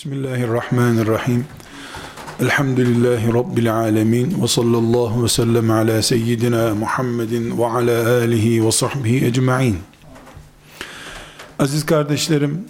Bismillahirrahmanirrahim. 0.00 1.46
Elhamdülillahi 2.40 3.34
Rabbil 3.34 3.74
alemin. 3.74 4.42
Ve 4.42 4.48
sallallahu 4.48 5.24
ve 5.24 5.28
sellem 5.28 5.70
ala 5.70 6.02
seyyidina 6.02 6.74
Muhammedin 6.74 7.58
ve 7.58 7.66
ala 7.66 8.08
alihi 8.08 8.66
ve 8.66 8.72
sahbihi 8.72 9.26
ecma'in. 9.26 9.78
Aziz 11.58 11.86
kardeşlerim, 11.86 12.68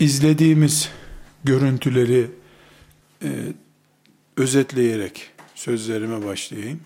izlediğimiz 0.00 0.88
görüntüleri 1.44 2.30
e, 3.22 3.28
özetleyerek 4.36 5.30
sözlerime 5.54 6.24
başlayayım. 6.26 6.80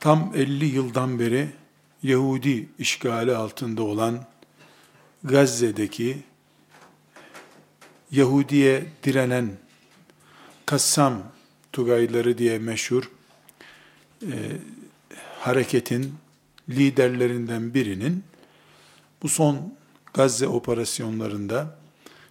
Tam 0.00 0.32
50 0.34 0.64
yıldan 0.64 1.18
beri 1.18 1.48
Yahudi 2.02 2.68
işgali 2.78 3.34
altında 3.34 3.82
olan 3.82 4.24
Gazze'deki 5.24 6.29
Yahudiye 8.12 8.84
direnen 9.02 9.50
Kassam 10.66 11.22
Tugayları 11.72 12.38
diye 12.38 12.58
meşhur 12.58 13.10
e, 14.22 14.34
hareketin 15.38 16.14
liderlerinden 16.68 17.74
birinin 17.74 18.24
bu 19.22 19.28
son 19.28 19.74
Gazze 20.14 20.48
operasyonlarında 20.48 21.78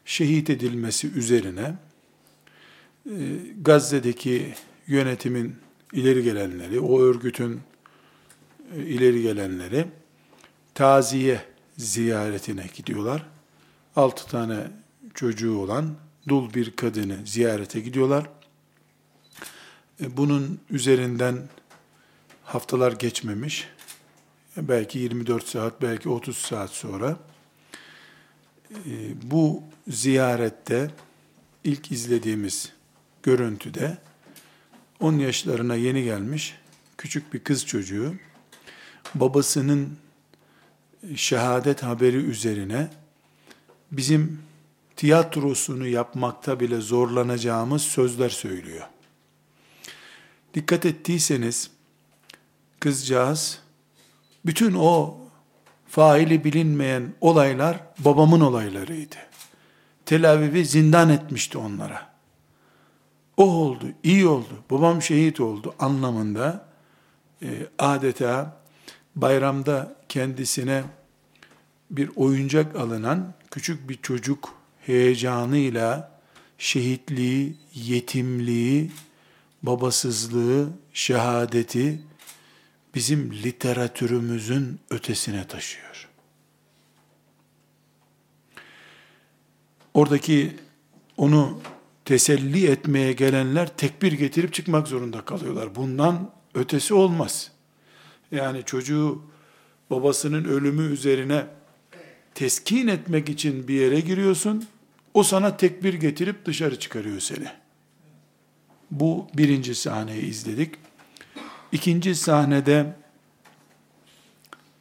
şehit 0.06 0.50
edilmesi 0.50 1.08
üzerine 1.08 1.76
e, 3.06 3.16
Gazze'deki 3.62 4.54
yönetimin 4.88 5.56
ileri 5.94 6.24
gelenleri, 6.24 6.80
o 6.80 7.02
örgütün 7.02 7.62
e, 8.76 8.82
ileri 8.82 9.22
gelenleri 9.22 9.86
taziye 10.74 11.42
ziyaretine 11.78 12.66
gidiyorlar. 12.76 13.26
Altı 13.96 14.28
tane 14.28 14.68
çocuğu 15.20 15.58
olan 15.58 15.96
dul 16.28 16.54
bir 16.54 16.72
kadını 16.72 17.18
ziyarete 17.26 17.80
gidiyorlar. 17.80 18.30
E, 20.02 20.18
bunun 20.18 20.60
üzerinden 20.70 21.50
haftalar 22.44 22.92
geçmemiş. 22.92 23.68
E, 24.58 24.68
belki 24.68 25.00
24 25.00 25.48
saat, 25.48 25.82
belki 25.82 26.10
30 26.10 26.38
saat 26.38 26.70
sonra 26.70 27.20
e, 28.72 28.92
bu 29.24 29.64
ziyarette 29.88 30.92
ilk 31.64 31.92
izlediğimiz 31.92 32.72
görüntüde 33.24 33.98
10 35.00 35.14
yaşlarına 35.14 35.76
yeni 35.76 36.04
gelmiş 36.04 36.56
küçük 36.98 37.34
bir 37.34 37.40
kız 37.40 37.66
çocuğu 37.66 38.14
babasının 39.16 39.98
şehadet 41.16 41.84
haberi 41.84 42.18
üzerine 42.18 42.90
bizim 43.92 44.49
tiyatrosunu 45.00 45.88
yapmakta 45.88 46.60
bile 46.60 46.82
zorlanacağımız 46.82 47.82
sözler 47.82 48.30
söylüyor. 48.30 48.88
Dikkat 50.54 50.86
ettiyseniz 50.86 51.72
kızcağız 52.80 53.60
bütün 54.46 54.74
o 54.74 55.18
faili 55.88 56.44
bilinmeyen 56.44 57.14
olaylar 57.22 57.80
babamın 58.00 58.42
olaylarıydı. 58.42 59.16
Tel 60.06 60.32
Aviv'i 60.32 60.66
zindan 60.66 61.10
etmişti 61.10 61.58
onlara. 61.58 62.10
O 63.38 63.44
oldu, 63.44 63.86
iyi 64.04 64.28
oldu, 64.28 64.64
babam 64.72 65.02
şehit 65.02 65.40
oldu 65.40 65.76
anlamında 65.80 66.66
e, 67.42 67.48
adeta 67.78 68.62
bayramda 69.16 69.96
kendisine 70.10 70.84
bir 71.92 72.10
oyuncak 72.16 72.76
alınan 72.76 73.34
küçük 73.52 73.90
bir 73.90 74.02
çocuk 74.02 74.59
heyecanıyla 74.86 76.20
şehitliği, 76.58 77.58
yetimliği, 77.74 78.92
babasızlığı, 79.64 80.70
şehadeti 80.94 82.02
bizim 82.96 83.34
literatürümüzün 83.34 84.80
ötesine 84.90 85.48
taşıyor. 85.48 86.10
Oradaki 89.94 90.56
onu 91.18 91.62
teselli 92.06 92.68
etmeye 92.68 93.14
gelenler 93.14 93.78
tekbir 93.78 94.12
getirip 94.12 94.54
çıkmak 94.54 94.88
zorunda 94.88 95.26
kalıyorlar. 95.26 95.76
Bundan 95.76 96.32
ötesi 96.54 96.94
olmaz. 96.94 97.52
Yani 98.32 98.64
çocuğu 98.66 99.22
babasının 99.90 100.44
ölümü 100.44 100.84
üzerine 100.94 101.46
teskin 102.40 102.88
etmek 102.88 103.30
için 103.30 103.68
bir 103.68 103.74
yere 103.74 104.00
giriyorsun. 104.00 104.68
O 105.14 105.24
sana 105.24 105.58
tekbir 105.58 105.94
getirip 105.94 106.46
dışarı 106.46 106.80
çıkarıyor 106.80 107.20
seni. 107.20 107.48
Bu 108.92 109.28
birinci 109.34 109.76
sahneyi 109.76 110.22
izledik. 110.22 110.76
İkinci 111.72 112.16
sahnede 112.16 112.96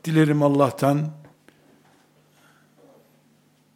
dilerim 0.05 0.43
Allah'tan 0.43 1.11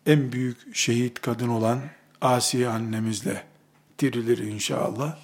en 0.07 0.33
büyük 0.33 0.77
şehit 0.77 1.21
kadın 1.21 1.49
olan 1.49 1.81
Asiye 2.21 2.69
annemizle 2.69 3.45
dirilir 3.99 4.39
inşallah. 4.39 5.19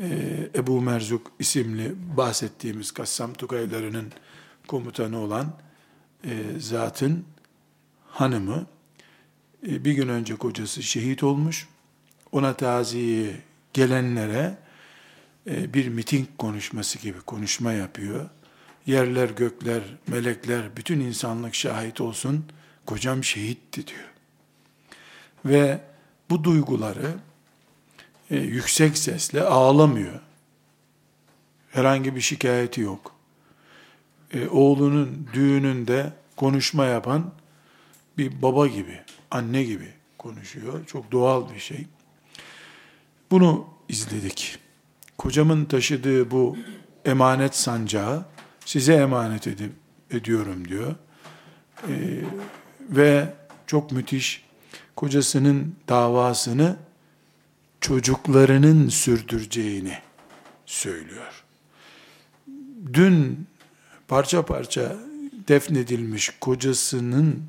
Ee, 0.00 0.50
Ebu 0.54 0.80
Merzuk 0.80 1.32
isimli 1.38 1.94
bahsettiğimiz 2.16 2.90
Kassam 2.90 3.32
Tugaylarının 3.32 4.12
komutanı 4.66 5.18
olan 5.18 5.52
e, 6.24 6.30
zatın 6.58 7.24
hanımı 8.12 8.66
e, 9.68 9.84
bir 9.84 9.92
gün 9.92 10.08
önce 10.08 10.36
kocası 10.36 10.82
şehit 10.82 11.22
olmuş. 11.22 11.68
Ona 12.32 12.54
taziye 12.54 13.40
gelenlere 13.72 14.58
e, 15.50 15.74
bir 15.74 15.88
miting 15.88 16.28
konuşması 16.38 16.98
gibi 16.98 17.20
konuşma 17.20 17.72
yapıyor. 17.72 18.28
Yerler, 18.86 19.28
gökler, 19.30 19.82
melekler, 20.06 20.76
bütün 20.76 21.00
insanlık 21.00 21.54
şahit 21.54 22.00
olsun. 22.00 22.44
Kocam 22.86 23.24
şehitti 23.24 23.86
diyor. 23.86 24.08
Ve 25.44 25.80
bu 26.30 26.44
duyguları 26.44 27.14
e, 28.30 28.36
yüksek 28.36 28.98
sesle 28.98 29.42
ağlamıyor. 29.42 30.20
Herhangi 31.70 32.16
bir 32.16 32.20
şikayeti 32.20 32.80
yok. 32.80 33.14
Oğlunun 34.50 35.28
düğününde 35.32 36.12
konuşma 36.36 36.84
yapan 36.84 37.32
bir 38.18 38.42
baba 38.42 38.66
gibi, 38.66 39.00
anne 39.30 39.64
gibi 39.64 39.88
konuşuyor. 40.18 40.86
Çok 40.86 41.12
doğal 41.12 41.54
bir 41.54 41.58
şey. 41.60 41.86
Bunu 43.30 43.66
izledik. 43.88 44.58
Kocamın 45.18 45.64
taşıdığı 45.64 46.30
bu 46.30 46.56
emanet 47.04 47.54
sancağı 47.54 48.24
size 48.64 48.94
emanet 48.94 49.46
edip, 49.46 49.72
ediyorum 50.10 50.68
diyor. 50.68 50.94
Ee, 51.88 52.20
ve 52.80 53.34
çok 53.66 53.92
müthiş 53.92 54.44
kocasının 54.96 55.76
davasını 55.88 56.76
çocuklarının 57.80 58.88
sürdüreceğini 58.88 59.98
söylüyor. 60.66 61.44
Dün 62.92 63.46
parça 64.08 64.46
parça 64.46 64.96
defnedilmiş 65.48 66.30
kocasının 66.40 67.42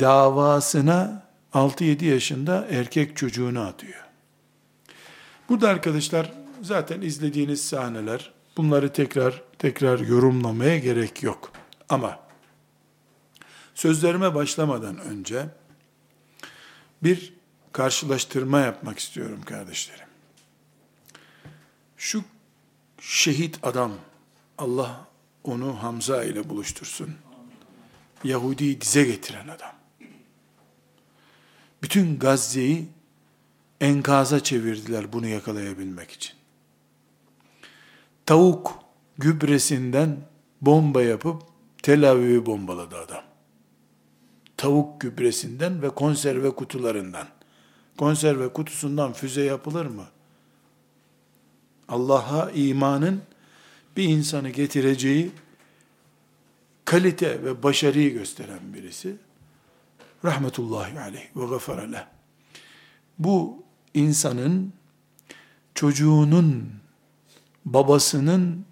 davasına 0.00 1.22
6-7 1.54 2.04
yaşında 2.04 2.66
erkek 2.70 3.16
çocuğunu 3.16 3.60
atıyor. 3.60 4.04
Burada 5.48 5.68
arkadaşlar 5.68 6.32
zaten 6.62 7.00
izlediğiniz 7.00 7.68
sahneler 7.68 8.32
bunları 8.56 8.92
tekrar 8.92 9.42
tekrar 9.58 9.98
yorumlamaya 9.98 10.78
gerek 10.78 11.22
yok. 11.22 11.52
Ama 11.88 12.18
sözlerime 13.74 14.34
başlamadan 14.34 14.98
önce 14.98 15.46
bir 17.02 17.32
karşılaştırma 17.72 18.60
yapmak 18.60 18.98
istiyorum 18.98 19.40
kardeşlerim. 19.44 20.06
Şu 21.96 22.24
şehit 23.00 23.58
adam 23.62 23.92
Allah 24.58 25.06
onu 25.44 25.82
Hamza 25.82 26.24
ile 26.24 26.48
buluştursun. 26.48 27.14
Yahudi'yi 28.24 28.80
dize 28.80 29.04
getiren 29.04 29.48
adam 29.48 29.79
bütün 31.82 32.18
Gazze'yi 32.18 32.88
enkaza 33.80 34.40
çevirdiler 34.40 35.12
bunu 35.12 35.26
yakalayabilmek 35.26 36.10
için. 36.10 36.32
Tavuk 38.26 38.78
gübresinden 39.18 40.16
bomba 40.60 41.02
yapıp 41.02 41.42
Tel 41.82 42.10
Aviv'i 42.10 42.46
bombaladı 42.46 42.96
adam. 42.96 43.22
Tavuk 44.56 45.00
gübresinden 45.00 45.82
ve 45.82 45.90
konserve 45.90 46.50
kutularından. 46.50 47.28
Konserve 47.98 48.48
kutusundan 48.48 49.12
füze 49.12 49.42
yapılır 49.42 49.86
mı? 49.86 50.04
Allah'a 51.88 52.50
imanın 52.50 53.22
bir 53.96 54.04
insanı 54.04 54.50
getireceği 54.50 55.30
kalite 56.84 57.44
ve 57.44 57.62
başarıyı 57.62 58.12
gösteren 58.12 58.74
birisi 58.74 59.16
rahmetullahi 60.24 61.00
aleyh 61.00 61.36
ve 61.36 61.46
gafara 61.46 62.08
Bu 63.18 63.64
insanın 63.94 64.72
çocuğunun 65.74 66.72
babasının 67.64 68.66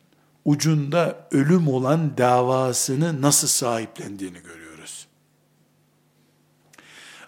ucunda 0.45 1.29
ölüm 1.31 1.69
olan 1.69 2.19
davasını 2.19 3.23
nasıl 3.23 3.49
sahiplendiğini 3.49 4.39
görüyoruz. 4.43 5.06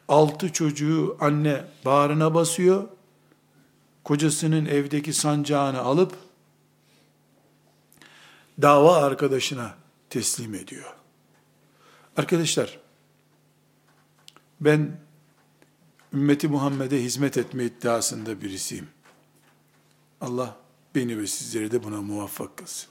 Altı 0.09 0.53
çocuğu 0.53 1.17
anne 1.21 1.65
bağrına 1.85 2.35
basıyor, 2.35 2.89
kocasının 4.05 4.67
evdeki 4.67 5.13
sancağını 5.13 5.81
alıp 5.81 6.15
dava 8.63 8.97
arkadaşına 8.97 9.75
teslim 10.11 10.55
ediyor. 10.55 10.95
Arkadaşlar, 12.17 12.80
ben 14.61 15.01
ümmeti 16.13 16.49
Muhammed'e 16.49 17.03
hizmet 17.03 17.39
etme 17.39 17.65
iddiasında 17.65 18.41
birisiyim. 18.41 18.89
Allah 20.21 20.57
beni 20.95 21.19
ve 21.19 21.27
sizleri 21.27 21.73
de 21.73 21.83
buna 21.83 22.03
muvaffak 22.03 22.57
kılsın. 22.57 22.91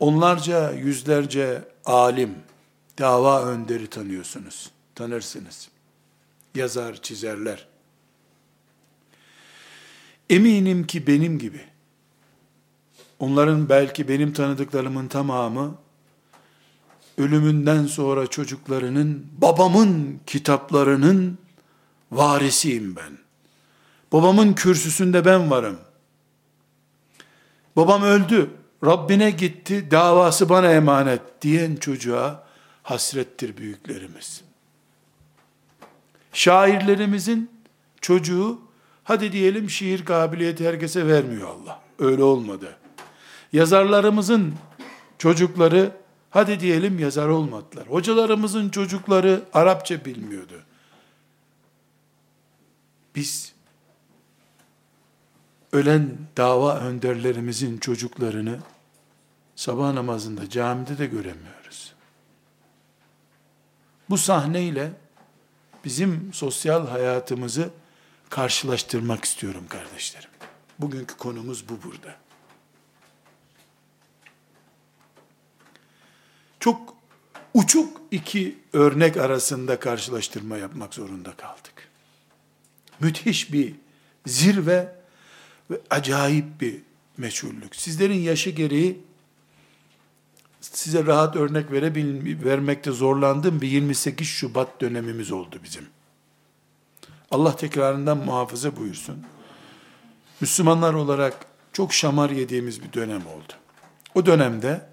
Onlarca, 0.00 0.72
yüzlerce 0.72 1.68
alim, 1.84 2.34
dava 2.98 3.44
önderi 3.44 3.86
tanıyorsunuz, 3.86 4.70
tanırsınız. 4.94 5.68
Yazar, 6.54 7.02
çizerler. 7.02 7.68
Eminim 10.30 10.86
ki 10.86 11.06
benim 11.06 11.38
gibi, 11.38 11.60
onların 13.18 13.68
belki 13.68 14.08
benim 14.08 14.32
tanıdıklarımın 14.32 15.08
tamamı, 15.08 15.78
ölümünden 17.18 17.86
sonra 17.86 18.26
çocuklarının, 18.26 19.26
babamın 19.38 20.20
kitaplarının 20.26 21.38
varisiyim 22.12 22.96
ben. 22.96 23.18
Babamın 24.12 24.52
kürsüsünde 24.52 25.24
ben 25.24 25.50
varım. 25.50 25.78
Babam 27.76 28.02
öldü, 28.02 28.50
Rabbine 28.84 29.30
gitti, 29.30 29.90
davası 29.90 30.48
bana 30.48 30.72
emanet 30.72 31.20
diyen 31.42 31.76
çocuğa 31.76 32.44
hasrettir 32.82 33.56
büyüklerimiz. 33.56 34.42
Şairlerimizin 36.32 37.50
çocuğu, 38.00 38.60
hadi 39.04 39.32
diyelim 39.32 39.70
şiir 39.70 40.04
kabiliyeti 40.04 40.68
herkese 40.68 41.06
vermiyor 41.06 41.48
Allah. 41.48 41.80
Öyle 41.98 42.22
olmadı. 42.22 42.76
Yazarlarımızın 43.52 44.54
çocukları, 45.18 45.90
hadi 46.30 46.60
diyelim 46.60 46.98
yazar 46.98 47.28
olmadılar. 47.28 47.86
Hocalarımızın 47.86 48.68
çocukları 48.68 49.44
Arapça 49.52 50.04
bilmiyordu. 50.04 50.62
Biz 53.14 53.54
ölen 55.72 56.18
dava 56.36 56.78
önderlerimizin 56.78 57.78
çocuklarını 57.78 58.58
sabah 59.56 59.92
namazında 59.92 60.50
camide 60.50 60.98
de 60.98 61.06
göremiyoruz. 61.06 61.94
Bu 64.10 64.18
sahneyle 64.18 64.92
bizim 65.84 66.30
sosyal 66.32 66.86
hayatımızı 66.86 67.70
karşılaştırmak 68.30 69.24
istiyorum 69.24 69.64
kardeşlerim. 69.68 70.30
Bugünkü 70.78 71.16
konumuz 71.16 71.68
bu 71.68 71.82
burada. 71.82 72.27
Çok 76.60 76.94
uçuk 77.54 78.00
iki 78.10 78.58
örnek 78.72 79.16
arasında 79.16 79.80
karşılaştırma 79.80 80.56
yapmak 80.56 80.94
zorunda 80.94 81.32
kaldık. 81.32 81.88
Müthiş 83.00 83.52
bir 83.52 83.74
zirve 84.26 84.94
ve 85.70 85.80
acayip 85.90 86.60
bir 86.60 86.76
meçhullük. 87.16 87.76
Sizlerin 87.76 88.20
yaşı 88.20 88.50
gereği 88.50 89.00
size 90.60 91.06
rahat 91.06 91.36
örnek 91.36 91.72
verebil, 91.72 92.44
vermekte 92.44 92.90
zorlandığım 92.90 93.60
bir 93.60 93.68
28 93.68 94.26
Şubat 94.28 94.80
dönemimiz 94.80 95.32
oldu 95.32 95.60
bizim. 95.64 95.86
Allah 97.30 97.56
tekrarından 97.56 98.18
muhafaza 98.18 98.76
buyursun. 98.76 99.24
Müslümanlar 100.40 100.94
olarak 100.94 101.46
çok 101.72 101.92
şamar 101.92 102.30
yediğimiz 102.30 102.82
bir 102.82 102.92
dönem 102.92 103.26
oldu. 103.26 103.52
O 104.14 104.26
dönemde 104.26 104.88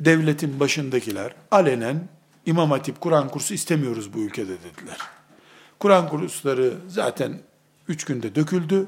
devletin 0.00 0.60
başındakiler 0.60 1.34
alenen 1.50 2.08
İmam 2.46 2.70
Hatip 2.70 3.00
Kur'an 3.00 3.28
kursu 3.28 3.54
istemiyoruz 3.54 4.14
bu 4.14 4.18
ülkede 4.18 4.52
dediler. 4.52 4.98
Kur'an 5.80 6.08
kursları 6.08 6.74
zaten 6.88 7.40
üç 7.88 8.04
günde 8.04 8.34
döküldü. 8.34 8.86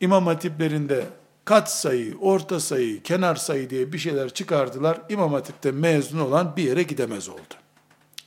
İmam 0.00 0.26
hatiplerinde 0.26 1.04
kat 1.44 1.72
sayı, 1.72 2.16
orta 2.20 2.60
sayı, 2.60 3.02
kenar 3.02 3.36
sayı 3.36 3.70
diye 3.70 3.92
bir 3.92 3.98
şeyler 3.98 4.28
çıkardılar. 4.28 5.00
İmam 5.08 5.32
hatipte 5.32 5.72
mezun 5.72 6.18
olan 6.18 6.56
bir 6.56 6.62
yere 6.62 6.82
gidemez 6.82 7.28
oldu. 7.28 7.54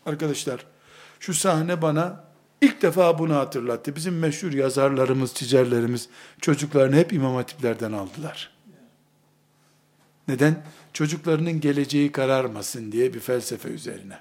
Arkadaşlar 0.06 0.66
şu 1.20 1.34
sahne 1.34 1.82
bana 1.82 2.24
ilk 2.62 2.82
defa 2.82 3.20
bunu 3.20 3.36
hatırlattı. 3.36 3.96
Bizim 3.96 4.20
meşhur 4.20 4.54
yazarlarımız, 4.54 5.34
çizerlerimiz 5.34 6.10
çocuklarını 6.42 6.96
hep 6.96 7.14
imam 7.14 7.36
hatiplerden 7.36 7.92
aldılar. 7.92 8.59
Neden? 10.30 10.64
Çocuklarının 10.94 11.60
geleceği 11.60 12.12
kararmasın 12.12 12.92
diye 12.92 13.14
bir 13.14 13.20
felsefe 13.20 13.70
üzerine. 13.70 14.20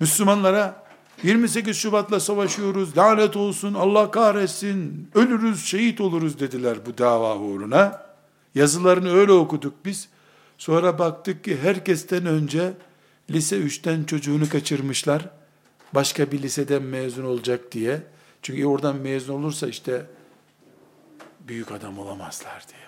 Müslümanlara 0.00 0.86
28 1.22 1.76
Şubat'la 1.76 2.20
savaşıyoruz, 2.20 2.96
lanet 2.98 3.36
olsun, 3.36 3.74
Allah 3.74 4.10
kahretsin, 4.10 5.10
ölürüz, 5.14 5.64
şehit 5.64 6.00
oluruz 6.00 6.40
dediler 6.40 6.86
bu 6.86 6.98
dava 6.98 7.36
uğruna. 7.38 8.06
Yazılarını 8.54 9.12
öyle 9.12 9.32
okuduk 9.32 9.74
biz. 9.84 10.08
Sonra 10.58 10.98
baktık 10.98 11.44
ki 11.44 11.58
herkesten 11.62 12.26
önce 12.26 12.72
lise 13.30 13.56
3'ten 13.56 14.04
çocuğunu 14.04 14.48
kaçırmışlar. 14.48 15.28
Başka 15.94 16.32
bir 16.32 16.42
liseden 16.42 16.82
mezun 16.82 17.24
olacak 17.24 17.72
diye. 17.72 18.02
Çünkü 18.42 18.66
oradan 18.66 18.96
mezun 18.96 19.34
olursa 19.34 19.68
işte 19.68 20.06
büyük 21.48 21.72
adam 21.72 21.98
olamazlar 21.98 22.64
diye. 22.68 22.85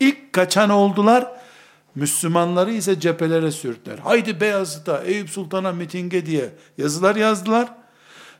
İlk 0.00 0.32
kaçan 0.32 0.70
oldular. 0.70 1.32
Müslümanları 1.94 2.72
ise 2.72 3.00
cephelere 3.00 3.50
sürdüler. 3.50 3.98
Haydi 3.98 4.40
Beyazıt'a, 4.40 5.02
Eyüp 5.04 5.30
Sultan'a 5.30 5.72
mitinge 5.72 6.26
diye 6.26 6.50
yazılar 6.78 7.16
yazdılar. 7.16 7.68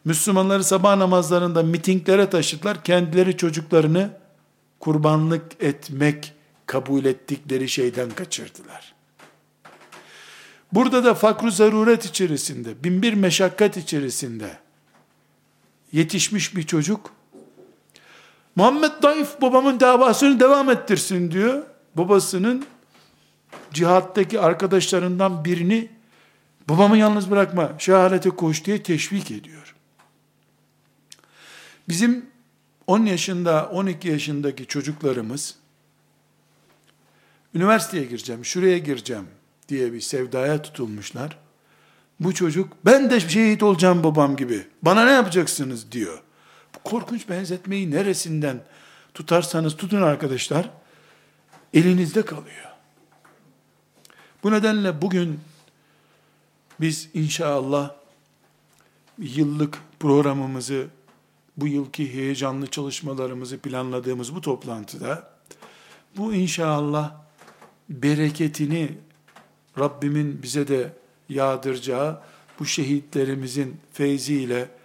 Müslümanları 0.04 0.64
sabah 0.64 0.96
namazlarında 0.96 1.62
mitinglere 1.62 2.30
taşıdılar. 2.30 2.84
Kendileri 2.84 3.36
çocuklarını 3.36 4.10
kurbanlık 4.80 5.44
etmek 5.60 6.32
kabul 6.66 7.04
ettikleri 7.04 7.68
şeyden 7.68 8.10
kaçırdılar. 8.10 8.94
Burada 10.72 11.04
da 11.04 11.14
fakru 11.14 11.50
zaruret 11.50 12.04
içerisinde, 12.04 12.84
binbir 12.84 13.14
meşakkat 13.14 13.76
içerisinde 13.76 14.58
yetişmiş 15.92 16.56
bir 16.56 16.62
çocuk, 16.62 17.10
Muhammed 18.56 19.02
Daif 19.02 19.40
babamın 19.40 19.80
davasını 19.80 20.40
devam 20.40 20.70
ettirsin 20.70 21.30
diyor. 21.30 21.62
Babasının 21.94 22.66
cihattaki 23.72 24.40
arkadaşlarından 24.40 25.44
birini 25.44 25.88
babamı 26.68 26.98
yalnız 26.98 27.30
bırakma, 27.30 27.72
şehadete 27.78 28.30
koş 28.30 28.64
diye 28.64 28.82
teşvik 28.82 29.30
ediyor. 29.30 29.74
Bizim 31.88 32.26
10 32.86 33.06
yaşında, 33.06 33.68
12 33.72 34.08
yaşındaki 34.08 34.66
çocuklarımız 34.66 35.54
üniversiteye 37.54 38.04
gireceğim, 38.04 38.44
şuraya 38.44 38.78
gireceğim 38.78 39.26
diye 39.68 39.92
bir 39.92 40.00
sevdaya 40.00 40.62
tutulmuşlar. 40.62 41.38
Bu 42.20 42.34
çocuk 42.34 42.72
ben 42.84 43.10
de 43.10 43.20
şehit 43.20 43.62
olacağım 43.62 44.04
babam 44.04 44.36
gibi. 44.36 44.66
Bana 44.82 45.04
ne 45.04 45.10
yapacaksınız 45.10 45.92
diyor. 45.92 46.22
Korkunç 46.86 47.28
benzetmeyi 47.28 47.90
neresinden 47.90 48.60
tutarsanız 49.14 49.76
tutun 49.76 50.02
arkadaşlar 50.02 50.70
elinizde 51.74 52.24
kalıyor. 52.24 52.66
Bu 54.42 54.52
nedenle 54.52 55.02
bugün 55.02 55.40
biz 56.80 57.08
inşallah 57.14 57.90
yıllık 59.18 59.78
programımızı, 60.00 60.86
bu 61.56 61.66
yılki 61.66 62.14
heyecanlı 62.14 62.66
çalışmalarımızı 62.66 63.58
planladığımız 63.58 64.34
bu 64.34 64.40
toplantıda, 64.40 65.30
bu 66.16 66.34
inşallah 66.34 67.14
bereketini 67.88 68.98
Rabbimin 69.78 70.42
bize 70.42 70.68
de 70.68 70.92
yağdıracağı 71.28 72.22
bu 72.60 72.66
şehitlerimizin 72.66 73.80
feyziyle 73.92 74.75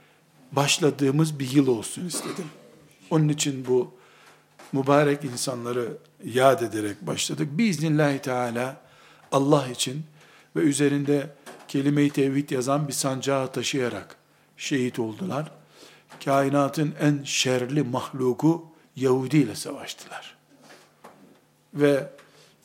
başladığımız 0.51 1.39
bir 1.39 1.51
yıl 1.51 1.67
olsun 1.67 2.08
istedim. 2.08 2.46
Onun 3.10 3.29
için 3.29 3.65
bu 3.67 3.91
mübarek 4.74 5.25
insanları 5.25 5.98
yad 6.25 6.62
ederek 6.62 7.01
başladık. 7.01 7.48
Biiznillahü 7.51 8.20
Teala 8.20 8.81
Allah 9.31 9.67
için 9.67 10.03
ve 10.55 10.60
üzerinde 10.60 11.29
kelime-i 11.67 12.10
tevhid 12.10 12.50
yazan 12.50 12.88
bir 12.88 12.93
sancağı 12.93 13.51
taşıyarak 13.51 14.15
şehit 14.58 15.00
oldular. 15.00 15.51
Kainatın 16.25 16.93
en 17.00 17.24
şerli 17.24 17.84
mahluku 17.84 18.65
Yahudi 18.96 19.38
ile 19.38 19.55
savaştılar. 19.55 20.38
Ve 21.74 22.10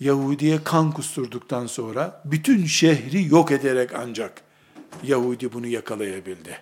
Yahudi'ye 0.00 0.64
kan 0.64 0.93
kusturduktan 0.93 1.66
sonra 1.66 2.23
bütün 2.25 2.66
şehri 2.66 3.28
yok 3.28 3.50
ederek 3.50 3.90
ancak 3.95 4.43
Yahudi 5.02 5.52
bunu 5.52 5.66
yakalayabildi. 5.66 6.59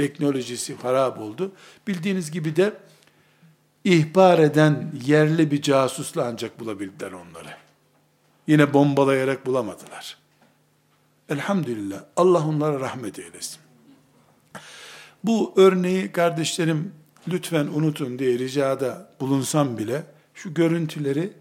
Teknolojisi 0.00 0.74
harap 0.74 1.18
oldu. 1.18 1.52
Bildiğiniz 1.86 2.30
gibi 2.30 2.56
de 2.56 2.72
ihbar 3.84 4.38
eden 4.38 4.92
yerli 5.06 5.50
bir 5.50 5.62
casusla 5.62 6.24
ancak 6.24 6.60
bulabildiler 6.60 7.12
onları. 7.12 7.48
Yine 8.46 8.74
bombalayarak 8.74 9.46
bulamadılar. 9.46 10.16
Elhamdülillah. 11.28 12.04
Allah 12.16 12.46
onlara 12.46 12.80
rahmet 12.80 13.18
eylesin. 13.18 13.58
Bu 15.24 15.52
örneği 15.56 16.12
kardeşlerim 16.12 16.92
lütfen 17.28 17.66
unutun 17.66 18.18
diye 18.18 18.38
ricada 18.38 19.12
bulunsam 19.20 19.78
bile 19.78 20.02
şu 20.34 20.54
görüntüleri 20.54 21.32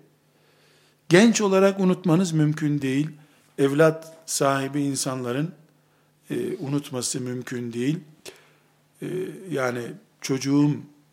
genç 1.10 1.42
olarak 1.42 1.80
unutmanız 1.80 2.32
mümkün 2.32 2.82
değil. 2.82 3.10
Evlat 3.58 4.18
sahibi 4.26 4.82
insanların 4.82 5.52
e, 6.30 6.58
unutması 6.58 7.22
mümkün 7.22 7.74
değil. 7.74 8.00
E, 9.02 9.08
yani 9.52 9.82
çocuğum 10.22 10.72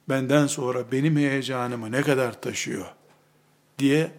benden 0.09 0.47
sonra 0.47 0.93
benim 0.93 1.17
heyecanımı 1.17 1.93
ne 1.93 2.03
kadar 2.03 2.41
taşıyor 2.41 2.87
diye 3.79 4.11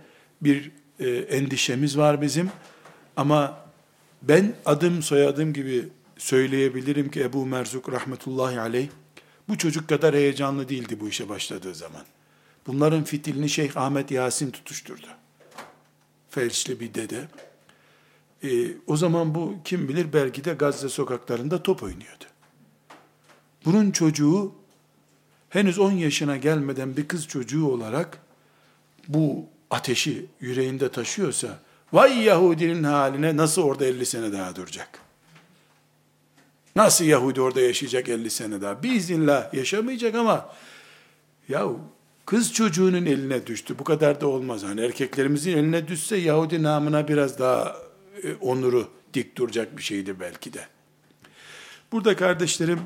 bir 0.42 0.72
e, 1.00 1.10
endişemiz 1.10 1.98
var 1.98 2.22
bizim. 2.22 2.52
Ama 3.18 3.60
ben 4.22 4.56
adım 4.66 5.02
soyadım 5.02 5.54
gibi 5.54 5.88
söyleyebilirim 6.18 7.12
ki 7.12 7.22
Ebu 7.22 7.46
Merzuk 7.46 7.92
rahmetullahi 7.92 8.60
aleyh 8.60 8.88
bu 9.50 9.58
çocuk 9.58 9.90
kadar 9.90 10.16
heyecanlı 10.16 10.70
değildi 10.70 11.00
bu 11.00 11.10
işe 11.10 11.30
başladığı 11.30 11.76
zaman. 11.76 12.02
Bunların 12.68 13.04
fitilini 13.04 13.50
Şeyh 13.50 13.78
Ahmet 13.78 14.12
Yasin 14.12 14.52
tutuşturdu. 14.52 15.08
Felçli 16.30 16.80
bir 16.80 16.94
dede. 16.94 17.28
Ee, 18.44 18.50
o 18.88 18.98
zaman 18.98 19.36
bu 19.36 19.56
kim 19.64 19.90
bilir 19.90 20.14
belki 20.14 20.44
de 20.44 20.54
Gazze 20.54 20.90
sokaklarında 20.90 21.64
top 21.64 21.84
oynuyordu. 21.84 22.24
Bunun 23.68 23.92
çocuğu 23.92 24.52
henüz 25.50 25.80
10 25.80 25.92
yaşına 25.92 26.38
gelmeden 26.38 26.98
bir 26.98 27.08
kız 27.08 27.28
çocuğu 27.28 27.68
olarak 27.68 28.18
bu 29.08 29.46
ateşi 29.70 30.26
yüreğinde 30.40 30.90
taşıyorsa 30.90 31.60
vay 31.94 32.24
Yahudinin 32.24 32.84
haline 32.84 33.38
nasıl 33.38 33.62
orada 33.62 33.86
50 33.86 34.06
sene 34.06 34.34
daha 34.34 34.56
duracak? 34.56 35.00
Nasıl 36.76 37.06
Yahudi 37.06 37.42
orada 37.42 37.62
yaşayacak 37.62 38.10
50 38.10 38.30
sene 38.30 38.62
daha? 38.62 38.84
Biiznillah 38.84 39.54
yaşamayacak 39.54 40.16
ama 40.16 40.50
ya 41.50 41.68
kız 42.26 42.54
çocuğunun 42.54 43.06
eline 43.06 43.48
düştü. 43.48 43.80
Bu 43.80 43.84
kadar 43.84 44.22
da 44.22 44.28
olmaz. 44.28 44.64
Hani 44.64 44.82
erkeklerimizin 44.82 45.58
eline 45.58 45.88
düşse 45.88 46.18
Yahudi 46.18 46.64
namına 46.64 47.08
biraz 47.08 47.40
daha 47.40 47.76
e, 48.24 48.34
onuru 48.34 48.88
dik 49.14 49.36
duracak 49.36 49.78
bir 49.78 49.84
şeydi 49.84 50.20
belki 50.20 50.54
de. 50.54 50.68
Burada 51.92 52.16
kardeşlerim 52.16 52.80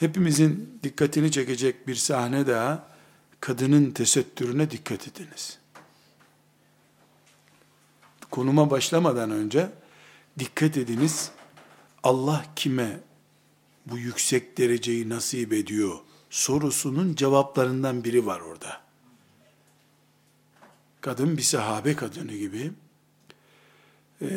hepimizin 0.00 0.78
dikkatini 0.82 1.30
çekecek 1.30 1.86
bir 1.88 1.94
sahne 1.94 2.46
daha 2.46 2.88
kadının 3.40 3.90
tesettürüne 3.90 4.70
dikkat 4.70 5.08
ediniz. 5.08 5.58
Konuma 8.30 8.70
başlamadan 8.70 9.30
önce 9.30 9.70
dikkat 10.38 10.76
ediniz. 10.76 11.30
Allah 12.02 12.44
kime 12.56 13.00
bu 13.86 13.98
yüksek 13.98 14.58
dereceyi 14.58 15.08
nasip 15.08 15.52
ediyor 15.52 15.98
sorusunun 16.30 17.14
cevaplarından 17.14 18.04
biri 18.04 18.26
var 18.26 18.40
orada. 18.40 18.80
Kadın 21.00 21.36
bir 21.36 21.42
sahabe 21.42 21.96
kadını 21.96 22.32
gibi 22.32 22.72
e, 24.22 24.28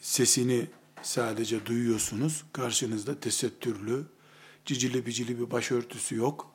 sesini 0.00 0.66
sadece 1.02 1.66
duyuyorsunuz. 1.66 2.44
Karşınızda 2.52 3.20
tesettürlü, 3.20 4.04
cicili 4.66 5.06
bicili 5.06 5.40
bir 5.40 5.50
başörtüsü 5.50 6.16
yok. 6.16 6.50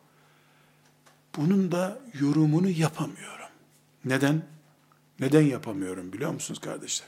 Bunun 1.38 1.72
da 1.72 2.00
yorumunu 2.20 2.70
yapamıyorum. 2.70 3.48
Neden? 4.06 4.44
Neden 5.20 5.42
yapamıyorum 5.42 6.14
biliyor 6.14 6.32
musunuz 6.32 6.60
kardeşler? 6.60 7.08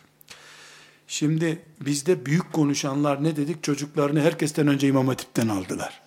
Şimdi 1.07 1.61
bizde 1.81 2.25
büyük 2.25 2.53
konuşanlar 2.53 3.23
ne 3.23 3.35
dedik? 3.35 3.63
Çocuklarını 3.63 4.21
herkesten 4.21 4.67
önce 4.67 4.87
İmam 4.87 5.07
Hatip'ten 5.07 5.47
aldılar. 5.47 6.01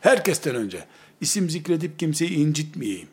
Herkesten 0.00 0.54
önce. 0.54 0.84
İsim 1.20 1.50
zikredip 1.50 1.98
kimseyi 1.98 2.30
incitmeyeyim. 2.30 3.08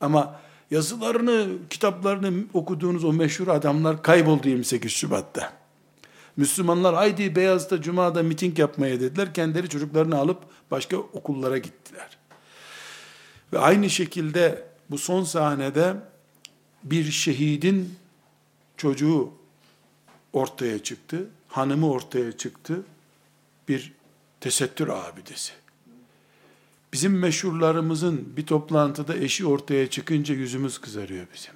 Ama 0.00 0.40
yazılarını, 0.70 1.48
kitaplarını 1.70 2.44
okuduğunuz 2.52 3.04
o 3.04 3.12
meşhur 3.12 3.48
adamlar 3.48 4.02
kayboldu 4.02 4.48
28 4.48 4.92
Şubat'ta. 4.92 5.63
Müslümanlar 6.36 6.94
haydi 6.94 7.36
Beyaz'da 7.36 7.82
Cuma'da 7.82 8.22
miting 8.22 8.58
yapmaya 8.58 9.00
dediler. 9.00 9.34
Kendileri 9.34 9.68
çocuklarını 9.68 10.16
alıp 10.16 10.38
başka 10.70 10.96
okullara 10.96 11.58
gittiler. 11.58 12.18
Ve 13.52 13.58
aynı 13.58 13.90
şekilde 13.90 14.64
bu 14.90 14.98
son 14.98 15.24
sahnede 15.24 15.94
bir 16.84 17.10
şehidin 17.10 17.94
çocuğu 18.76 19.32
ortaya 20.32 20.82
çıktı. 20.82 21.28
Hanımı 21.48 21.90
ortaya 21.90 22.32
çıktı. 22.32 22.82
Bir 23.68 23.92
tesettür 24.40 24.88
abidesi. 24.88 25.52
Bizim 26.92 27.18
meşhurlarımızın 27.18 28.36
bir 28.36 28.46
toplantıda 28.46 29.16
eşi 29.16 29.46
ortaya 29.46 29.90
çıkınca 29.90 30.34
yüzümüz 30.34 30.78
kızarıyor 30.78 31.26
bizim. 31.34 31.54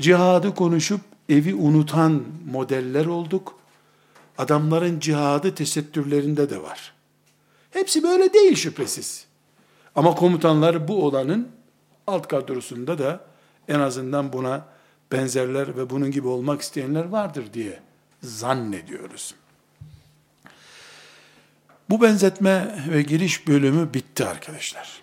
Cihadı 0.00 0.54
konuşup 0.54 1.00
evi 1.28 1.54
unutan 1.54 2.24
modeller 2.52 3.06
olduk. 3.06 3.58
Adamların 4.38 5.00
cihadı 5.00 5.54
tesettürlerinde 5.54 6.50
de 6.50 6.62
var. 6.62 6.94
Hepsi 7.70 8.02
böyle 8.02 8.32
değil 8.32 8.54
şüphesiz. 8.54 9.26
Ama 9.94 10.14
komutanlar 10.14 10.88
bu 10.88 11.04
olanın 11.04 11.48
alt 12.06 12.28
kadrosunda 12.28 12.98
da 12.98 13.24
en 13.68 13.80
azından 13.80 14.32
buna 14.32 14.66
benzerler 15.12 15.76
ve 15.76 15.90
bunun 15.90 16.10
gibi 16.10 16.28
olmak 16.28 16.60
isteyenler 16.60 17.04
vardır 17.04 17.52
diye 17.52 17.80
zannediyoruz. 18.22 19.34
Bu 21.90 22.02
benzetme 22.02 22.84
ve 22.88 23.02
giriş 23.02 23.48
bölümü 23.48 23.94
bitti 23.94 24.24
arkadaşlar. 24.24 25.02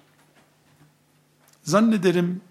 Zannederim 1.64 2.42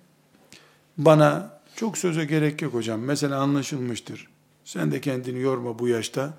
bana 0.99 1.60
çok 1.81 1.99
söze 1.99 2.25
gerek 2.25 2.63
yok 2.63 2.75
hocam. 2.75 3.01
Mesela 3.01 3.39
anlaşılmıştır. 3.41 4.29
Sen 4.65 4.93
de 4.93 5.01
kendini 5.01 5.41
yorma 5.41 5.79
bu 5.79 5.89
yaşta 5.89 6.35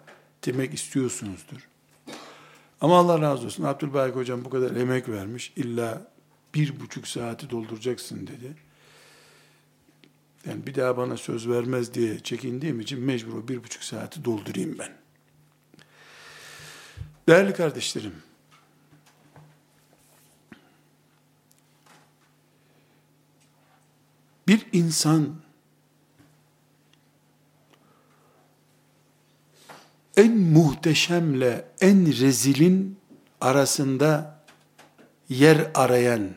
demek 0.45 0.73
istiyorsunuzdur. 0.73 1.67
Ama 2.81 2.97
Allah 2.97 3.21
razı 3.21 3.45
olsun. 3.45 3.63
Abdülbaki 3.63 4.15
hocam 4.15 4.45
bu 4.45 4.49
kadar 4.49 4.75
emek 4.75 5.09
vermiş. 5.09 5.53
İlla 5.55 6.07
bir 6.55 6.79
buçuk 6.79 7.07
saati 7.07 7.49
dolduracaksın 7.49 8.27
dedi. 8.27 8.55
Yani 10.45 10.65
bir 10.67 10.75
daha 10.75 10.97
bana 10.97 11.17
söz 11.17 11.49
vermez 11.49 11.93
diye 11.93 12.19
çekindiğim 12.19 12.79
için 12.79 12.99
mecbur 12.99 13.47
bir 13.47 13.63
buçuk 13.63 13.83
saati 13.83 14.25
doldurayım 14.25 14.77
ben. 14.79 14.91
Değerli 17.27 17.53
kardeşlerim, 17.53 18.13
bir 24.50 24.66
insan 24.72 25.34
en 30.16 30.38
muhteşemle 30.38 31.68
en 31.80 32.06
rezilin 32.06 32.98
arasında 33.40 34.42
yer 35.28 35.70
arayan 35.74 36.34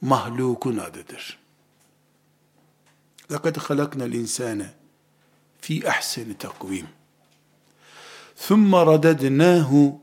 mahlukun 0.00 0.76
adıdır. 0.76 1.38
لَقَدْ 3.30 3.58
خَلَقْنَا 3.58 4.04
الْاِنْسَانَ 4.10 4.66
ف۪ي 5.62 5.76
اَحْسَنِ 5.82 6.28
تَقْوِيمٍ 6.44 6.86
ثُمَّ 8.36 8.72
رَدَدْنَاهُ 8.90 9.98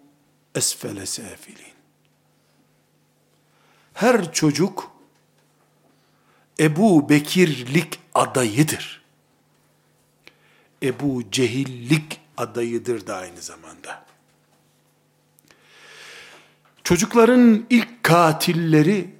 esfele 0.55 1.05
safilin. 1.05 1.73
Her 3.93 4.33
çocuk 4.33 4.91
Ebu 6.60 7.08
Bekirlik 7.08 7.98
adayıdır. 8.14 9.02
Ebu 10.82 11.30
Cehillik 11.30 12.20
adayıdır 12.36 13.06
da 13.06 13.16
aynı 13.16 13.40
zamanda. 13.40 14.06
Çocukların 16.84 17.66
ilk 17.70 18.02
katilleri 18.02 19.10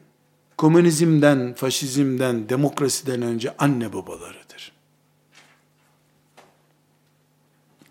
komünizmden, 0.56 1.54
faşizmden, 1.54 2.48
demokrasiden 2.48 3.22
önce 3.22 3.56
anne 3.56 3.92
babalarıdır. 3.92 4.72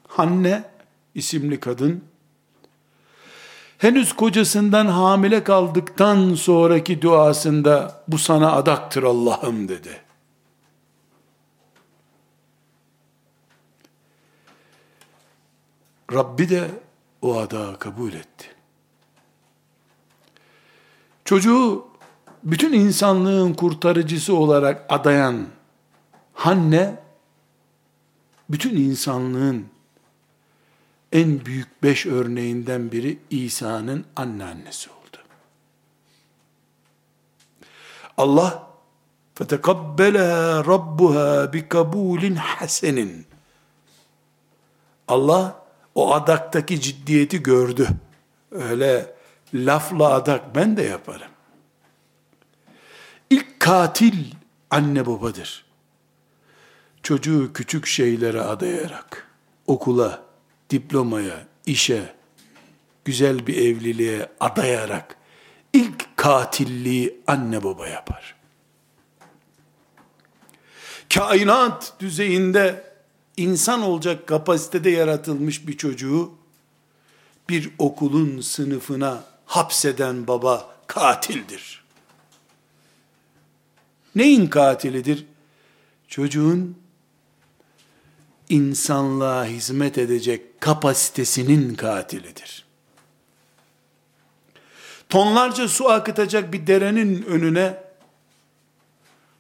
Hanne 0.08 0.64
isimli 1.16 1.60
kadın, 1.60 2.04
henüz 3.78 4.14
kocasından 4.14 4.86
hamile 4.86 5.44
kaldıktan 5.44 6.34
sonraki 6.34 7.02
duasında 7.02 8.04
bu 8.08 8.18
sana 8.18 8.52
adaktır 8.52 9.04
Allah'ım 9.04 9.68
dedi. 9.68 10.02
Rabbi 16.14 16.50
de 16.50 16.72
o 17.22 17.38
adağı 17.38 17.80
kabul 17.80 18.14
etti. 18.14 18.48
Çocuğu 21.26 21.88
bütün 22.44 22.74
insanlığın 22.74 23.54
kurtarıcısı 23.54 24.36
olarak 24.36 24.86
adayan 24.90 25.48
Hanne, 26.34 26.96
bütün 28.50 28.76
insanlığın 28.76 29.66
en 31.13 31.45
büyük 31.45 31.83
beş 31.83 32.07
örneğinden 32.07 32.93
biri 32.93 33.19
İsa'nın 33.31 34.05
anneannesi 34.17 34.91
oldu. 34.91 35.17
Allah 38.17 38.73
فَتَقَبَّلَهَا 39.37 40.65
رَبُّهَا 40.65 41.53
بِكَبُولٍ 41.53 42.37
حَسَنٍ 42.37 43.23
Allah 45.09 45.63
o 45.95 46.15
adaktaki 46.15 46.81
ciddiyeti 46.81 47.43
gördü. 47.43 47.89
Öyle 48.51 49.15
lafla 49.55 50.09
adak 50.13 50.55
ben 50.55 50.77
de 50.77 50.83
yaparım. 50.83 51.31
İlk 53.31 53.61
katil 53.61 54.35
anne 54.71 55.07
babadır. 55.07 55.65
Çocuğu 57.03 57.53
küçük 57.53 57.87
şeylere 57.87 58.41
adayarak, 58.41 59.29
okula, 59.67 60.23
diplomaya, 60.70 61.48
işe, 61.66 62.14
güzel 63.06 63.48
bir 63.48 63.58
evliliğe 63.58 64.30
adayarak, 64.40 65.18
ilk 65.74 66.18
katilliği 66.18 67.22
anne 67.28 67.64
baba 67.64 67.88
yapar. 67.88 68.36
Kainat 71.14 71.94
düzeyinde 72.00 72.94
insan 73.38 73.82
olacak 73.82 74.28
kapasitede 74.28 74.90
yaratılmış 74.90 75.68
bir 75.68 75.78
çocuğu, 75.78 76.32
bir 77.50 77.72
okulun 77.78 78.42
sınıfına 78.42 79.24
hapseden 79.46 80.28
baba 80.28 80.76
katildir. 80.88 81.84
Neyin 84.16 84.48
katilidir? 84.48 85.26
Çocuğun 86.08 86.78
insanlığa 88.50 89.46
hizmet 89.46 89.98
edecek 89.98 90.62
kapasitesinin 90.62 91.76
katilidir. 91.76 92.66
Tonlarca 95.10 95.68
su 95.68 95.90
akıtacak 95.90 96.54
bir 96.54 96.68
derenin 96.68 97.24
önüne 97.24 97.84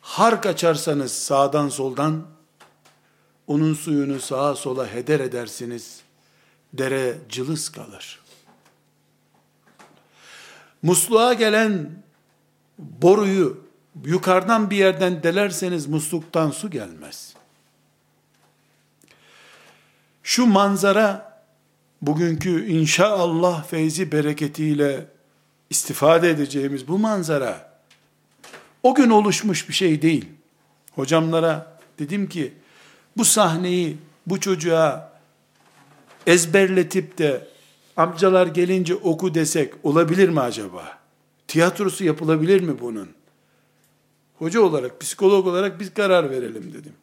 hark 0.01 0.45
açarsanız 0.45 1.11
sağdan 1.11 1.69
soldan 1.69 2.27
onun 3.47 3.73
suyunu 3.73 4.19
sağa 4.19 4.55
sola 4.55 4.87
heder 4.93 5.19
edersiniz. 5.19 6.01
Dere 6.73 7.17
cılız 7.29 7.69
kalır. 7.69 8.19
Musluğa 10.81 11.33
gelen 11.33 12.03
boruyu 12.77 13.63
yukarıdan 14.05 14.69
bir 14.69 14.77
yerden 14.77 15.23
delerseniz 15.23 15.87
musluktan 15.87 16.51
su 16.51 16.69
gelmez. 16.69 17.36
Şu 20.27 20.45
manzara 20.45 21.39
bugünkü 22.01 22.65
inşallah 22.65 23.63
feyzi 23.63 24.11
bereketiyle 24.11 25.07
istifade 25.69 26.29
edeceğimiz 26.29 26.87
bu 26.87 26.97
manzara 26.97 27.79
o 28.83 28.95
gün 28.95 29.09
oluşmuş 29.09 29.69
bir 29.69 29.73
şey 29.73 30.01
değil. 30.01 30.25
Hocamlara 30.95 31.79
dedim 31.99 32.29
ki 32.29 32.53
bu 33.17 33.25
sahneyi 33.25 33.97
bu 34.25 34.39
çocuğa 34.39 35.11
ezberletip 36.25 37.17
de 37.17 37.47
amcalar 37.97 38.47
gelince 38.47 38.95
oku 38.95 39.33
desek 39.33 39.73
olabilir 39.83 40.29
mi 40.29 40.39
acaba? 40.39 40.97
Tiyatrosu 41.47 42.03
yapılabilir 42.03 42.61
mi 42.61 42.79
bunun? 42.79 43.09
Hoca 44.37 44.61
olarak, 44.61 45.01
psikolog 45.01 45.47
olarak 45.47 45.79
biz 45.79 45.93
karar 45.93 46.29
verelim 46.29 46.73
dedim. 46.73 46.93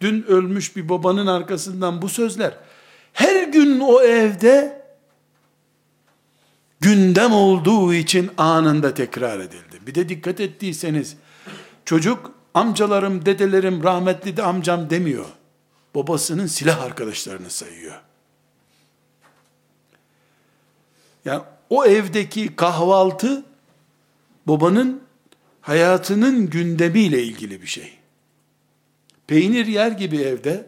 Dün 0.00 0.22
ölmüş 0.22 0.76
bir 0.76 0.88
babanın 0.88 1.26
arkasından 1.26 2.02
bu 2.02 2.08
sözler 2.08 2.54
her 3.12 3.42
gün 3.42 3.80
o 3.80 4.02
evde 4.02 4.86
gündem 6.80 7.32
olduğu 7.32 7.94
için 7.94 8.30
anında 8.38 8.94
tekrar 8.94 9.40
edildi. 9.40 9.86
Bir 9.86 9.94
de 9.94 10.08
dikkat 10.08 10.40
ettiyseniz 10.40 11.16
çocuk 11.84 12.32
amcalarım, 12.54 13.26
dedelerim, 13.26 13.82
rahmetli 13.82 14.36
de 14.36 14.42
amcam 14.42 14.90
demiyor. 14.90 15.26
Babasının 15.94 16.46
silah 16.46 16.82
arkadaşlarını 16.82 17.50
sayıyor. 17.50 18.00
Yani 21.24 21.42
o 21.70 21.84
evdeki 21.84 22.56
kahvaltı 22.56 23.44
babanın 24.46 25.02
hayatının 25.60 26.50
gündemiyle 26.50 27.22
ilgili 27.22 27.62
bir 27.62 27.66
şey. 27.66 27.95
Peynir 29.26 29.66
yer 29.66 29.90
gibi 29.90 30.16
evde 30.16 30.66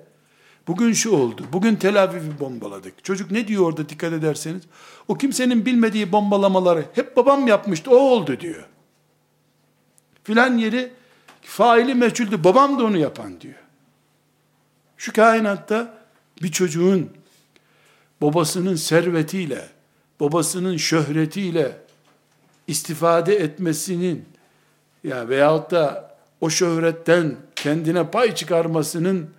bugün 0.66 0.92
şu 0.92 1.10
oldu. 1.10 1.46
Bugün 1.52 1.76
Tel 1.76 2.02
Aviv'i 2.02 2.40
bombaladık. 2.40 3.04
Çocuk 3.04 3.30
ne 3.30 3.48
diyor 3.48 3.64
orada 3.64 3.88
dikkat 3.88 4.12
ederseniz? 4.12 4.62
O 5.08 5.14
kimsenin 5.14 5.66
bilmediği 5.66 6.12
bombalamaları 6.12 6.84
hep 6.94 7.16
babam 7.16 7.46
yapmıştı 7.46 7.90
o 7.90 7.96
oldu 7.96 8.40
diyor. 8.40 8.68
Filan 10.24 10.58
yeri 10.58 10.92
faili 11.42 11.94
meçhuldü 11.94 12.44
babam 12.44 12.78
da 12.78 12.84
onu 12.84 12.98
yapan 12.98 13.40
diyor. 13.40 13.54
Şu 14.96 15.12
kainatta 15.12 15.98
bir 16.42 16.52
çocuğun 16.52 17.10
babasının 18.20 18.74
servetiyle, 18.74 19.68
babasının 20.20 20.76
şöhretiyle 20.76 21.78
istifade 22.66 23.36
etmesinin 23.36 24.24
ya 25.04 25.28
veyahut 25.28 25.70
da 25.70 26.14
o 26.40 26.50
şöhretten 26.50 27.36
kendine 27.62 28.10
pay 28.10 28.34
çıkarmasının 28.34 29.30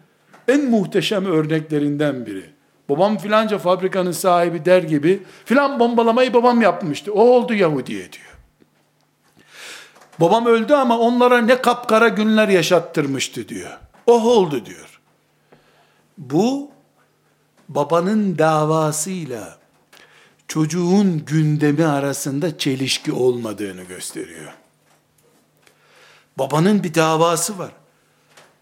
en 0.47 0.69
muhteşem 0.69 1.25
örneklerinden 1.25 2.25
biri. 2.25 2.49
Babam 2.89 3.17
filanca 3.17 3.58
fabrikanın 3.58 4.12
sahibi 4.12 4.65
der 4.65 4.84
gibi 4.84 5.23
filan 5.45 5.79
bombalamayı 5.79 6.34
babam 6.34 6.62
yapmıştı. 6.62 7.13
O 7.13 7.21
oldu 7.21 7.53
Yahudiye 7.53 8.12
diyor. 8.12 8.38
Babam 10.19 10.45
öldü 10.45 10.73
ama 10.73 10.99
onlara 10.99 11.41
ne 11.41 11.62
kapkara 11.62 12.08
günler 12.08 12.47
yaşattırmıştı 12.47 13.49
diyor. 13.49 13.77
O 14.08 14.13
oldu 14.13 14.65
diyor. 14.65 14.99
Bu 16.17 16.71
babanın 17.69 18.38
davasıyla 18.38 19.58
çocuğun 20.47 21.25
gündemi 21.25 21.86
arasında 21.86 22.58
çelişki 22.58 23.12
olmadığını 23.12 23.84
gösteriyor. 23.84 24.53
Babanın 26.38 26.84
bir 26.84 26.93
davası 26.93 27.60
var. 27.60 27.71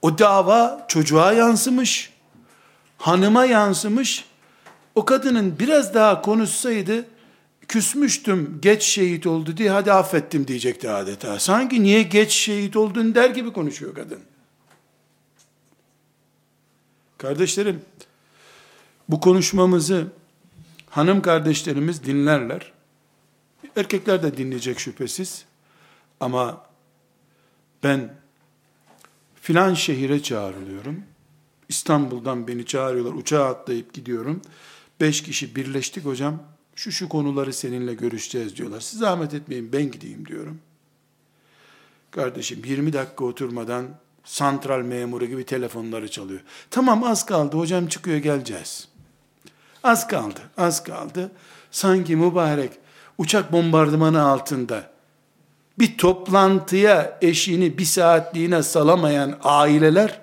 O 0.02 0.20
dava 0.20 0.86
çocuğa 0.88 1.34
yansımış, 1.34 2.14
hanıma 2.98 3.46
yansımış. 3.46 4.26
O 4.96 5.06
kadının 5.06 5.60
biraz 5.60 5.94
daha 5.94 6.22
konuşsaydı, 6.22 7.06
küsmüştüm, 7.68 8.60
geç 8.62 8.84
şehit 8.84 9.28
oldu 9.28 9.58
diye 9.58 9.70
hadi 9.70 9.94
affettim 9.94 10.48
diyecekti 10.48 10.90
adeta. 10.90 11.40
Sanki 11.40 11.84
niye 11.84 12.04
geç 12.04 12.32
şehit 12.32 12.76
oldun 12.76 13.16
der 13.16 13.30
gibi 13.30 13.54
konuşuyor 13.54 13.96
kadın. 13.96 14.20
Kardeşlerim, 17.18 17.82
bu 19.10 19.20
konuşmamızı 19.20 20.08
hanım 20.90 21.22
kardeşlerimiz 21.22 22.04
dinlerler. 22.04 22.72
Erkekler 23.76 24.24
de 24.24 24.38
dinleyecek 24.38 24.80
şüphesiz. 24.80 25.46
Ama 26.20 26.62
ben 27.84 28.14
filan 29.48 29.74
şehire 29.74 30.24
çağrılıyorum. 30.24 31.04
İstanbul'dan 31.70 32.48
beni 32.48 32.66
çağırıyorlar. 32.66 33.14
Uçağa 33.14 33.46
atlayıp 33.46 33.94
gidiyorum. 33.94 34.42
Beş 35.00 35.24
kişi 35.24 35.56
birleştik 35.56 36.06
hocam. 36.06 36.44
Şu 36.76 36.92
şu 36.92 37.10
konuları 37.10 37.54
seninle 37.54 37.94
görüşeceğiz 37.94 38.56
diyorlar. 38.56 38.80
Siz 38.80 39.00
zahmet 39.00 39.34
etmeyin 39.34 39.74
ben 39.74 39.92
gideyim 39.92 40.26
diyorum. 40.26 40.60
Kardeşim 42.12 42.62
20 42.66 42.94
dakika 42.94 43.26
oturmadan 43.26 43.86
santral 44.24 44.82
memuru 44.82 45.26
gibi 45.26 45.44
telefonları 45.44 46.12
çalıyor. 46.12 46.42
Tamam 46.72 47.04
az 47.04 47.26
kaldı 47.26 47.58
hocam 47.58 47.88
çıkıyor 47.88 48.18
geleceğiz. 48.18 48.88
Az 49.84 50.08
kaldı, 50.08 50.40
az 50.58 50.84
kaldı. 50.84 51.32
Sanki 51.72 52.16
mübarek 52.16 52.72
uçak 53.18 53.52
bombardımanı 53.52 54.24
altında 54.24 54.97
bir 55.80 55.98
toplantıya 55.98 57.18
eşini 57.22 57.78
bir 57.78 57.86
saatliğine 57.86 58.64
salamayan 58.64 59.40
aileler, 59.44 60.20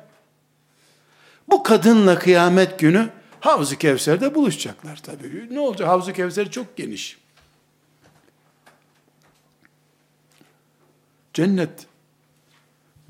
bu 1.50 1.62
kadınla 1.62 2.18
kıyamet 2.18 2.78
günü 2.78 3.10
Havzu 3.40 3.76
Kevser'de 3.76 4.34
buluşacaklar 4.34 4.96
tabii. 5.02 5.54
Ne 5.54 5.60
olacak? 5.60 5.88
Havzu 5.88 6.12
Kevser 6.12 6.50
çok 6.50 6.76
geniş. 6.76 7.18
Cennet 11.34 11.86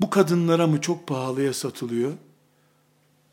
bu 0.01 0.09
kadınlara 0.09 0.67
mı 0.67 0.81
çok 0.81 1.07
pahalıya 1.07 1.53
satılıyor? 1.53 2.11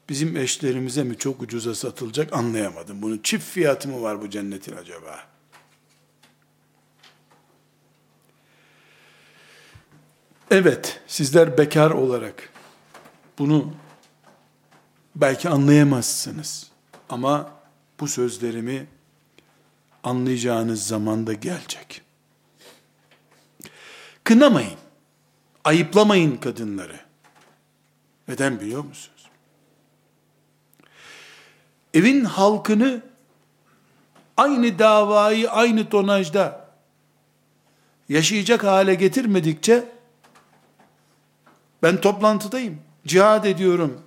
Bizim 0.09 0.37
eşlerimize 0.37 1.03
mi 1.03 1.19
çok 1.19 1.43
ucuza 1.43 1.75
satılacak 1.75 2.33
anlayamadım. 2.33 3.03
Bunun 3.03 3.19
çift 3.23 3.45
fiyatı 3.45 3.89
mı 3.89 4.03
var 4.03 4.23
bu 4.23 4.31
cennetin 4.31 4.77
acaba? 4.77 5.32
Evet, 10.53 11.01
sizler 11.07 11.59
bekar 11.59 11.91
olarak 11.91 12.51
bunu 13.39 13.73
belki 15.17 15.49
anlayamazsınız. 15.49 16.71
Ama 17.09 17.51
bu 18.01 18.09
sözlerimi 18.09 18.87
anlayacağınız 20.05 20.87
zamanda 20.87 21.33
gelecek. 21.33 22.03
Kınamayın. 24.25 24.79
Ayıplamayın 25.65 26.37
kadınları. 26.37 27.01
Neden 28.29 28.61
biliyor 28.61 28.85
musunuz? 28.85 29.27
Evin 31.95 32.25
halkını 32.25 33.03
aynı 34.37 34.79
davayı 34.79 35.51
aynı 35.51 35.89
tonajda 35.89 36.69
yaşayacak 38.09 38.65
hale 38.65 38.95
getirmedikçe 38.95 40.02
ben 41.83 42.01
toplantıdayım, 42.01 42.79
cihad 43.07 43.45
ediyorum 43.45 44.01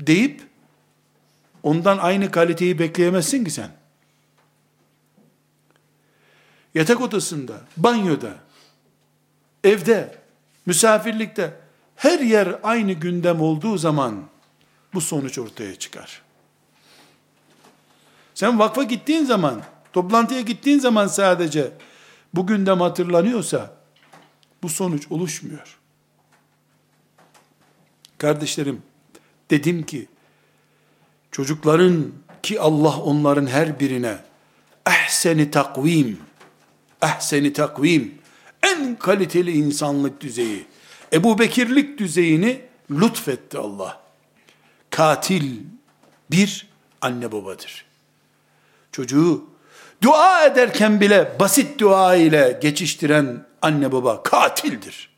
deyip 0.00 0.42
ondan 1.62 1.98
aynı 1.98 2.30
kaliteyi 2.30 2.78
bekleyemezsin 2.78 3.44
ki 3.44 3.50
sen. 3.50 3.70
Yatak 6.74 7.00
odasında, 7.00 7.60
banyoda, 7.76 8.34
evde, 9.64 10.18
misafirlikte 10.66 11.60
her 11.96 12.20
yer 12.20 12.58
aynı 12.62 12.92
gündem 12.92 13.40
olduğu 13.40 13.78
zaman 13.78 14.24
bu 14.94 15.00
sonuç 15.00 15.38
ortaya 15.38 15.74
çıkar. 15.78 16.22
Sen 18.34 18.58
vakfa 18.58 18.82
gittiğin 18.82 19.24
zaman, 19.24 19.62
toplantıya 19.92 20.40
gittiğin 20.40 20.78
zaman 20.78 21.06
sadece 21.06 21.72
bu 22.34 22.46
gündem 22.46 22.80
hatırlanıyorsa 22.80 23.76
bu 24.62 24.68
sonuç 24.68 25.06
oluşmuyor. 25.10 25.78
Kardeşlerim, 28.24 28.82
dedim 29.50 29.82
ki 29.82 30.06
çocukların 31.32 32.12
ki 32.42 32.60
Allah 32.60 32.96
onların 33.00 33.46
her 33.46 33.80
birine 33.80 34.18
ehseni 34.86 35.50
takvim, 35.50 36.18
ehseni 37.02 37.52
takvim, 37.52 38.14
en 38.62 38.96
kaliteli 38.96 39.52
insanlık 39.52 40.20
düzeyi, 40.20 40.64
Ebu 41.12 41.38
Bekirlik 41.38 41.98
düzeyini 41.98 42.60
lütfetti 42.90 43.58
Allah. 43.58 44.00
Katil 44.90 45.60
bir 46.30 46.68
anne 47.00 47.32
babadır. 47.32 47.84
Çocuğu 48.92 49.44
dua 50.02 50.46
ederken 50.46 51.00
bile 51.00 51.36
basit 51.40 51.80
dua 51.80 52.16
ile 52.16 52.58
geçiştiren 52.62 53.46
anne 53.62 53.92
baba 53.92 54.22
katildir. 54.22 55.13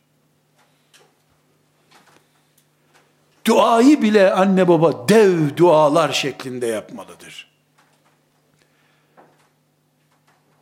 Duayı 3.47 4.01
bile 4.01 4.33
anne 4.33 4.67
baba 4.67 5.09
dev 5.09 5.57
dualar 5.57 6.13
şeklinde 6.13 6.65
yapmalıdır. 6.65 7.51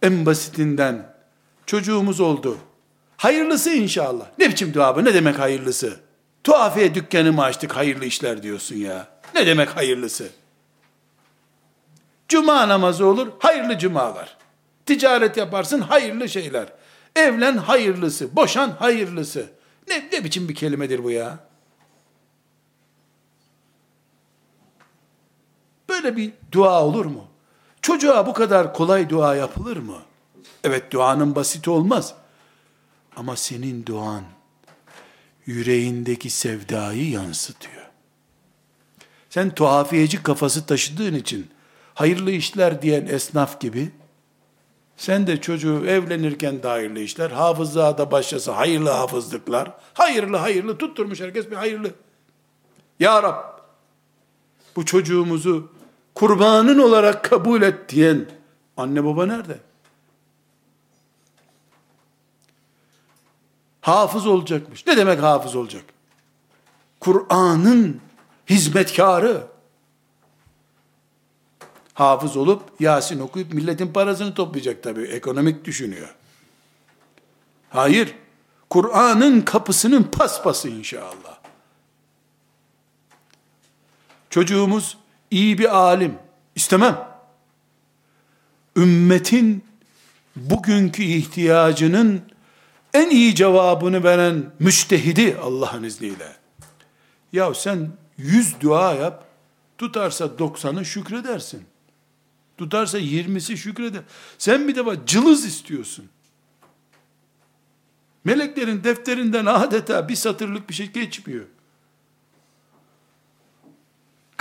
En 0.02 0.26
basitinden 0.26 1.16
çocuğumuz 1.66 2.20
oldu. 2.20 2.58
Hayırlısı 3.18 3.70
inşallah. 3.70 4.26
Ne 4.40 4.50
biçim 4.50 4.74
dua 4.74 4.96
bu? 4.96 5.06
Ne 5.06 5.14
demek 5.14 5.40
hayırlısı? 5.40 6.00
Tuhafiye 6.44 6.96
dükkanı 6.96 7.34
mı 7.34 7.44
açtık 7.44 7.76
hayırlı 7.76 8.06
işler 8.06 8.44
diyorsun 8.44 8.76
ya. 8.76 9.08
Ne 9.36 9.48
demek 9.48 9.70
hayırlısı? 9.70 10.30
Cuma 12.28 12.68
namazı 12.68 13.06
olur, 13.06 13.28
hayırlı 13.40 13.78
cumalar. 13.78 14.38
Ticaret 14.86 15.38
yaparsın, 15.38 15.82
hayırlı 15.82 16.30
şeyler. 16.30 16.68
Evlen 17.16 17.58
hayırlısı, 17.58 18.36
boşan 18.36 18.70
hayırlısı. 18.70 19.50
Ne, 19.88 20.10
ne 20.14 20.24
biçim 20.24 20.50
bir 20.50 20.56
kelimedir 20.56 21.04
bu 21.04 21.12
ya? 21.12 21.40
Böyle 25.96 26.18
bir 26.18 26.34
dua 26.52 26.84
olur 26.84 27.06
mu? 27.06 27.26
Çocuğa 27.82 28.28
bu 28.28 28.34
kadar 28.34 28.74
kolay 28.74 29.10
dua 29.10 29.36
yapılır 29.36 29.78
mı? 29.78 29.98
Evet 30.64 30.92
duanın 30.92 31.36
basit 31.36 31.68
olmaz. 31.68 32.14
Ama 33.16 33.36
senin 33.36 33.86
duan 33.86 34.24
yüreğindeki 35.46 36.30
sevdayı 36.30 37.10
yansıtıyor. 37.10 37.86
Sen 39.30 39.56
tuhafiyeci 39.56 40.24
kafası 40.24 40.66
taşıdığın 40.66 41.14
için 41.14 41.50
hayırlı 41.94 42.32
işler 42.32 42.82
diyen 42.82 43.06
esnaf 43.06 43.60
gibi 43.60 43.92
sen 44.98 45.28
de 45.28 45.42
çocuğu 45.42 45.86
evlenirken 45.86 46.64
de 46.64 46.68
hayırlı 46.68 47.00
işler, 47.00 47.32
hafızlığa 47.32 47.98
da 47.98 48.12
başlasa 48.12 48.58
hayırlı 48.58 48.90
hafızlıklar, 48.90 49.72
hayırlı 49.94 50.38
hayırlı 50.38 50.78
tutturmuş 50.78 51.22
herkes 51.22 51.52
bir 51.52 51.56
hayırlı. 51.56 51.92
Ya 53.00 53.24
Rab, 53.24 53.60
bu 54.76 54.86
çocuğumuzu 54.86 55.75
kurbanın 56.16 56.80
olarak 56.80 57.24
kabul 57.24 57.62
et 57.62 57.90
diyen 57.90 58.26
anne 58.78 59.06
baba 59.06 59.26
nerede? 59.26 59.60
Hafız 63.82 64.28
olacakmış. 64.28 64.88
Ne 64.88 64.98
demek 64.98 65.22
hafız 65.22 65.56
olacak? 65.56 65.84
Kur'an'ın 67.00 68.02
hizmetkarı. 68.50 69.48
Hafız 71.94 72.38
olup 72.38 72.64
Yasin 72.80 73.20
okuyup 73.20 73.54
milletin 73.54 73.94
parasını 73.94 74.34
toplayacak 74.34 74.84
tabii. 74.84 75.04
Ekonomik 75.04 75.66
düşünüyor. 75.66 76.16
Hayır. 77.70 78.16
Kur'an'ın 78.70 79.42
kapısının 79.42 80.04
paspası 80.04 80.70
inşallah. 80.70 81.40
Çocuğumuz 84.30 84.98
iyi 85.32 85.58
bir 85.58 85.76
alim. 85.76 86.16
istemem. 86.56 87.08
Ümmetin 88.76 89.64
bugünkü 90.36 91.04
ihtiyacının 91.04 92.22
en 92.94 93.10
iyi 93.10 93.36
cevabını 93.36 94.04
veren 94.04 94.52
müştehidi 94.60 95.38
Allah'ın 95.42 95.84
izniyle. 95.84 96.36
Ya 97.34 97.54
sen 97.54 97.90
yüz 98.18 98.62
dua 98.62 98.94
yap, 98.94 99.26
tutarsa 99.78 100.26
90'ı 100.26 100.86
şükredersin. 100.86 101.64
Tutarsa 102.58 103.00
20'si 103.00 103.58
şükreder. 103.58 104.02
Sen 104.38 104.68
bir 104.68 104.76
defa 104.76 105.06
cılız 105.06 105.46
istiyorsun. 105.46 106.10
Meleklerin 108.24 108.84
defterinden 108.84 109.46
adeta 109.46 110.10
bir 110.10 110.16
satırlık 110.16 110.70
bir 110.70 110.74
şey 110.74 110.92
geçmiyor. 110.92 111.46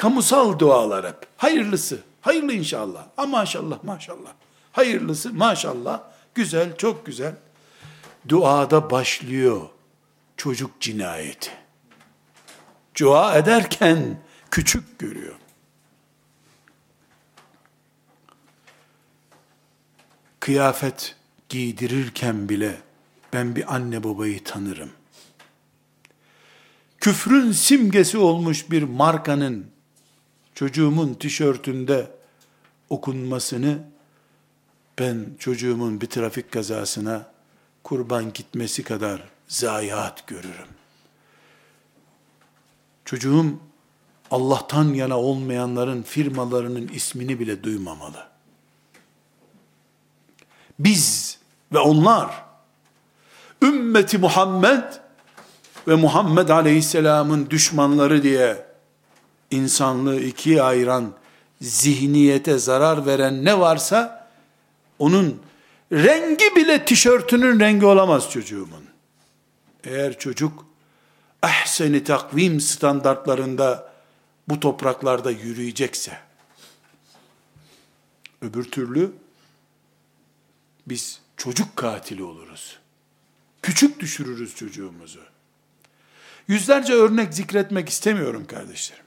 Kamusal 0.05 0.59
dualar 0.59 1.07
hep. 1.07 1.17
Hayırlısı. 1.37 1.99
Hayırlı 2.21 2.53
inşallah. 2.53 3.07
Ama 3.17 3.39
maşallah 3.39 3.85
maşallah. 3.85 4.33
Hayırlısı 4.73 5.33
maşallah. 5.33 6.03
Güzel, 6.35 6.77
çok 6.77 7.07
güzel. 7.07 7.37
Duada 8.29 8.91
başlıyor 8.91 9.61
çocuk 10.37 10.81
cinayeti. 10.81 11.51
Dua 13.01 13.35
ederken 13.37 14.21
küçük 14.51 14.99
görüyor. 14.99 15.35
Kıyafet 20.41 21.17
giydirirken 21.49 22.49
bile 22.49 22.77
ben 23.33 23.57
bir 23.57 23.75
anne 23.75 24.05
babayı 24.05 24.45
tanırım. 24.45 24.91
Küfrün 26.99 27.53
simgesi 27.53 28.19
olmuş 28.19 28.71
bir 28.71 28.83
markanın 28.83 29.74
çocuğumun 30.55 31.15
tişörtünde 31.15 32.11
okunmasını 32.91 33.79
ben 34.99 35.27
çocuğumun 35.39 36.01
bir 36.01 36.07
trafik 36.07 36.53
kazasına 36.53 37.27
kurban 37.83 38.33
gitmesi 38.33 38.83
kadar 38.83 39.23
zayiat 39.49 40.27
görürüm. 40.27 40.69
Çocuğum 43.05 43.47
Allah'tan 44.31 44.85
yana 44.85 45.19
olmayanların 45.19 46.03
firmalarının 46.03 46.89
ismini 46.89 47.41
bile 47.41 47.63
duymamalı. 47.63 48.27
Biz 50.79 51.39
ve 51.73 51.79
onlar 51.79 52.45
ümmeti 53.63 54.19
Muhammed 54.19 54.83
ve 55.89 55.95
Muhammed 55.95 56.49
Aleyhisselam'ın 56.49 57.51
düşmanları 57.51 58.23
diye 58.23 58.74
insanlığı 59.51 60.21
ikiye 60.21 60.63
ayıran 60.63 61.13
zihniyete 61.61 62.59
zarar 62.59 63.07
veren 63.07 63.45
ne 63.45 63.59
varsa 63.59 64.29
onun 64.99 65.43
rengi 65.93 66.57
bile 66.57 66.85
tişörtünün 66.85 67.61
rengi 67.61 67.87
olamaz 67.87 68.31
çocuğumun. 68.31 68.85
Eğer 69.85 70.19
çocuk 70.19 70.67
ahseni 71.43 72.05
takvim 72.05 72.61
standartlarında 72.61 73.93
bu 74.49 74.61
topraklarda 74.61 75.31
yürüyecekse 75.31 76.19
öbür 78.43 78.65
türlü 78.65 79.13
biz 80.87 81.21
çocuk 81.37 81.77
katili 81.77 82.23
oluruz. 82.23 82.79
Küçük 83.63 84.01
düşürürüz 84.01 84.57
çocuğumuzu. 84.57 85.21
Yüzlerce 86.49 86.93
örnek 86.93 87.35
zikretmek 87.35 87.89
istemiyorum 87.89 88.47
kardeşlerim. 88.47 89.04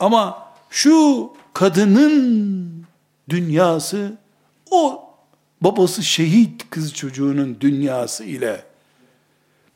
Ama 0.00 0.52
şu 0.70 1.32
kadının 1.54 2.86
dünyası 3.28 4.18
o 4.70 5.10
babası 5.60 6.02
şehit 6.02 6.70
kız 6.70 6.94
çocuğunun 6.94 7.60
dünyası 7.60 8.24
ile 8.24 8.64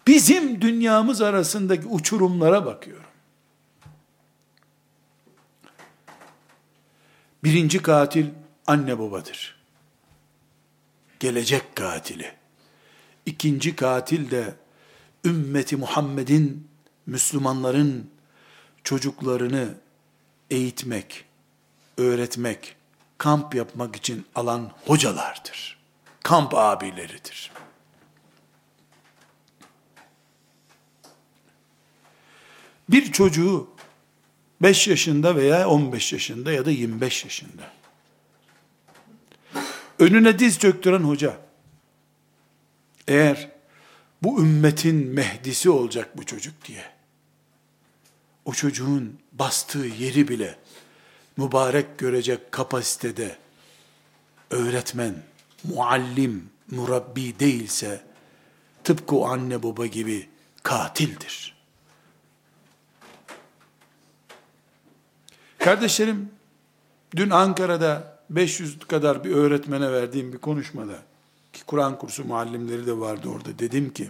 bizim 0.07 0.61
dünyamız 0.61 1.23
arasındaki 1.23 1.87
uçurumlara 1.87 2.67
bakıyorum. 2.67 3.05
Birinci 7.45 7.83
katil 7.83 8.27
anne 8.67 8.99
babadır. 8.99 9.57
Gelecek 11.21 11.77
katili. 11.77 12.33
İkinci 13.27 13.77
katil 13.77 14.31
de 14.31 14.55
ümmeti 15.25 15.77
Muhammed'in, 15.77 16.69
Müslümanların 17.07 18.11
çocuklarını 18.85 19.84
eğitmek, 20.55 21.25
öğretmek, 21.99 22.77
kamp 23.19 23.55
yapmak 23.55 23.97
için 23.97 24.27
alan 24.35 24.73
hocalardır. 24.87 25.79
Kamp 26.23 26.55
abileridir. 26.55 27.51
Bir 32.89 33.13
çocuğu 33.13 33.69
5 34.63 34.89
yaşında 34.89 35.37
veya 35.37 35.69
15 35.69 36.13
yaşında 36.13 36.53
ya 36.53 36.65
da 36.65 36.71
25 36.71 37.25
yaşında 37.25 37.73
önüne 39.99 40.39
diz 40.39 40.59
çöktüren 40.59 41.03
hoca 41.03 41.37
eğer 43.09 43.51
bu 44.23 44.41
ümmetin 44.41 45.07
mehdisi 45.07 45.71
olacak 45.71 46.19
bu 46.19 46.27
çocuk 46.27 46.65
diye 46.65 46.94
o 48.45 48.53
çocuğun 48.53 49.19
bastığı 49.33 49.87
yeri 49.99 50.29
bile 50.29 50.59
mübarek 51.37 51.99
görecek 51.99 52.53
kapasitede 52.53 53.37
öğretmen, 54.51 55.15
muallim, 55.65 56.51
murabbi 56.71 57.39
değilse 57.39 58.03
tıpkı 58.85 59.17
o 59.17 59.27
anne 59.29 59.63
baba 59.63 59.87
gibi 59.87 60.29
katildir. 60.63 61.55
Kardeşlerim, 65.59 66.31
dün 67.17 67.31
Ankara'da 67.31 68.19
500 68.31 68.79
kadar 68.79 69.25
bir 69.25 69.31
öğretmene 69.31 69.93
verdiğim 69.93 70.33
bir 70.33 70.39
konuşmada, 70.39 71.03
ki 71.53 71.65
Kur'an 71.67 71.99
kursu 71.99 72.25
muallimleri 72.25 72.87
de 72.87 72.99
vardı 72.99 73.29
orada, 73.29 73.59
dedim 73.59 73.93
ki, 73.93 74.09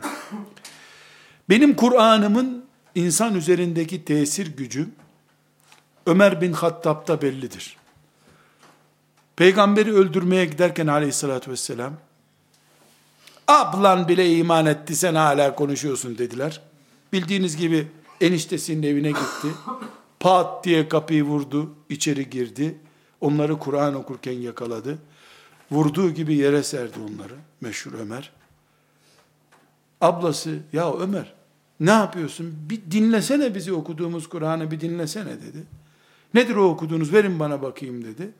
benim 1.48 1.76
Kur'an'ımın 1.76 2.63
insan 2.94 3.34
üzerindeki 3.34 4.04
tesir 4.04 4.56
gücü, 4.56 4.88
Ömer 6.06 6.40
bin 6.40 6.52
Hattab'da 6.52 7.22
bellidir. 7.22 7.76
Peygamberi 9.36 9.92
öldürmeye 9.92 10.44
giderken 10.44 10.86
aleyhissalatü 10.86 11.50
vesselam, 11.50 11.92
ablan 13.48 14.08
bile 14.08 14.36
iman 14.36 14.66
etti 14.66 14.96
sen 14.96 15.14
hala 15.14 15.54
konuşuyorsun 15.54 16.18
dediler. 16.18 16.60
Bildiğiniz 17.12 17.56
gibi 17.56 17.88
eniştesinin 18.20 18.82
evine 18.82 19.08
gitti. 19.08 19.48
Pat 20.20 20.64
diye 20.64 20.88
kapıyı 20.88 21.24
vurdu, 21.24 21.74
içeri 21.88 22.30
girdi. 22.30 22.78
Onları 23.20 23.58
Kur'an 23.58 23.94
okurken 23.94 24.32
yakaladı. 24.32 24.98
Vurduğu 25.70 26.10
gibi 26.10 26.34
yere 26.34 26.62
serdi 26.62 26.98
onları. 27.00 27.34
Meşhur 27.60 27.92
Ömer. 27.92 28.32
Ablası, 30.00 30.58
ya 30.72 30.94
Ömer 30.94 31.34
ne 31.80 31.90
yapıyorsun? 31.90 32.54
Bir 32.70 32.80
dinlesene 32.90 33.54
bizi 33.54 33.72
okuduğumuz 33.72 34.28
Kur'an'ı 34.28 34.70
bir 34.70 34.80
dinlesene 34.80 35.30
dedi. 35.30 35.64
Nedir 36.34 36.56
o 36.56 36.64
okuduğunuz? 36.64 37.12
Verin 37.12 37.40
bana 37.40 37.62
bakayım 37.62 38.04
dedi. 38.04 38.30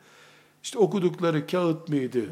İşte 0.63 0.79
okudukları 0.79 1.47
kağıt 1.47 1.89
mıydı? 1.89 2.25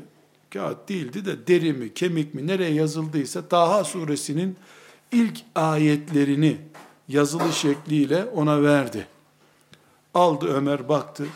Kağıt 0.53 0.89
değildi 0.89 1.25
de 1.25 1.47
deri 1.47 1.73
mi, 1.73 1.95
kemik 1.95 2.35
mi, 2.35 2.47
nereye 2.47 2.75
yazıldıysa 2.75 3.49
Taha 3.49 3.85
suresinin 3.85 4.57
ilk 5.13 5.39
ayetlerini 5.55 6.57
yazılı 7.09 7.53
şekliyle 7.53 8.25
ona 8.25 8.63
verdi. 8.63 9.07
Aldı 10.15 10.47
Ömer 10.47 10.89
baktı. 10.89 11.27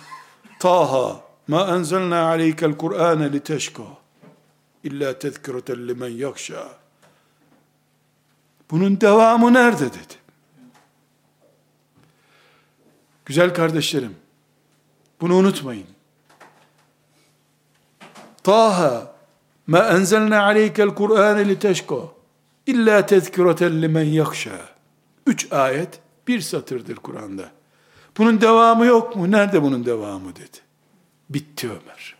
Taha 0.61 1.20
ma 1.48 1.76
enzelna 1.76 2.26
aleykel 2.26 2.76
Kur'ane 2.76 3.33
li 3.33 3.40
teşka 3.40 3.83
illa 4.85 5.18
tezkireten 5.18 5.88
limen 5.88 6.09
yakşa. 6.09 6.86
Bunun 8.70 9.00
devamı 9.00 9.52
nerede 9.52 9.85
dedi. 9.85 10.16
Güzel 13.24 13.55
kardeşlerim, 13.55 14.16
bunu 15.20 15.35
unutmayın. 15.35 15.87
Taha 18.42 19.12
ma 19.66 19.79
enzelna 19.79 20.42
aleykel 20.42 20.88
Kur'ane 20.88 21.48
li 21.48 21.59
teşka 21.59 21.96
illa 22.66 23.07
tezkireten 23.07 23.83
limen 23.83 24.05
yakşa. 24.05 24.61
Üç 25.26 25.52
ayet, 25.52 26.00
bir 26.29 26.40
satırdır 26.40 26.96
Kur'an'da. 26.96 27.50
Bunun 28.18 28.40
devamı 28.40 28.87
yok 28.87 29.16
mu? 29.16 29.31
Nerede 29.31 29.62
bunun 29.62 29.87
devamı 29.87 30.37
dedi. 30.37 30.59
Bitti 31.31 31.68
Ömer. 31.68 32.15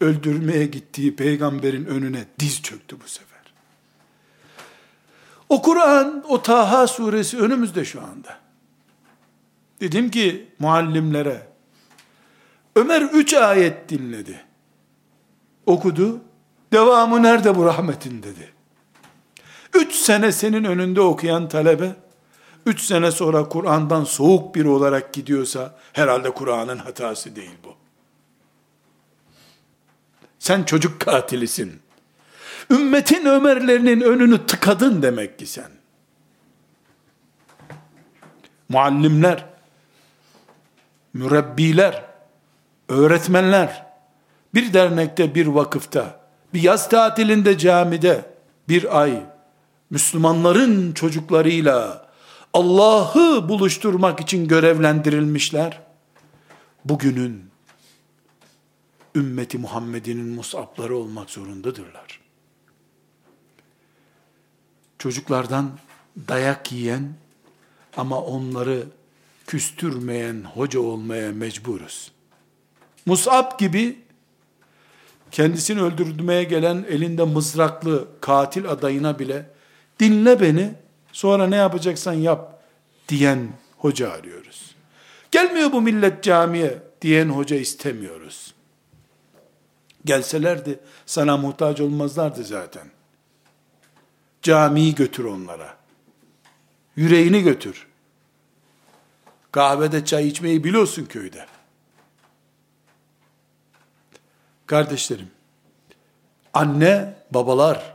Öldürmeye 0.00 0.66
gittiği 0.66 1.16
peygamberin 1.16 1.84
önüne 1.84 2.24
diz 2.38 2.62
çöktü 2.62 2.96
bu 3.04 3.08
sefer. 3.08 3.38
O 5.48 5.62
Kur'an, 5.62 6.24
o 6.28 6.42
Taha 6.42 6.86
suresi 6.86 7.38
önümüzde 7.38 7.84
şu 7.84 8.00
anda. 8.00 8.38
Dedim 9.80 10.10
ki 10.10 10.48
muallimlere, 10.58 11.46
Ömer 12.76 13.02
üç 13.02 13.34
ayet 13.34 13.88
dinledi. 13.88 14.44
Okudu. 15.66 16.20
Devamı 16.72 17.22
nerede 17.22 17.56
bu 17.56 17.64
rahmetin 17.64 18.22
dedi. 18.22 18.52
Üç 19.74 19.94
sene 19.94 20.32
senin 20.32 20.64
önünde 20.64 21.00
okuyan 21.00 21.48
talebe, 21.48 21.96
üç 22.66 22.80
sene 22.80 23.10
sonra 23.10 23.48
Kur'an'dan 23.48 24.04
soğuk 24.04 24.54
biri 24.54 24.68
olarak 24.68 25.12
gidiyorsa, 25.12 25.78
herhalde 25.92 26.30
Kur'an'ın 26.30 26.78
hatası 26.78 27.36
değil 27.36 27.56
bu. 27.64 27.83
Sen 30.44 30.62
çocuk 30.64 31.00
katilisin. 31.00 31.80
Ümmetin 32.70 33.26
Ömerlerinin 33.26 34.00
önünü 34.00 34.46
tıkadın 34.46 35.02
demek 35.02 35.38
ki 35.38 35.46
sen. 35.46 35.70
Muallimler, 38.68 39.44
mürebbiler, 41.14 42.04
öğretmenler, 42.88 43.86
bir 44.54 44.72
dernekte, 44.72 45.34
bir 45.34 45.46
vakıfta, 45.46 46.20
bir 46.54 46.62
yaz 46.62 46.88
tatilinde 46.88 47.58
camide, 47.58 48.24
bir 48.68 49.00
ay, 49.00 49.22
Müslümanların 49.90 50.92
çocuklarıyla 50.92 52.08
Allah'ı 52.52 53.48
buluşturmak 53.48 54.20
için 54.20 54.48
görevlendirilmişler. 54.48 55.80
Bugünün 56.84 57.53
ümmeti 59.14 59.58
Muhammed'inin 59.58 60.26
musapları 60.26 60.96
olmak 60.96 61.30
zorundadırlar. 61.30 62.20
Çocuklardan 64.98 65.78
dayak 66.28 66.72
yiyen 66.72 67.12
ama 67.96 68.20
onları 68.20 68.86
küstürmeyen 69.46 70.44
hoca 70.54 70.80
olmaya 70.80 71.32
mecburuz. 71.32 72.12
Musab 73.06 73.58
gibi 73.58 73.98
kendisini 75.30 75.82
öldürmeye 75.82 76.44
gelen 76.44 76.84
elinde 76.88 77.22
mızraklı 77.24 78.08
katil 78.20 78.68
adayına 78.68 79.18
bile 79.18 79.50
dinle 80.00 80.40
beni 80.40 80.74
sonra 81.12 81.46
ne 81.46 81.56
yapacaksan 81.56 82.12
yap 82.12 82.62
diyen 83.08 83.48
hoca 83.78 84.10
arıyoruz. 84.10 84.74
Gelmiyor 85.30 85.72
bu 85.72 85.82
millet 85.82 86.22
camiye 86.24 86.82
diyen 87.02 87.28
hoca 87.28 87.56
istemiyoruz. 87.56 88.53
Gelselerdi 90.04 90.80
sana 91.06 91.36
muhtaç 91.36 91.80
olmazlardı 91.80 92.44
zaten. 92.44 92.90
Camiyi 94.42 94.94
götür 94.94 95.24
onlara. 95.24 95.76
Yüreğini 96.96 97.42
götür. 97.42 97.86
Kahvede 99.52 100.04
çay 100.04 100.28
içmeyi 100.28 100.64
biliyorsun 100.64 101.04
köyde. 101.04 101.46
Kardeşlerim, 104.66 105.30
anne, 106.54 107.14
babalar, 107.30 107.94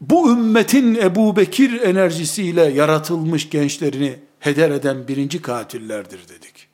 bu 0.00 0.32
ümmetin 0.32 0.94
Ebu 0.94 1.36
Bekir 1.36 1.80
enerjisiyle 1.80 2.62
yaratılmış 2.62 3.50
gençlerini 3.50 4.18
heder 4.40 4.70
eden 4.70 5.08
birinci 5.08 5.42
katillerdir 5.42 6.28
dedik. 6.28 6.68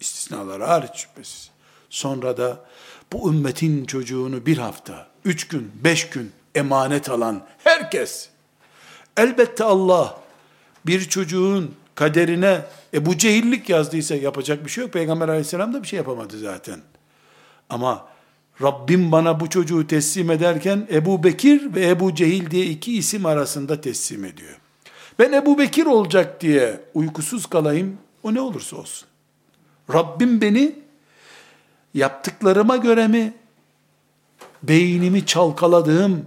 İstisnalar 0.00 0.62
hariç 0.62 0.94
şüphesiz. 0.94 1.50
Sonra 1.90 2.36
da 2.36 2.64
bu 3.12 3.32
ümmetin 3.32 3.84
çocuğunu 3.84 4.46
bir 4.46 4.58
hafta, 4.58 5.06
üç 5.24 5.48
gün, 5.48 5.72
beş 5.84 6.10
gün 6.10 6.32
emanet 6.54 7.10
alan 7.10 7.42
herkes, 7.64 8.28
elbette 9.16 9.64
Allah 9.64 10.20
bir 10.86 11.04
çocuğun 11.04 11.74
kaderine 11.94 12.64
Ebu 12.94 13.18
Cehillik 13.18 13.68
yazdıysa 13.68 14.14
yapacak 14.14 14.64
bir 14.64 14.70
şey 14.70 14.84
yok. 14.84 14.92
Peygamber 14.92 15.28
aleyhisselam 15.28 15.74
da 15.74 15.82
bir 15.82 15.88
şey 15.88 15.96
yapamadı 15.96 16.38
zaten. 16.38 16.80
Ama 17.70 18.06
Rabbim 18.62 19.12
bana 19.12 19.40
bu 19.40 19.50
çocuğu 19.50 19.86
teslim 19.86 20.30
ederken 20.30 20.88
Ebu 20.92 21.24
Bekir 21.24 21.74
ve 21.74 21.88
Ebu 21.88 22.14
Cehil 22.14 22.50
diye 22.50 22.66
iki 22.66 22.96
isim 22.96 23.26
arasında 23.26 23.80
teslim 23.80 24.24
ediyor. 24.24 24.56
Ben 25.18 25.32
Ebu 25.32 25.58
Bekir 25.58 25.86
olacak 25.86 26.40
diye 26.40 26.80
uykusuz 26.94 27.46
kalayım, 27.46 27.98
o 28.22 28.34
ne 28.34 28.40
olursa 28.40 28.76
olsun. 28.76 29.08
Rabbim 29.92 30.40
beni 30.40 30.81
yaptıklarıma 31.94 32.76
göre 32.76 33.08
mi, 33.08 33.34
beynimi 34.62 35.26
çalkaladığım 35.26 36.26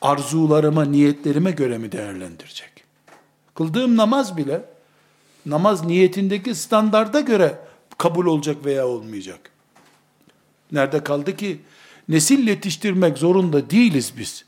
arzularıma, 0.00 0.84
niyetlerime 0.84 1.50
göre 1.50 1.78
mi 1.78 1.92
değerlendirecek? 1.92 2.84
Kıldığım 3.54 3.96
namaz 3.96 4.36
bile, 4.36 4.64
namaz 5.46 5.84
niyetindeki 5.84 6.54
standarda 6.54 7.20
göre 7.20 7.58
kabul 7.98 8.26
olacak 8.26 8.64
veya 8.64 8.86
olmayacak. 8.86 9.50
Nerede 10.72 11.04
kaldı 11.04 11.36
ki? 11.36 11.60
Nesil 12.08 12.48
yetiştirmek 12.48 13.18
zorunda 13.18 13.70
değiliz 13.70 14.12
biz. 14.18 14.44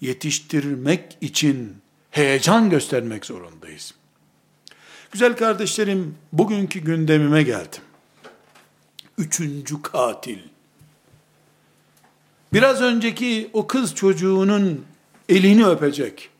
Yetiştirmek 0.00 1.18
için 1.20 1.76
heyecan 2.10 2.70
göstermek 2.70 3.26
zorundayız. 3.26 3.94
Güzel 5.12 5.36
kardeşlerim, 5.36 6.14
bugünkü 6.32 6.80
gündemime 6.80 7.42
geldim. 7.42 7.82
Üçüncü 9.18 9.82
katil. 9.82 10.38
Biraz 12.52 12.80
önceki 12.80 13.50
o 13.52 13.66
kız 13.66 13.94
çocuğunun 13.94 14.84
elini 15.28 15.66
öpecek, 15.66 16.30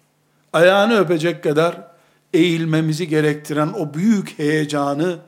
ayağını 0.52 0.98
öpecek 0.98 1.42
kadar 1.42 1.88
eğilmemizi 2.34 3.08
gerektiren 3.08 3.68
o 3.68 3.94
büyük 3.94 4.38
heyecanı 4.38 5.18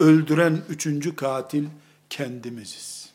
öldüren 0.00 0.60
üçüncü 0.68 1.16
katil 1.16 1.64
kendimiziz. 2.10 3.10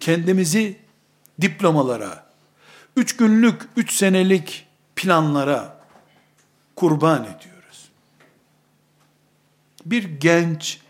Kendimizi 0.00 0.78
diplomalara, 1.40 2.26
üç 2.96 3.16
günlük, 3.16 3.62
üç 3.76 3.92
senelik 3.92 4.66
planlara 4.96 5.84
kurban 6.76 7.22
ediyoruz. 7.22 7.88
Bir 9.86 10.04
genç, 10.04 10.81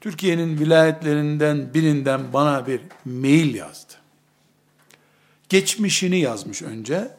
Türkiye'nin 0.00 0.58
vilayetlerinden 0.58 1.74
birinden 1.74 2.32
bana 2.32 2.66
bir 2.66 2.80
mail 3.04 3.54
yazdı. 3.54 3.92
Geçmişini 5.48 6.18
yazmış 6.18 6.62
önce. 6.62 7.10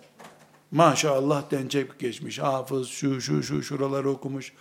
Maşallah 0.72 1.52
denecek 1.52 2.00
geçmiş. 2.00 2.40
Hafız 2.40 2.88
şu 2.88 3.22
şu 3.22 3.44
şu 3.44 3.64
şuraları 3.64 4.10
okumuş. 4.10 4.54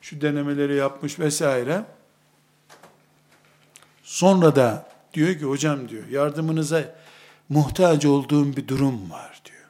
Şu 0.00 0.20
denemeleri 0.20 0.76
yapmış 0.76 1.18
vesaire. 1.18 1.84
Sonra 4.02 4.56
da 4.56 4.92
diyor 5.14 5.38
ki 5.38 5.44
hocam 5.44 5.88
diyor 5.88 6.08
yardımınıza 6.08 6.94
muhtaç 7.48 8.04
olduğum 8.06 8.56
bir 8.56 8.68
durum 8.68 9.10
var 9.10 9.42
diyor. 9.44 9.68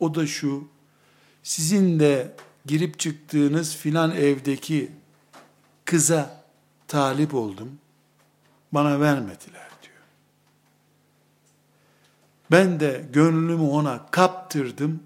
O 0.00 0.14
da 0.14 0.26
şu, 0.26 0.68
sizin 1.42 2.00
de 2.00 2.36
girip 2.66 2.98
çıktığınız 2.98 3.76
filan 3.76 4.10
evdeki 4.10 4.90
kıza 5.84 6.45
talip 6.88 7.34
oldum. 7.34 7.78
Bana 8.72 9.00
vermediler 9.00 9.68
diyor. 9.82 9.96
Ben 12.50 12.80
de 12.80 13.08
gönlümü 13.12 13.62
ona 13.62 14.06
kaptırdım. 14.10 15.02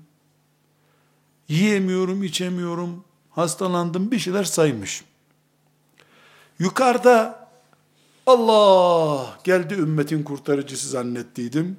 Yiyemiyorum, 1.49 2.23
içemiyorum, 2.23 3.05
hastalandım 3.31 4.11
bir 4.11 4.19
şeyler 4.19 4.45
saymış. 4.45 5.05
Yukarıda 6.59 7.49
Allah 8.27 9.39
geldi 9.45 9.75
ümmetin 9.75 10.23
kurtarıcısı 10.23 10.89
zannettiydim. 10.89 11.77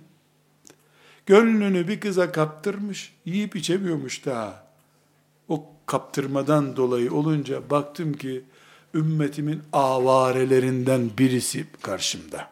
Gönlünü 1.25 1.87
bir 1.87 1.99
kıza 1.99 2.31
kaptırmış, 2.31 3.13
yiyip 3.25 3.55
içemiyormuş 3.55 4.25
daha. 4.25 4.67
O 5.49 5.65
kaptırmadan 5.85 6.75
dolayı 6.75 7.13
olunca 7.13 7.69
baktım 7.69 8.13
ki 8.13 8.43
ümmetimin 8.93 9.61
avarelerinden 9.73 11.09
birisi 11.17 11.65
karşımda. 11.81 12.51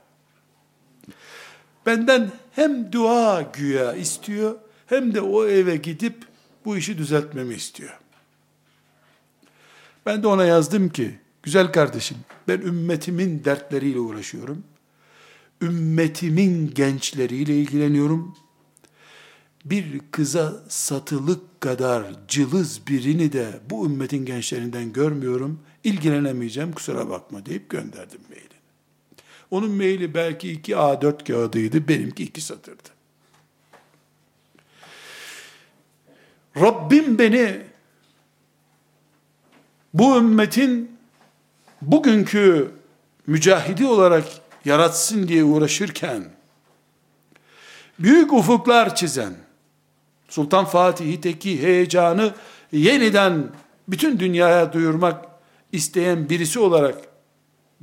Benden 1.86 2.32
hem 2.52 2.92
dua 2.92 3.42
güya 3.42 3.94
istiyor, 3.94 4.56
hem 4.86 5.14
de 5.14 5.22
o 5.22 5.46
eve 5.46 5.76
gidip 5.76 6.16
bu 6.66 6.78
işi 6.78 6.98
düzeltmemi 6.98 7.54
istiyor. 7.54 8.00
Ben 10.06 10.24
de 10.24 10.28
ona 10.28 10.46
yazdım 10.46 10.90
ki, 10.90 11.20
güzel 11.44 11.72
kardeşim, 11.72 12.18
ben 12.48 12.62
ümmetimin 12.62 13.46
dertleriyle 13.46 14.00
uğraşıyorum. 14.00 14.64
Ümmetimin 15.62 16.72
gençleriyle 16.76 17.56
ilgileniyorum. 17.56 18.38
Bir 19.66 20.02
kıza 20.12 20.64
satılık 20.70 21.62
kadar 21.62 22.06
cılız 22.28 22.88
birini 22.88 23.34
de 23.34 23.60
bu 23.70 23.86
ümmetin 23.86 24.26
gençlerinden 24.26 24.94
görmüyorum. 24.94 25.60
İlgilenemeyeceğim 25.90 26.72
kusura 26.72 27.10
bakma 27.10 27.46
deyip 27.46 27.70
gönderdim 27.70 28.22
mailini. 28.30 28.50
Onun 29.52 29.72
maili 29.72 30.14
belki 30.14 30.52
iki 30.52 30.74
A4 30.74 31.28
kağıdıydı, 31.28 31.88
benimki 31.88 32.24
iki 32.24 32.42
satırdı. 32.42 32.90
Rabbim 36.58 37.20
beni 37.20 37.62
bu 39.94 40.18
ümmetin 40.18 40.98
bugünkü 41.82 42.72
mücahidi 43.28 43.86
olarak 43.86 44.26
yaratsın 44.66 45.28
diye 45.28 45.44
uğraşırken, 45.44 46.24
büyük 48.00 48.34
ufuklar 48.34 48.96
çizen, 48.96 49.34
Sultan 50.30 50.66
Fatih'i 50.66 51.22
teki 51.22 51.64
heyecanı 51.64 52.34
yeniden 52.72 53.50
bütün 53.88 54.20
dünyaya 54.20 54.74
duyurmak 54.74 55.29
isteyen 55.72 56.30
birisi 56.30 56.60
olarak 56.60 57.08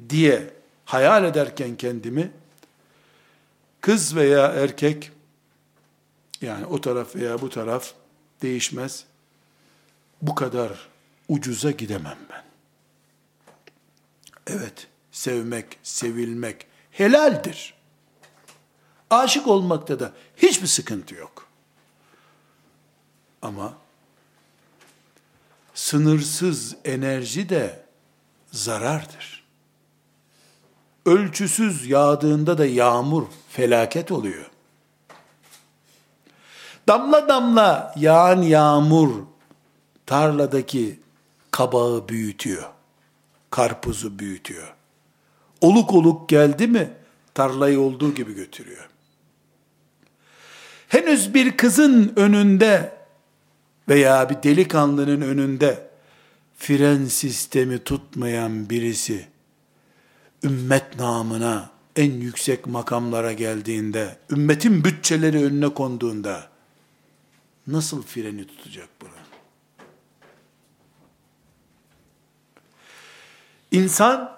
diye 0.08 0.50
hayal 0.84 1.24
ederken 1.24 1.76
kendimi, 1.76 2.32
kız 3.80 4.16
veya 4.16 4.46
erkek, 4.46 5.12
yani 6.40 6.66
o 6.66 6.80
taraf 6.80 7.16
veya 7.16 7.40
bu 7.40 7.50
taraf 7.50 7.92
değişmez, 8.42 9.04
bu 10.22 10.34
kadar 10.34 10.88
ucuza 11.28 11.70
gidemem 11.70 12.18
ben. 12.30 12.44
Evet, 14.46 14.86
sevmek, 15.12 15.78
sevilmek 15.82 16.66
helaldir. 16.90 17.74
Aşık 19.10 19.46
olmakta 19.46 20.00
da 20.00 20.12
hiçbir 20.36 20.66
sıkıntı 20.66 21.14
yok. 21.14 21.46
Ama 23.42 23.78
sınırsız 25.76 26.76
enerji 26.84 27.48
de 27.48 27.84
zarardır. 28.52 29.44
Ölçüsüz 31.06 31.86
yağdığında 31.86 32.58
da 32.58 32.66
yağmur 32.66 33.26
felaket 33.48 34.12
oluyor. 34.12 34.50
Damla 36.88 37.28
damla 37.28 37.94
yağan 37.96 38.42
yağmur 38.42 39.10
tarladaki 40.06 41.00
kabağı 41.50 42.08
büyütüyor. 42.08 42.70
Karpuzu 43.50 44.18
büyütüyor. 44.18 44.74
Oluk 45.60 45.94
oluk 45.94 46.28
geldi 46.28 46.66
mi 46.66 46.90
tarlayı 47.34 47.80
olduğu 47.80 48.14
gibi 48.14 48.34
götürüyor. 48.34 48.88
Henüz 50.88 51.34
bir 51.34 51.56
kızın 51.56 52.12
önünde 52.16 52.95
veya 53.88 54.30
bir 54.30 54.42
delikanlının 54.42 55.20
önünde 55.20 55.88
fren 56.58 57.04
sistemi 57.04 57.78
tutmayan 57.78 58.70
birisi 58.70 59.26
ümmet 60.44 60.98
namına 60.98 61.70
en 61.96 62.12
yüksek 62.12 62.66
makamlara 62.66 63.32
geldiğinde, 63.32 64.16
ümmetin 64.30 64.84
bütçeleri 64.84 65.44
önüne 65.44 65.68
konduğunda, 65.68 66.48
nasıl 67.66 68.02
freni 68.02 68.46
tutacak 68.46 68.88
bunu? 69.00 69.10
İnsan, 73.70 74.36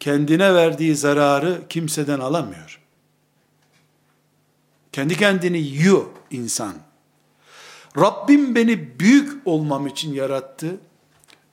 kendine 0.00 0.54
verdiği 0.54 0.96
zararı 0.96 1.62
kimseden 1.68 2.20
alamıyor. 2.20 2.80
Kendi 4.92 5.16
kendini 5.16 5.58
yiyor 5.58 6.06
insan. 6.30 6.74
Rabbim 7.98 8.54
beni 8.54 9.00
büyük 9.00 9.46
olmam 9.46 9.86
için 9.86 10.14
yarattı. 10.14 10.80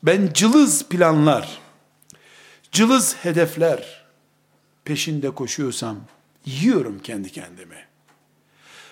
Ben 0.04 0.30
cılız 0.34 0.84
planlar, 0.90 1.62
cılız 2.72 3.16
hedefler 3.16 4.06
peşinde 4.86 5.32
koşuyorsam 5.32 6.00
yiyorum 6.46 7.00
kendi 7.00 7.32
kendimi. 7.32 7.86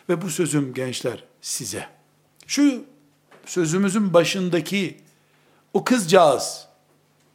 Ve 0.09 0.21
bu 0.21 0.29
sözüm 0.29 0.73
gençler 0.73 1.23
size. 1.41 1.89
Şu 2.47 2.85
sözümüzün 3.45 4.13
başındaki 4.13 4.97
o 5.73 5.83
kızcağız 5.83 6.67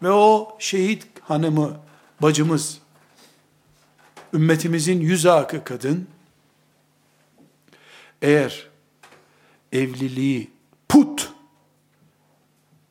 ve 0.03 0.11
o 0.11 0.57
şehit 0.59 1.07
hanımı, 1.21 1.81
bacımız, 2.23 2.79
ümmetimizin 4.35 5.01
yüz 5.01 5.27
akı 5.27 5.65
kadın, 5.65 6.09
eğer 8.23 8.72
evliliği 9.73 10.51
put, 10.89 11.33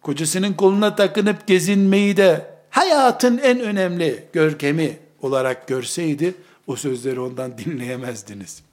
kocasının 0.02 0.54
koluna 0.54 0.96
takınıp 0.96 1.48
gezinmeyi 1.48 2.18
de 2.18 2.56
hayatın 2.70 3.38
en 3.38 3.60
önemli 3.60 4.28
görkemi 4.34 5.00
olarak 5.22 5.68
görseydi, 5.68 6.36
o 6.68 6.76
sözleri 6.76 7.20
ondan 7.20 7.58
dinleyemezdiniz. 7.58 8.64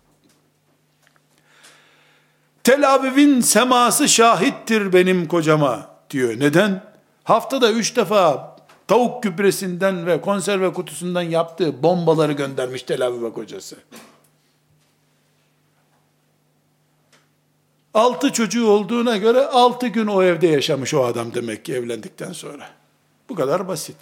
Tel 2.64 2.94
Aviv'in 2.94 3.40
seması 3.40 4.08
şahittir 4.08 4.92
benim 4.92 5.28
kocama 5.28 5.90
diyor. 6.10 6.40
Neden? 6.40 6.84
Haftada 7.24 7.72
üç 7.72 7.96
defa 7.96 8.56
tavuk 8.88 9.22
gübresinden 9.22 10.06
ve 10.06 10.20
konserve 10.20 10.72
kutusundan 10.72 11.22
yaptığı 11.22 11.82
bombaları 11.82 12.32
göndermiş 12.32 12.82
Tel 12.82 13.06
Aviv'e 13.06 13.32
kocası. 13.32 13.76
Altı 17.98 18.32
çocuğu 18.32 18.66
olduğuna 18.66 19.16
göre 19.16 19.46
altı 19.46 19.86
gün 19.86 20.06
o 20.06 20.22
evde 20.22 20.46
yaşamış 20.46 20.94
o 20.94 21.04
adam 21.04 21.34
demek 21.34 21.64
ki 21.64 21.74
evlendikten 21.74 22.32
sonra. 22.32 22.70
Bu 23.28 23.34
kadar 23.34 23.68
basit. 23.68 23.96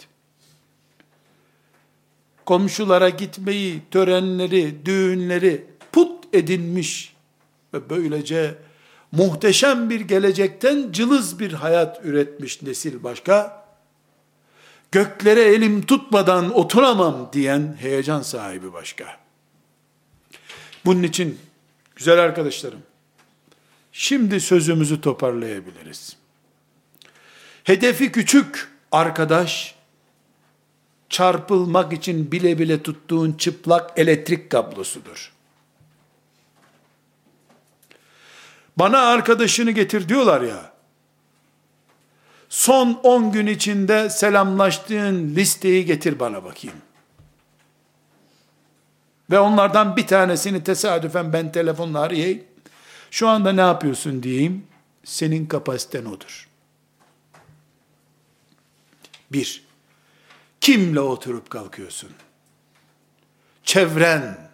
Komşulara 2.45 3.09
gitmeyi, 3.09 3.81
törenleri, 3.91 4.85
düğünleri 4.85 5.65
put 5.91 6.25
edinmiş 6.33 7.15
ve 7.73 7.89
böylece 7.89 8.55
muhteşem 9.11 9.89
bir 9.89 10.01
gelecekten 10.01 10.91
cılız 10.91 11.39
bir 11.39 11.53
hayat 11.53 12.05
üretmiş 12.05 12.61
nesil 12.61 13.03
başka. 13.03 13.65
Göklere 14.91 15.41
elim 15.41 15.85
tutmadan 15.85 16.53
oturamam 16.53 17.29
diyen 17.33 17.77
heyecan 17.79 18.21
sahibi 18.21 18.73
başka. 18.73 19.17
Bunun 20.85 21.03
için 21.03 21.39
güzel 21.95 22.19
arkadaşlarım, 22.19 22.81
Şimdi 23.99 24.41
sözümüzü 24.41 25.01
toparlayabiliriz. 25.01 26.17
Hedefi 27.63 28.11
küçük 28.11 28.71
arkadaş, 28.91 29.75
çarpılmak 31.09 31.93
için 31.93 32.31
bile 32.31 32.59
bile 32.59 32.83
tuttuğun 32.83 33.31
çıplak 33.33 33.99
elektrik 33.99 34.49
kablosudur. 34.49 35.33
Bana 38.77 38.99
arkadaşını 38.99 39.71
getir 39.71 40.09
diyorlar 40.09 40.41
ya, 40.41 40.71
son 42.49 42.99
10 43.03 43.31
gün 43.31 43.47
içinde 43.47 44.09
selamlaştığın 44.09 45.35
listeyi 45.35 45.85
getir 45.85 46.19
bana 46.19 46.43
bakayım. 46.43 46.77
Ve 49.31 49.39
onlardan 49.39 49.97
bir 49.97 50.07
tanesini 50.07 50.63
tesadüfen 50.63 51.33
ben 51.33 51.51
telefonla 51.51 51.99
arayayım. 51.99 52.46
Şu 53.17 53.27
anda 53.27 53.51
ne 53.51 53.61
yapıyorsun 53.61 54.23
diyeyim, 54.23 54.67
senin 55.03 55.45
kapasiten 55.45 56.05
odur. 56.05 56.49
Bir, 59.31 59.65
kimle 60.61 60.99
oturup 60.99 61.49
kalkıyorsun? 61.49 62.11
Çevren 63.63 64.49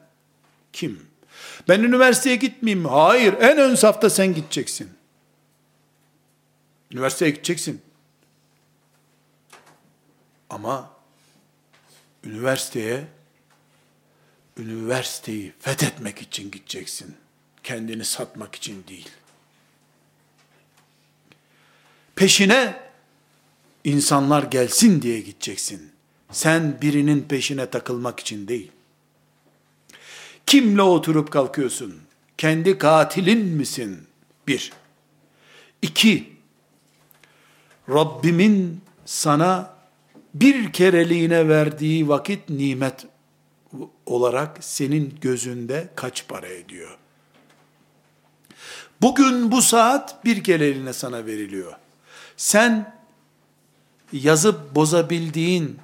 kim? 0.74 1.07
Ben 1.68 1.80
üniversiteye 1.80 2.36
gitmeyeyim 2.36 2.84
mi? 2.84 2.89
Hayır, 2.89 3.34
en 3.34 3.57
ön 3.57 3.76
safta 3.76 4.09
sen 4.09 4.34
gideceksin. 4.34 4.89
Üniversiteye 6.91 7.32
gideceksin. 7.32 7.82
Ama 10.49 10.93
üniversiteye 12.24 13.07
üniversiteyi 14.57 15.53
fethetmek 15.59 16.22
için 16.22 16.51
gideceksin 16.51 17.23
kendini 17.64 18.05
satmak 18.05 18.55
için 18.55 18.84
değil. 18.88 19.09
Peşine 22.16 22.80
insanlar 23.84 24.43
gelsin 24.43 25.01
diye 25.01 25.22
gideceksin. 25.22 25.91
Sen 26.32 26.82
birinin 26.82 27.22
peşine 27.22 27.70
takılmak 27.70 28.20
için 28.20 28.47
değil. 28.47 28.72
Kimle 30.45 30.82
oturup 30.82 31.32
kalkıyorsun? 31.32 32.01
Kendi 32.38 32.78
katilin 32.78 33.45
misin? 33.45 34.07
Bir. 34.47 34.74
İki, 35.82 36.34
Rabbimin 37.89 38.82
sana 39.05 39.74
bir 40.34 40.74
kereliğine 40.74 41.47
verdiği 41.47 42.07
vakit 42.07 42.49
nimet 42.49 43.05
olarak 44.05 44.64
senin 44.64 45.16
gözünde 45.22 45.89
kaç 45.95 46.28
para 46.28 46.47
ediyor? 46.47 46.97
Bugün 49.04 49.51
bu 49.51 49.62
saat 49.62 50.26
bir 50.26 50.43
kere 50.43 50.68
eline 50.68 50.93
sana 50.93 51.26
veriliyor. 51.26 51.74
Sen 52.38 52.95
yazıp 54.12 54.76
bozabildiğin, 54.76 55.80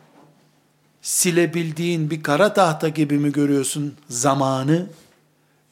silebildiğin 1.01 2.09
bir 2.09 2.23
kara 2.23 2.53
tahta 2.53 2.89
gibi 2.89 3.17
mi 3.17 3.31
görüyorsun 3.31 3.95
zamanı 4.09 4.87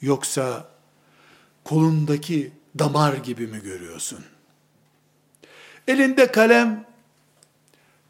yoksa 0.02 0.70
kolundaki 1.64 2.52
damar 2.80 3.14
gibi 3.14 3.48
mi 3.48 3.62
görüyorsun? 3.62 4.26
Elinde 5.88 6.32
kalem 6.32 6.86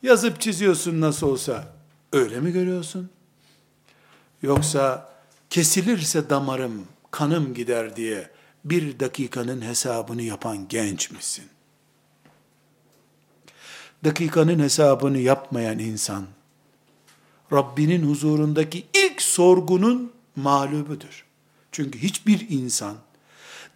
yazıp 0.03 0.41
çiziyorsun 0.41 1.01
nasıl 1.01 1.27
olsa 1.27 1.73
öyle 2.13 2.39
mi 2.39 2.51
görüyorsun? 2.51 3.09
Yoksa 4.41 5.13
kesilirse 5.49 6.29
damarım, 6.29 6.85
kanım 7.11 7.53
gider 7.53 7.95
diye 7.95 8.36
bir 8.65 8.99
dakikanın 8.99 9.61
hesabını 9.61 10.21
yapan 10.21 10.67
genç 10.67 11.11
misin? 11.11 11.45
Dakikanın 14.03 14.59
hesabını 14.59 15.17
yapmayan 15.17 15.79
insan, 15.79 16.25
Rabbinin 17.53 18.09
huzurundaki 18.09 18.85
ilk 18.93 19.21
sorgunun 19.21 20.11
mağlubudur. 20.35 21.25
Çünkü 21.71 21.99
hiçbir 21.99 22.49
insan, 22.49 22.95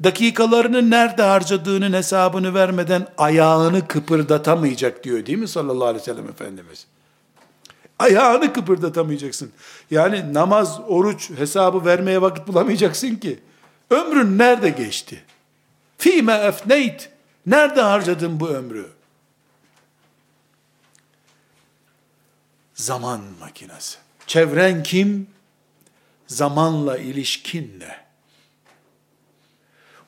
dakikalarını 0.03 0.89
nerede 0.89 1.21
harcadığının 1.21 1.93
hesabını 1.93 2.53
vermeden 2.53 3.07
ayağını 3.17 3.87
kıpırdatamayacak 3.87 5.03
diyor 5.03 5.25
değil 5.25 5.37
mi 5.37 5.47
sallallahu 5.47 5.85
aleyhi 5.85 6.01
ve 6.01 6.05
sellem 6.05 6.29
Efendimiz? 6.29 6.87
Ayağını 7.99 8.53
kıpırdatamayacaksın. 8.53 9.51
Yani 9.91 10.33
namaz, 10.33 10.79
oruç 10.87 11.29
hesabı 11.29 11.85
vermeye 11.85 12.21
vakit 12.21 12.47
bulamayacaksın 12.47 13.15
ki. 13.15 13.39
Ömrün 13.91 14.37
nerede 14.37 14.69
geçti? 14.69 15.23
Fime 15.97 16.33
efneyt. 16.33 17.09
Nerede 17.45 17.81
harcadın 17.81 18.39
bu 18.39 18.49
ömrü? 18.49 18.89
Zaman 22.73 23.21
makinesi. 23.39 23.97
Çevren 24.27 24.83
kim? 24.83 25.27
Zamanla 26.27 26.97
ilişkin 26.97 27.79
ne? 27.79 28.01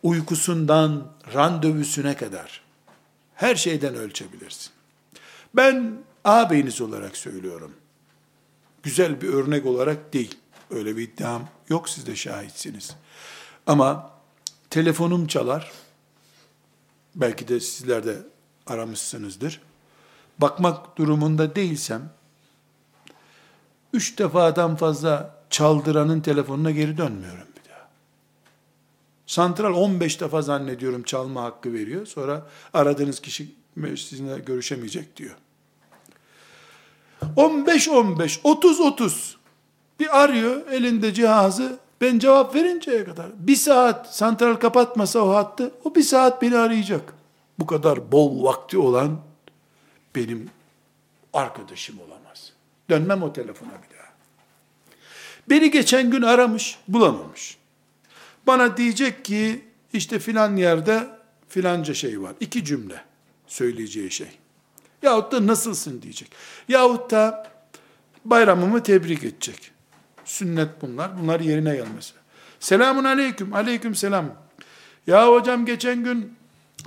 Uykusundan 0.03 1.11
randevusuna 1.33 2.17
kadar 2.17 2.61
her 3.35 3.55
şeyden 3.55 3.95
ölçebilirsin. 3.95 4.71
Ben 5.53 5.97
ağabeyiniz 6.23 6.81
olarak 6.81 7.17
söylüyorum. 7.17 7.73
Güzel 8.83 9.21
bir 9.21 9.29
örnek 9.29 9.65
olarak 9.65 10.13
değil. 10.13 10.37
Öyle 10.69 10.97
bir 10.97 11.01
iddiam 11.01 11.49
yok 11.69 11.89
siz 11.89 12.07
de 12.07 12.15
şahitsiniz. 12.15 12.95
Ama 13.67 14.11
telefonum 14.69 15.27
çalar. 15.27 15.71
Belki 17.15 17.47
de 17.47 17.59
sizler 17.59 18.05
de 18.05 18.17
aramışsınızdır. 18.67 19.61
Bakmak 20.39 20.97
durumunda 20.97 21.55
değilsem 21.55 22.09
üç 23.93 24.19
defadan 24.19 24.75
fazla 24.75 25.35
çaldıranın 25.49 26.21
telefonuna 26.21 26.71
geri 26.71 26.97
dönmüyorum 26.97 27.47
bir 27.55 27.69
daha. 27.69 27.87
Santral 29.27 29.73
15 29.73 30.21
defa 30.21 30.41
zannediyorum 30.41 31.03
çalma 31.03 31.43
hakkı 31.43 31.73
veriyor. 31.73 32.05
Sonra 32.05 32.47
aradığınız 32.73 33.19
kişi 33.19 33.55
sizinle 33.97 34.39
görüşemeyecek 34.39 35.17
diyor. 35.17 35.35
15 37.35 37.89
15 37.89 38.39
30 38.43 38.79
30 38.79 39.37
bir 39.99 40.21
arıyor 40.21 40.67
elinde 40.67 41.13
cihazı 41.13 41.79
ben 42.03 42.19
cevap 42.19 42.55
verinceye 42.55 43.03
kadar 43.03 43.27
bir 43.37 43.55
saat 43.55 44.15
santral 44.15 44.55
kapatmasa 44.55 45.19
o 45.19 45.29
hattı 45.29 45.71
o 45.83 45.95
bir 45.95 46.03
saat 46.03 46.41
beni 46.41 46.57
arayacak. 46.57 47.13
Bu 47.59 47.65
kadar 47.65 48.11
bol 48.11 48.43
vakti 48.43 48.77
olan 48.77 49.21
benim 50.15 50.49
arkadaşım 51.33 51.99
olamaz. 51.99 52.53
Dönmem 52.89 53.23
o 53.23 53.33
telefona 53.33 53.69
bir 53.69 53.97
daha. 53.97 54.07
Beni 55.49 55.71
geçen 55.71 56.11
gün 56.11 56.21
aramış, 56.21 56.77
bulamamış. 56.87 57.57
Bana 58.47 58.77
diyecek 58.77 59.25
ki 59.25 59.65
işte 59.93 60.19
filan 60.19 60.55
yerde 60.55 61.07
filanca 61.49 61.93
şey 61.93 62.21
var. 62.21 62.33
İki 62.39 62.65
cümle 62.65 63.01
söyleyeceği 63.47 64.11
şey. 64.11 64.29
Yahut 65.01 65.31
da 65.31 65.47
nasılsın 65.47 66.01
diyecek. 66.01 66.31
Yahut 66.67 67.11
da 67.11 67.51
bayramımı 68.25 68.83
tebrik 68.83 69.23
edecek. 69.23 69.71
Sünnet 70.25 70.69
bunlar. 70.81 71.21
Bunlar 71.21 71.39
yerine 71.39 71.75
gelmesi. 71.75 72.13
Selamun 72.59 73.03
aleyküm. 73.03 73.53
Aleyküm 73.53 73.95
selam. 73.95 74.25
Ya 75.07 75.31
hocam 75.31 75.65
geçen 75.65 76.03
gün 76.03 76.33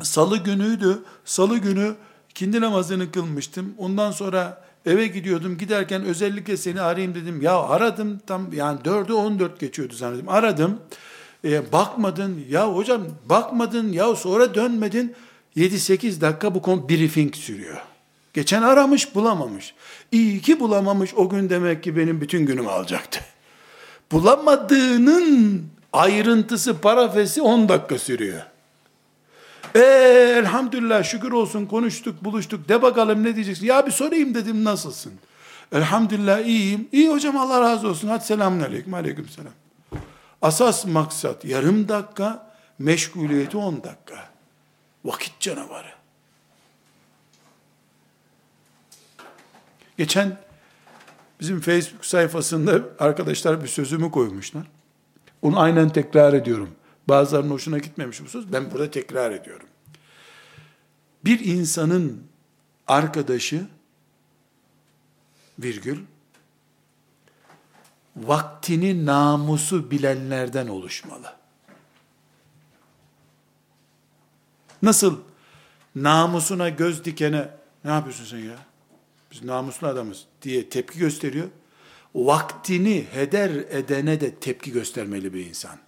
salı 0.03 0.37
günüydü. 0.37 0.99
Salı 1.25 1.59
günü 1.59 1.95
kindi 2.35 2.61
namazını 2.61 3.13
kılmıştım. 3.13 3.75
Ondan 3.79 4.11
sonra 4.11 4.63
eve 4.87 5.07
gidiyordum. 5.07 5.59
Giderken 5.59 6.05
özellikle 6.05 6.57
seni 6.57 6.81
arayayım 6.81 7.15
dedim. 7.15 7.43
Ya 7.43 7.59
aradım 7.59 8.21
tam 8.27 8.53
yani 8.53 8.81
4'ü 8.81 9.13
14 9.13 9.61
geçiyordu 9.61 9.95
zannediyorum. 9.95 10.29
Aradım. 10.29 10.81
E, 11.45 11.73
bakmadın. 11.73 12.45
Ya 12.49 12.75
hocam 12.75 13.03
bakmadın. 13.25 13.93
Ya 13.93 14.17
sonra 14.17 14.55
dönmedin. 14.55 15.15
7-8 15.57 16.21
dakika 16.21 16.55
bu 16.55 16.63
konu 16.63 16.89
briefing 16.89 17.35
sürüyor. 17.35 17.81
Geçen 18.37 18.63
aramış 18.63 19.15
bulamamış. 19.15 19.75
İyi 20.13 20.41
ki 20.41 20.61
bulamamış 20.61 21.15
o 21.15 21.29
gün 21.29 21.51
demek 21.51 21.83
ki 21.83 21.97
benim 21.97 22.21
bütün 22.21 22.47
günümü 22.47 22.69
alacaktı. 22.69 23.21
Bulamadığının 24.13 25.63
ayrıntısı 25.93 26.81
parafesi 26.81 27.43
10 27.43 27.69
dakika 27.69 27.99
sürüyor. 27.99 28.43
E 29.75 29.81
elhamdülillah 30.39 31.05
şükür 31.05 31.33
olsun 31.33 31.67
konuştuk 31.67 32.25
buluştuk 32.25 32.69
de 32.69 32.83
bakalım 32.83 33.25
ne 33.25 33.35
diyeceksin. 33.35 33.67
Ya 33.67 33.87
bir 33.87 33.91
sorayım 33.91 34.35
dedim 34.35 34.65
nasılsın? 34.65 35.13
Elhamdülillah 35.73 36.41
iyiyim. 36.41 36.89
İyi 36.93 37.11
hocam 37.11 37.37
Allah 37.37 37.61
razı 37.61 37.89
olsun. 37.89 38.09
Hadi 38.09 38.25
selamun 38.25 38.61
aleyküm. 38.61 38.95
Aleyküm 38.95 39.29
selam. 39.29 39.53
Asas 40.43 40.87
maksat 40.87 41.45
yarım 41.45 41.89
dakika, 41.89 42.51
meşguliyeti 42.79 43.57
10 43.57 43.83
dakika. 43.83 44.29
Vakit 45.05 45.41
canavarı. 45.41 45.96
Geçen 49.99 50.39
bizim 51.41 51.61
Facebook 51.61 52.07
sayfasında 52.07 52.83
arkadaşlar 52.99 53.63
bir 53.63 53.69
sözümü 53.69 54.11
koymuşlar. 54.11 54.67
Onu 55.43 55.61
aynen 55.61 55.89
tekrar 55.89 56.35
ediyorum. 56.35 56.71
Bazılarının 57.09 57.51
hoşuna 57.51 57.79
gitmemiş 57.79 58.25
bu 58.25 58.29
söz. 58.29 58.53
Ben 58.53 58.71
burada 58.71 58.91
tekrar 58.91 59.31
ediyorum. 59.31 59.67
Bir 61.25 61.45
insanın 61.45 62.23
arkadaşı 62.87 63.67
virgül 65.59 65.99
vaktini 68.17 69.07
namusu 69.07 69.91
bilenlerden 69.91 70.69
oluşmalı. 70.69 71.35
Nasıl 74.83 75.21
namusuna 75.95 76.69
göz 76.69 77.05
dikene 77.05 77.49
ne 77.85 77.91
yapıyorsun 77.91 78.25
sen 78.25 78.39
ya? 78.39 78.66
Biz 79.37 79.45
namuslu 79.45 79.87
adamız 79.87 80.25
diye 80.43 80.69
tepki 80.69 80.99
gösteriyor. 80.99 81.47
Vaktini 82.15 83.07
heder 83.13 83.51
edene 83.51 84.21
de 84.21 84.35
tepki 84.35 84.73
göstermeli 84.73 85.35
bir 85.35 85.47
insan. 85.47 85.79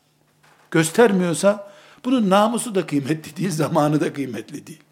Göstermiyorsa 0.70 1.72
bunun 2.04 2.30
namusu 2.30 2.74
da 2.74 2.86
kıymetli 2.86 3.36
değil, 3.36 3.50
zamanı 3.50 4.00
da 4.00 4.12
kıymetli 4.12 4.66
değil. 4.66 4.82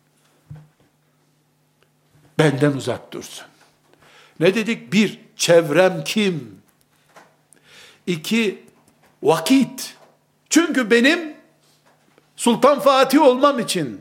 Benden 2.38 2.72
uzak 2.72 3.12
dursun. 3.12 3.46
Ne 4.40 4.54
dedik? 4.54 4.92
Bir, 4.92 5.20
çevrem 5.36 6.04
kim? 6.04 6.58
İki, 8.06 8.64
vakit. 9.22 9.96
Çünkü 10.50 10.90
benim 10.90 11.36
Sultan 12.36 12.80
Fatih 12.80 13.22
olmam 13.22 13.58
için, 13.58 14.00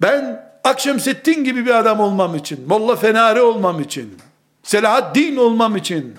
ben 0.00 0.51
Akşemseddin 0.64 1.44
gibi 1.44 1.66
bir 1.66 1.78
adam 1.78 2.00
olmam 2.00 2.34
için, 2.34 2.68
Molla 2.68 2.96
Fenari 2.96 3.40
olmam 3.40 3.80
için, 3.80 4.18
Selahaddin 4.62 5.36
olmam 5.36 5.76
için, 5.76 6.16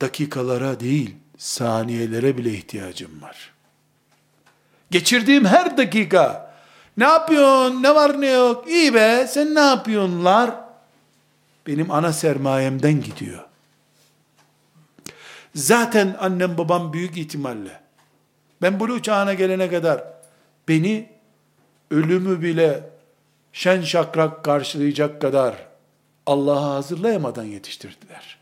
dakikalara 0.00 0.80
değil, 0.80 1.16
saniyelere 1.38 2.36
bile 2.36 2.50
ihtiyacım 2.52 3.22
var. 3.22 3.52
Geçirdiğim 4.90 5.44
her 5.44 5.76
dakika, 5.76 6.54
ne 6.96 7.04
yapıyorsun, 7.04 7.82
ne 7.82 7.94
var 7.94 8.20
ne 8.20 8.30
yok, 8.30 8.68
iyi 8.68 8.94
be, 8.94 9.26
sen 9.30 9.54
ne 9.54 9.60
yapıyorsunlar? 9.60 10.50
Benim 11.66 11.90
ana 11.90 12.12
sermayemden 12.12 13.02
gidiyor. 13.02 13.44
Zaten 15.54 16.16
annem 16.20 16.58
babam 16.58 16.92
büyük 16.92 17.16
ihtimalle, 17.16 17.80
ben 18.62 18.80
bunu 18.80 19.02
çağına 19.02 19.34
gelene 19.34 19.70
kadar, 19.70 20.15
beni 20.68 21.08
ölümü 21.90 22.42
bile 22.42 22.90
şen 23.52 23.82
şakrak 23.82 24.44
karşılayacak 24.44 25.20
kadar 25.20 25.66
Allah'a 26.26 26.74
hazırlayamadan 26.74 27.44
yetiştirdiler. 27.44 28.38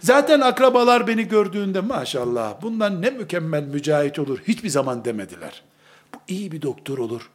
Zaten 0.00 0.40
akrabalar 0.40 1.06
beni 1.06 1.28
gördüğünde 1.28 1.80
maşallah 1.80 2.62
bundan 2.62 3.02
ne 3.02 3.10
mükemmel 3.10 3.62
mücahit 3.62 4.18
olur 4.18 4.38
hiçbir 4.48 4.68
zaman 4.68 5.04
demediler. 5.04 5.62
Bu 6.14 6.18
iyi 6.28 6.52
bir 6.52 6.62
doktor 6.62 6.98
olur. 6.98 7.30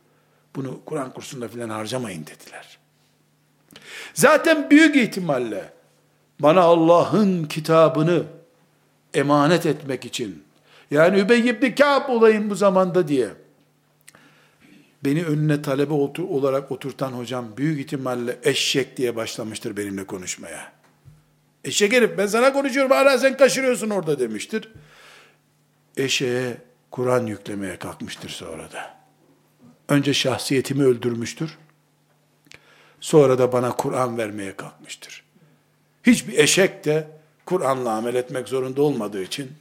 Bunu 0.56 0.80
Kur'an 0.86 1.14
kursunda 1.14 1.48
filan 1.48 1.70
harcamayın 1.70 2.26
dediler. 2.26 2.78
Zaten 4.14 4.70
büyük 4.70 4.96
ihtimalle 4.96 5.74
bana 6.40 6.62
Allah'ın 6.62 7.44
kitabını 7.44 8.24
emanet 9.14 9.66
etmek 9.66 10.06
için 10.06 10.44
yani 10.92 11.20
Übey 11.20 11.50
ibn 11.50 11.76
Ka'b 11.76 12.10
olayım 12.10 12.50
bu 12.50 12.56
zamanda 12.56 13.08
diye 13.08 13.30
beni 15.06 15.26
önüne 15.26 15.62
talebe 15.62 15.94
olarak 15.94 16.72
oturtan 16.72 17.12
hocam 17.12 17.58
büyük 17.58 17.80
ihtimalle 17.80 18.40
eşek 18.44 18.98
diye 18.98 19.16
başlamıştır 19.16 19.78
benimle 19.78 20.04
konuşmaya. 20.04 20.72
Eşek 21.64 21.94
herif 21.94 22.18
ben 22.18 22.28
sana 22.28 22.54
konuşuyorum 22.54 22.92
hala 22.92 23.18
sen 23.18 23.38
kaşırıyorsun 23.38 23.90
orada 23.90 24.20
demiştir. 24.20 24.70
Eşeğe 25.98 26.58
Kur'an 26.92 27.26
yüklemeye 27.26 27.78
kalkmıştır 27.78 28.30
sonra 28.30 28.72
da. 28.72 29.02
Önce 29.90 30.14
şahsiyetimi 30.14 30.84
öldürmüştür. 30.84 31.58
Sonra 33.00 33.40
da 33.40 33.52
bana 33.52 33.72
Kur'an 33.72 34.18
vermeye 34.18 34.56
kalkmıştır. 34.56 35.24
Hiçbir 36.04 36.38
eşek 36.38 36.86
de 36.86 37.08
Kur'an'la 37.46 37.92
amel 37.92 38.16
etmek 38.16 38.48
zorunda 38.48 38.82
olmadığı 38.82 39.24
için 39.24 39.52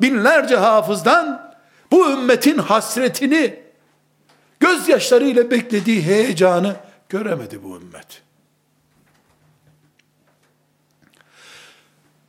binlerce 0.00 0.56
hafızdan 0.56 1.54
bu 1.90 2.10
ümmetin 2.10 2.58
hasretini 2.58 3.60
gözyaşlarıyla 4.60 5.50
beklediği 5.50 6.02
heyecanı 6.02 6.76
göremedi 7.08 7.62
bu 7.62 7.76
ümmet. 7.76 8.22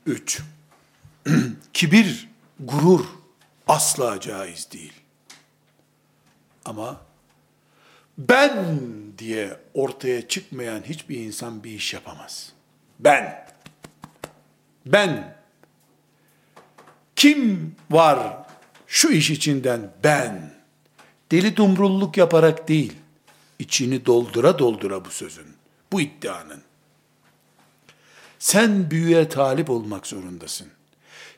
Üç, 0.05 0.41
kibir, 1.73 2.29
gurur 2.59 3.05
asla 3.67 4.19
caiz 4.19 4.71
değil. 4.71 4.93
Ama 6.65 7.01
ben 8.17 8.77
diye 9.17 9.57
ortaya 9.73 10.27
çıkmayan 10.27 10.81
hiçbir 10.83 11.17
insan 11.17 11.63
bir 11.63 11.71
iş 11.71 11.93
yapamaz. 11.93 12.53
Ben, 12.99 13.47
ben, 14.85 15.40
kim 17.21 17.75
var 17.91 18.37
şu 18.87 19.11
iş 19.11 19.31
içinden 19.31 19.91
ben? 20.03 20.53
Deli 21.31 21.57
dumrulluk 21.57 22.17
yaparak 22.17 22.67
değil, 22.67 22.93
içini 23.59 24.05
doldura 24.05 24.59
doldura 24.59 25.05
bu 25.05 25.09
sözün, 25.09 25.45
bu 25.91 26.01
iddianın. 26.01 26.61
Sen 28.39 28.91
büyüye 28.91 29.29
talip 29.29 29.69
olmak 29.69 30.07
zorundasın. 30.07 30.67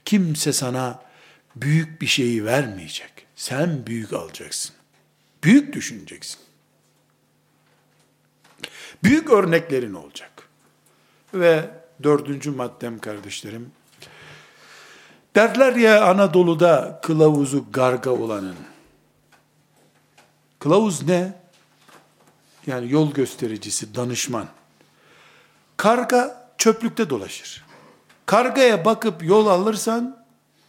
Kimse 0.06 0.54
sana 0.54 1.04
büyük 1.56 2.02
bir 2.02 2.08
şeyi 2.08 2.46
vermeyecek. 2.46 3.12
Sen 3.36 3.86
büyük 3.86 4.14
alacaksın. 4.14 4.76
Büyük 5.44 5.74
düşüneceksin. 5.74 6.40
Büyük 9.04 9.30
örneklerin 9.30 9.94
olacak. 9.94 10.50
Ve 11.34 11.70
dördüncü 12.04 12.52
maddem 12.52 13.00
kardeşlerim, 13.00 13.72
derler 15.36 15.76
ya 15.76 16.06
Anadolu'da 16.06 17.00
kılavuzu 17.04 17.66
garga 17.72 18.10
olanın. 18.10 18.56
Kılavuz 20.60 21.08
ne? 21.08 21.34
Yani 22.68 22.92
yol 22.92 23.14
göstericisi, 23.14 23.96
danışman. 23.96 24.48
Karga 25.78 26.50
çöplükte 26.58 27.10
dolaşır. 27.10 27.64
Kargaya 28.26 28.86
bakıp 28.86 29.24
yol 29.24 29.48
alırsan 29.48 30.26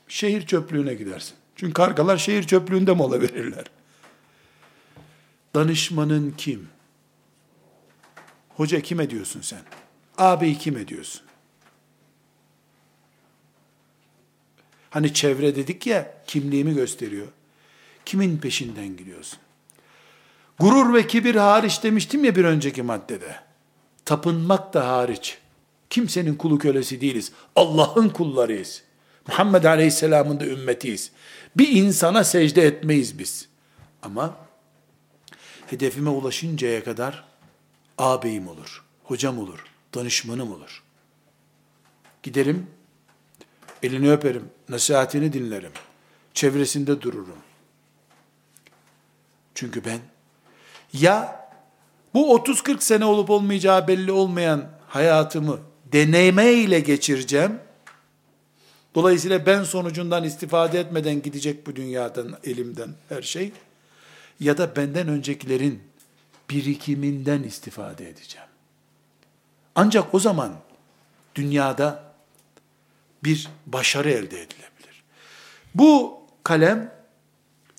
şehir 0.09 0.47
çöplüğüne 0.47 0.95
gidersin. 0.95 1.35
Çünkü 1.57 1.73
kargalar 1.73 2.17
şehir 2.17 2.43
çöplüğünde 2.43 2.93
mola 2.93 3.21
verirler. 3.21 3.65
Danışmanın 5.55 6.31
kim? 6.31 6.69
Hoca 8.49 8.81
kime 8.81 9.11
diyorsun 9.11 9.41
sen? 9.41 9.61
Ağabeyi 10.19 10.59
kime 10.59 10.89
diyorsun? 10.89 11.23
Hani 14.95 15.15
çevre 15.15 15.57
dedik 15.57 15.87
ya 15.87 16.15
kimliğimi 16.27 16.75
gösteriyor. 16.75 17.27
Kimin 18.05 18.39
peşinden 18.39 18.97
gidiyorsun? 18.97 19.39
Gurur 20.59 20.95
ve 20.95 21.07
kibir 21.07 21.35
hariç 21.35 21.83
demiştim 21.83 22.25
ya 22.25 22.37
bir 22.37 22.45
önceki 22.45 22.83
maddede. 22.83 23.37
Tapınmak 24.05 24.75
da 24.75 24.89
hariç. 24.89 25.39
Kimsenin 25.91 26.35
kulu 26.35 26.59
kölesi 26.59 27.01
değiliz. 27.01 27.33
Allah'ın 27.57 28.09
kullarıyız. 28.09 28.83
Muhammed 29.29 29.65
Aleyhisselam'ın 29.65 30.41
da 30.41 30.47
ümmetiyiz. 30.47 31.11
Bir 31.57 31.69
insana 31.69 32.25
secde 32.25 32.63
etmeyiz 32.63 33.19
biz. 33.19 33.49
Ama 34.03 34.37
hedefime 35.67 36.11
ulaşıncaya 36.11 36.85
kadar 36.85 37.25
ağabeyim 37.99 38.49
olur, 38.49 38.85
hocam 39.05 39.39
olur, 39.39 39.65
danışmanım 39.95 40.53
olur. 40.53 40.83
Giderim, 42.23 42.67
elini 43.83 44.13
öperim, 44.13 44.51
nasihatini 44.69 45.33
dinlerim, 45.33 45.73
çevresinde 46.35 47.03
dururum. 47.03 47.39
Çünkü 49.55 49.85
ben 49.85 49.99
ya 50.93 51.45
bu 52.15 52.37
30-40 52.37 52.81
sene 52.81 53.05
olup 53.05 53.31
olmayacağı 53.31 53.89
belli 53.89 54.13
olmayan 54.13 54.69
hayatımı 54.89 55.61
deneme 55.93 56.53
ile 56.53 56.81
geçireceğim. 56.81 57.59
Dolayısıyla 58.95 59.47
ben 59.47 59.65
sonucundan 59.65 60.25
istifade 60.25 60.81
etmeden 60.81 61.23
gidecek 61.23 61.67
bu 61.67 61.77
dünyadan, 61.77 62.39
elimden 62.45 62.91
her 63.09 63.23
şey. 63.23 63.53
Ya 64.41 64.59
da 64.59 64.77
benden 64.77 65.09
öncekilerin 65.09 65.83
birikiminden 66.51 67.43
istifade 67.43 68.09
edeceğim. 68.09 68.49
Ancak 69.75 70.15
o 70.15 70.19
zaman 70.19 70.53
dünyada 71.35 72.14
bir 73.25 73.49
başarı 73.67 74.11
elde 74.11 74.43
edilebilir. 74.43 75.05
Bu 75.75 76.21
kalem 76.45 76.93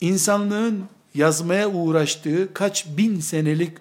insanlığın 0.02 0.86
yazmaya 1.14 1.70
uğraştığı 1.70 2.54
kaç 2.54 2.86
bin 2.88 3.20
senelik 3.20 3.78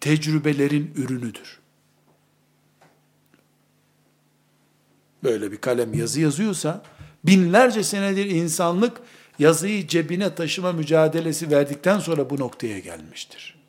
tecrübelerin 0.00 0.92
ürünüdür. 0.96 1.60
Böyle 5.24 5.52
bir 5.52 5.56
kalem 5.56 5.94
yazı 5.94 6.20
yazıyorsa, 6.20 6.82
binlerce 7.24 7.82
senedir 7.82 8.26
insanlık 8.26 9.00
yazıyı 9.38 9.86
cebine 9.86 10.34
taşıma 10.34 10.72
mücadelesi 10.72 11.50
verdikten 11.50 11.98
sonra 11.98 12.30
bu 12.30 12.40
noktaya 12.40 12.78
gelmiştir. 12.78 13.60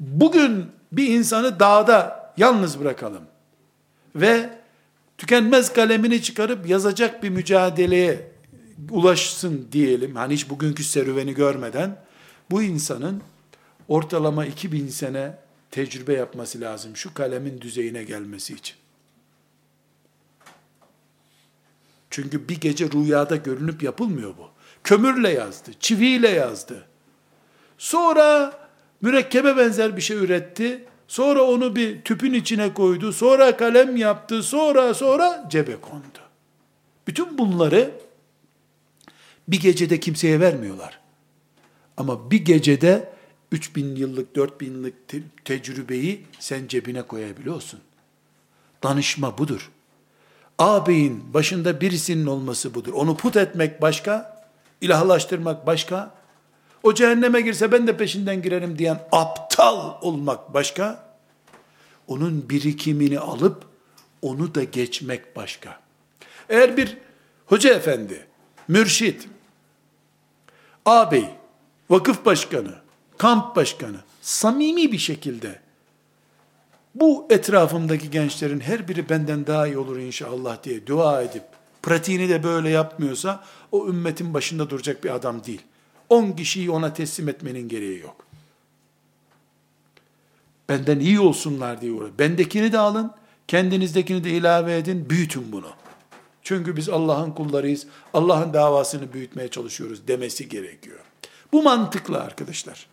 Bugün 0.00 0.66
bir 0.92 1.08
insanı 1.08 1.60
dağda 1.60 2.32
yalnız 2.36 2.80
bırakalım 2.80 3.22
ve 4.16 4.50
tükenmez 5.18 5.72
kalemini 5.72 6.22
çıkarıp 6.22 6.68
yazacak 6.68 7.22
bir 7.22 7.28
mücadeleye 7.28 8.30
ulaşsın 8.90 9.68
diyelim. 9.72 10.16
Hani 10.16 10.34
hiç 10.34 10.50
bugünkü 10.50 10.84
serüveni 10.84 11.34
görmeden 11.34 12.04
bu 12.50 12.62
insanın 12.62 13.22
ortalama 13.88 14.46
2000 14.46 14.88
sene 14.88 15.38
tecrübe 15.70 16.12
yapması 16.12 16.60
lazım 16.60 16.96
şu 16.96 17.14
kalemin 17.14 17.60
düzeyine 17.60 18.04
gelmesi 18.04 18.54
için. 18.54 18.76
Çünkü 22.10 22.48
bir 22.48 22.60
gece 22.60 22.90
rüyada 22.90 23.36
görünüp 23.36 23.82
yapılmıyor 23.82 24.34
bu. 24.38 24.48
Kömürle 24.84 25.28
yazdı, 25.28 25.70
çiviyle 25.80 26.28
yazdı. 26.28 26.84
Sonra 27.78 28.52
mürekkebe 29.00 29.56
benzer 29.56 29.96
bir 29.96 30.02
şey 30.02 30.16
üretti. 30.16 30.84
Sonra 31.08 31.42
onu 31.42 31.76
bir 31.76 32.02
tüpün 32.02 32.32
içine 32.32 32.74
koydu. 32.74 33.12
Sonra 33.12 33.56
kalem 33.56 33.96
yaptı. 33.96 34.42
Sonra 34.42 34.94
sonra 34.94 35.46
cebe 35.50 35.76
kondu. 35.80 36.18
Bütün 37.06 37.38
bunları 37.38 37.90
bir 39.48 39.60
gecede 39.60 40.00
kimseye 40.00 40.40
vermiyorlar. 40.40 41.00
Ama 41.96 42.30
bir 42.30 42.44
gecede 42.44 43.12
3000 43.52 43.96
yıllık, 43.96 44.36
4000 44.36 44.66
yıllık 44.74 45.08
te- 45.08 45.22
tecrübeyi 45.44 46.26
sen 46.38 46.66
cebine 46.68 47.02
koyabiliyorsun. 47.02 47.80
Danışma 48.82 49.38
budur. 49.38 49.70
Ağabeyin 50.58 51.34
başında 51.34 51.80
birisinin 51.80 52.26
olması 52.26 52.74
budur. 52.74 52.92
Onu 52.92 53.16
put 53.16 53.36
etmek 53.36 53.82
başka, 53.82 54.46
ilahlaştırmak 54.80 55.66
başka, 55.66 56.17
o 56.82 56.94
cehenneme 56.94 57.40
girse 57.40 57.72
ben 57.72 57.86
de 57.86 57.96
peşinden 57.96 58.42
girerim 58.42 58.78
diyen 58.78 59.00
aptal 59.12 60.02
olmak 60.02 60.54
başka, 60.54 61.08
onun 62.08 62.48
birikimini 62.48 63.18
alıp 63.18 63.64
onu 64.22 64.54
da 64.54 64.64
geçmek 64.64 65.36
başka. 65.36 65.80
Eğer 66.48 66.76
bir 66.76 66.96
hoca 67.46 67.74
efendi, 67.74 68.26
mürşit, 68.68 69.28
ağabey, 70.84 71.24
vakıf 71.90 72.24
başkanı, 72.24 72.74
kamp 73.18 73.56
başkanı, 73.56 73.96
samimi 74.22 74.92
bir 74.92 74.98
şekilde 74.98 75.60
bu 76.94 77.26
etrafımdaki 77.30 78.10
gençlerin 78.10 78.60
her 78.60 78.88
biri 78.88 79.08
benden 79.08 79.46
daha 79.46 79.66
iyi 79.66 79.78
olur 79.78 79.98
inşallah 79.98 80.62
diye 80.64 80.86
dua 80.86 81.22
edip 81.22 81.42
pratiğini 81.82 82.28
de 82.28 82.42
böyle 82.42 82.70
yapmıyorsa 82.70 83.44
o 83.72 83.88
ümmetin 83.88 84.34
başında 84.34 84.70
duracak 84.70 85.04
bir 85.04 85.14
adam 85.14 85.44
değil. 85.44 85.62
10 86.08 86.32
kişiyi 86.32 86.70
ona 86.70 86.92
teslim 86.92 87.28
etmenin 87.28 87.68
gereği 87.68 87.98
yok. 87.98 88.26
Benden 90.68 91.00
iyi 91.00 91.20
olsunlar 91.20 91.80
diye 91.80 91.92
uğraş. 91.92 92.10
Bendekini 92.18 92.72
de 92.72 92.78
alın, 92.78 93.12
kendinizdekini 93.48 94.24
de 94.24 94.30
ilave 94.30 94.76
edin, 94.76 95.10
büyütün 95.10 95.52
bunu. 95.52 95.70
Çünkü 96.42 96.76
biz 96.76 96.88
Allah'ın 96.88 97.30
kullarıyız, 97.30 97.86
Allah'ın 98.14 98.52
davasını 98.52 99.12
büyütmeye 99.12 99.48
çalışıyoruz 99.48 100.08
demesi 100.08 100.48
gerekiyor. 100.48 100.98
Bu 101.52 101.62
mantıklı 101.62 102.20
arkadaşlar. 102.20 102.86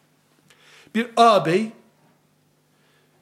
Bir 0.95 1.07
ağabey, 1.17 1.71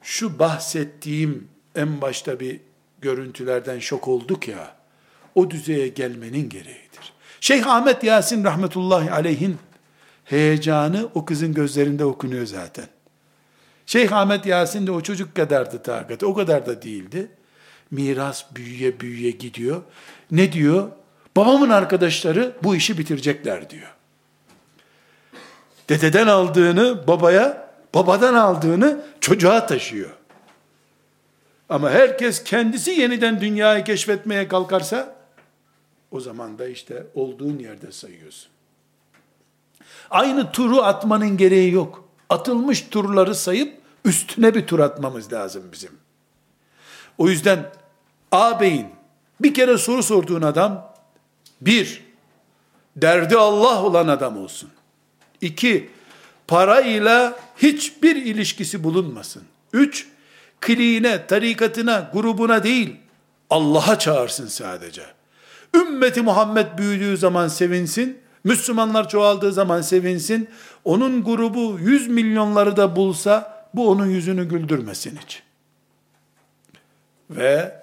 şu 0.02 0.38
bahsettiğim 0.38 1.48
en 1.74 2.00
başta 2.00 2.40
bir 2.40 2.60
görüntülerden 3.00 3.78
şok 3.78 4.08
olduk 4.08 4.48
ya, 4.48 4.76
o 5.34 5.50
düzeye 5.50 5.88
gelmenin 5.88 6.48
gereğidir. 6.48 7.12
Şeyh 7.40 7.66
Ahmet 7.66 8.04
Yasin 8.04 8.44
rahmetullahi 8.44 9.10
aleyhin 9.10 9.58
heyecanı 10.24 11.08
o 11.14 11.24
kızın 11.24 11.54
gözlerinde 11.54 12.04
okunuyor 12.04 12.46
zaten. 12.46 12.86
Şeyh 13.86 14.12
Ahmet 14.12 14.46
Yasin 14.46 14.86
de 14.86 14.90
o 14.90 15.00
çocuk 15.00 15.34
kadardı 15.34 15.82
takati, 15.82 16.26
o 16.26 16.34
kadar 16.34 16.66
da 16.66 16.82
değildi. 16.82 17.28
Miras 17.90 18.44
büyüye 18.54 19.00
büyüye 19.00 19.30
gidiyor. 19.30 19.82
Ne 20.30 20.52
diyor? 20.52 20.88
Babamın 21.36 21.70
arkadaşları 21.70 22.56
bu 22.62 22.76
işi 22.76 22.98
bitirecekler 22.98 23.70
diyor. 23.70 23.94
Dededen 25.88 26.26
aldığını 26.26 27.06
babaya, 27.06 27.70
babadan 27.94 28.34
aldığını 28.34 29.04
çocuğa 29.20 29.66
taşıyor. 29.66 30.10
Ama 31.68 31.90
herkes 31.90 32.44
kendisi 32.44 32.90
yeniden 32.90 33.40
dünyayı 33.40 33.84
keşfetmeye 33.84 34.48
kalkarsa, 34.48 35.16
o 36.10 36.20
zaman 36.20 36.58
da 36.58 36.68
işte 36.68 37.06
olduğun 37.14 37.58
yerde 37.58 37.92
sayıyorsun. 37.92 38.53
Aynı 40.14 40.52
turu 40.52 40.82
atmanın 40.82 41.36
gereği 41.36 41.72
yok. 41.72 42.04
Atılmış 42.28 42.80
turları 42.80 43.34
sayıp 43.34 43.78
üstüne 44.04 44.54
bir 44.54 44.66
tur 44.66 44.78
atmamız 44.78 45.32
lazım 45.32 45.62
bizim. 45.72 45.90
O 47.18 47.28
yüzden 47.28 47.72
ağabeyin 48.32 48.86
bir 49.40 49.54
kere 49.54 49.78
soru 49.78 50.02
sorduğun 50.02 50.42
adam 50.42 50.94
bir, 51.60 52.04
derdi 52.96 53.36
Allah 53.36 53.82
olan 53.82 54.08
adam 54.08 54.38
olsun. 54.38 54.70
İki, 55.40 55.90
parayla 56.48 57.38
hiçbir 57.56 58.16
ilişkisi 58.16 58.84
bulunmasın. 58.84 59.42
Üç, 59.72 60.06
kliğine, 60.60 61.26
tarikatına, 61.26 62.10
grubuna 62.12 62.64
değil, 62.64 62.96
Allah'a 63.50 63.98
çağırsın 63.98 64.46
sadece. 64.46 65.02
Ümmeti 65.74 66.22
Muhammed 66.22 66.78
büyüdüğü 66.78 67.16
zaman 67.16 67.48
sevinsin, 67.48 68.23
Müslümanlar 68.44 69.08
çoğaldığı 69.08 69.52
zaman 69.52 69.80
sevinsin, 69.80 70.48
onun 70.84 71.24
grubu 71.24 71.78
yüz 71.80 72.08
milyonları 72.08 72.76
da 72.76 72.96
bulsa, 72.96 73.68
bu 73.74 73.90
onun 73.90 74.06
yüzünü 74.06 74.48
güldürmesin 74.48 75.18
hiç. 75.24 75.42
Ve 77.30 77.82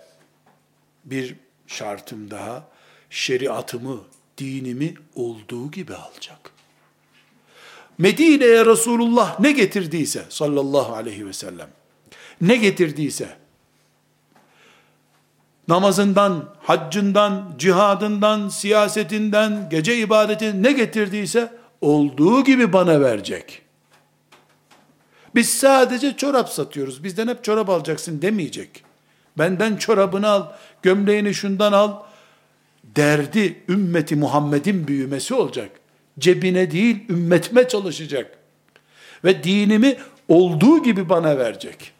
bir 1.06 1.36
şartım 1.68 2.32
daha, 2.32 2.68
şeriatımı, 3.10 4.02
dinimi 4.38 4.94
olduğu 5.16 5.72
gibi 5.72 5.96
alacak. 5.96 6.52
Medine'ye 7.98 8.66
Resulullah 8.66 9.40
ne 9.40 9.52
getirdiyse 9.52 10.26
sallallahu 10.30 10.94
aleyhi 10.94 11.28
ve 11.28 11.34
sellem, 11.34 11.70
ne 12.42 12.56
getirdiyse, 12.56 13.38
namazından, 15.72 16.46
haccından, 16.64 17.54
cihadından, 17.58 18.50
siyasetinden, 18.50 19.68
gece 19.70 19.98
ibadeti 19.98 20.64
ne 20.64 20.72
getirdiyse, 20.72 21.54
olduğu 21.82 22.44
gibi 22.44 22.74
bana 22.74 23.02
verecek. 23.02 23.62
Biz 25.36 25.50
sadece 25.50 26.18
çorap 26.18 26.50
satıyoruz, 26.50 27.04
bizden 27.04 27.28
hep 27.28 27.44
çorap 27.44 27.70
alacaksın 27.70 28.22
demeyecek. 28.22 28.84
Benden 29.38 29.76
çorabını 29.76 30.28
al, 30.28 30.46
gömleğini 30.82 31.34
şundan 31.34 31.74
al. 31.74 31.94
Derdi 32.84 33.64
ümmeti 33.70 34.16
Muhammed'in 34.16 34.88
büyümesi 34.88 35.34
olacak. 35.34 35.70
Cebine 36.20 36.72
değil, 36.72 37.10
ümmetime 37.10 37.68
çalışacak. 37.68 38.38
Ve 39.24 39.44
dinimi 39.44 39.98
olduğu 40.28 40.84
gibi 40.84 41.10
bana 41.10 41.38
verecek. 41.38 41.92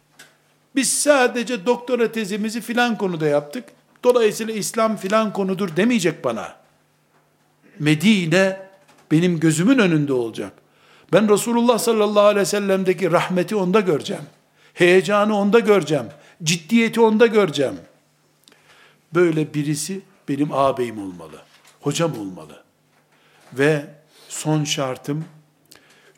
Biz 0.76 0.92
sadece 0.92 1.66
doktora 1.66 2.12
tezimizi 2.12 2.60
filan 2.60 2.98
konuda 2.98 3.26
yaptık. 3.26 3.64
Dolayısıyla 4.04 4.54
İslam 4.54 4.96
filan 4.96 5.32
konudur 5.32 5.76
demeyecek 5.76 6.24
bana. 6.24 6.56
Medine 7.78 8.60
benim 9.10 9.40
gözümün 9.40 9.78
önünde 9.78 10.12
olacak. 10.12 10.52
Ben 11.12 11.28
Resulullah 11.28 11.78
sallallahu 11.78 12.24
aleyhi 12.24 12.40
ve 12.40 12.44
sellem'deki 12.44 13.12
rahmeti 13.12 13.56
onda 13.56 13.80
göreceğim. 13.80 14.22
Heyecanı 14.74 15.36
onda 15.36 15.58
göreceğim. 15.58 16.06
Ciddiyeti 16.42 17.00
onda 17.00 17.26
göreceğim. 17.26 17.76
Böyle 19.14 19.54
birisi 19.54 20.00
benim 20.28 20.52
ağabeyim 20.52 20.98
olmalı. 20.98 21.42
Hocam 21.80 22.12
olmalı. 22.18 22.62
Ve 23.52 23.86
son 24.28 24.64
şartım 24.64 25.24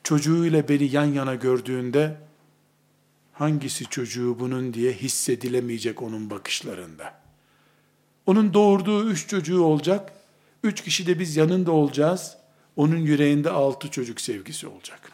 çocuğuyla 0.05 0.69
beni 0.69 0.85
yan 0.85 1.05
yana 1.05 1.35
gördüğünde 1.35 2.17
hangisi 3.35 3.87
çocuğu 3.87 4.37
bunun 4.39 4.75
diye 4.75 4.93
hissedilemeyecek 4.93 6.03
onun 6.03 6.31
bakışlarında. 6.31 7.15
Onun 8.27 8.55
doğurduğu 8.55 9.11
üç 9.11 9.29
çocuğu 9.29 9.63
olacak. 9.63 10.13
Üç 10.63 10.83
kişi 10.85 11.07
de 11.07 11.19
biz 11.19 11.37
yanında 11.37 11.73
olacağız. 11.73 12.37
Onun 12.77 12.97
yüreğinde 12.97 13.51
altı 13.51 13.91
çocuk 13.91 14.21
sevgisi 14.21 14.67
olacak. 14.67 15.13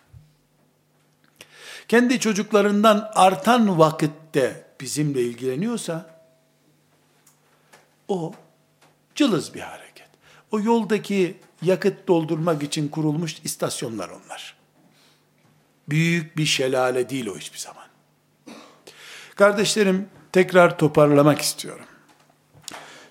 Kendi 1.89 2.21
çocuklarından 2.21 3.11
artan 3.14 3.79
vakitte 3.79 4.66
bizimle 4.81 5.23
ilgileniyorsa, 5.23 6.21
o 8.09 8.33
cılız 9.14 9.55
bir 9.55 9.61
hareket. 9.61 10.09
O 10.51 10.61
yoldaki 10.61 11.37
yakıt 11.62 12.09
doldurmak 12.09 12.62
için 12.62 12.89
kurulmuş 12.89 13.41
istasyonlar 13.45 14.09
onlar. 14.09 14.57
Büyük 15.89 16.37
bir 16.37 16.47
şelale 16.47 17.09
değil 17.09 17.27
o 17.27 17.39
hiçbir 17.39 17.59
zaman. 17.59 17.80
Kardeşlerim, 19.41 20.07
tekrar 20.32 20.78
toparlamak 20.78 21.41
istiyorum. 21.41 21.84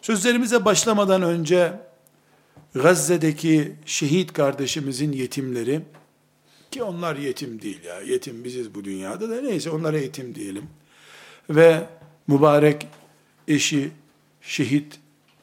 Sözlerimize 0.02 0.66
başlamadan 0.66 1.22
önce 1.22 1.74
Gazze'deki 2.74 3.76
şehit 3.86 4.34
kardeşimizin 4.34 5.12
yetimleri 5.12 5.82
ki 6.72 6.84
onlar 6.84 7.16
yetim 7.16 7.62
değil 7.62 7.84
ya. 7.84 8.02
Yetim 8.02 8.44
biziz 8.44 8.76
bu 8.76 8.84
dünyada 8.84 9.30
da 9.30 9.42
neyse 9.42 9.70
onlara 9.70 9.98
yetim 9.98 10.36
diyelim. 10.36 10.70
Ve 11.50 11.86
mübarek 12.28 12.88
eşi 13.48 13.92
şehit 14.42 15.00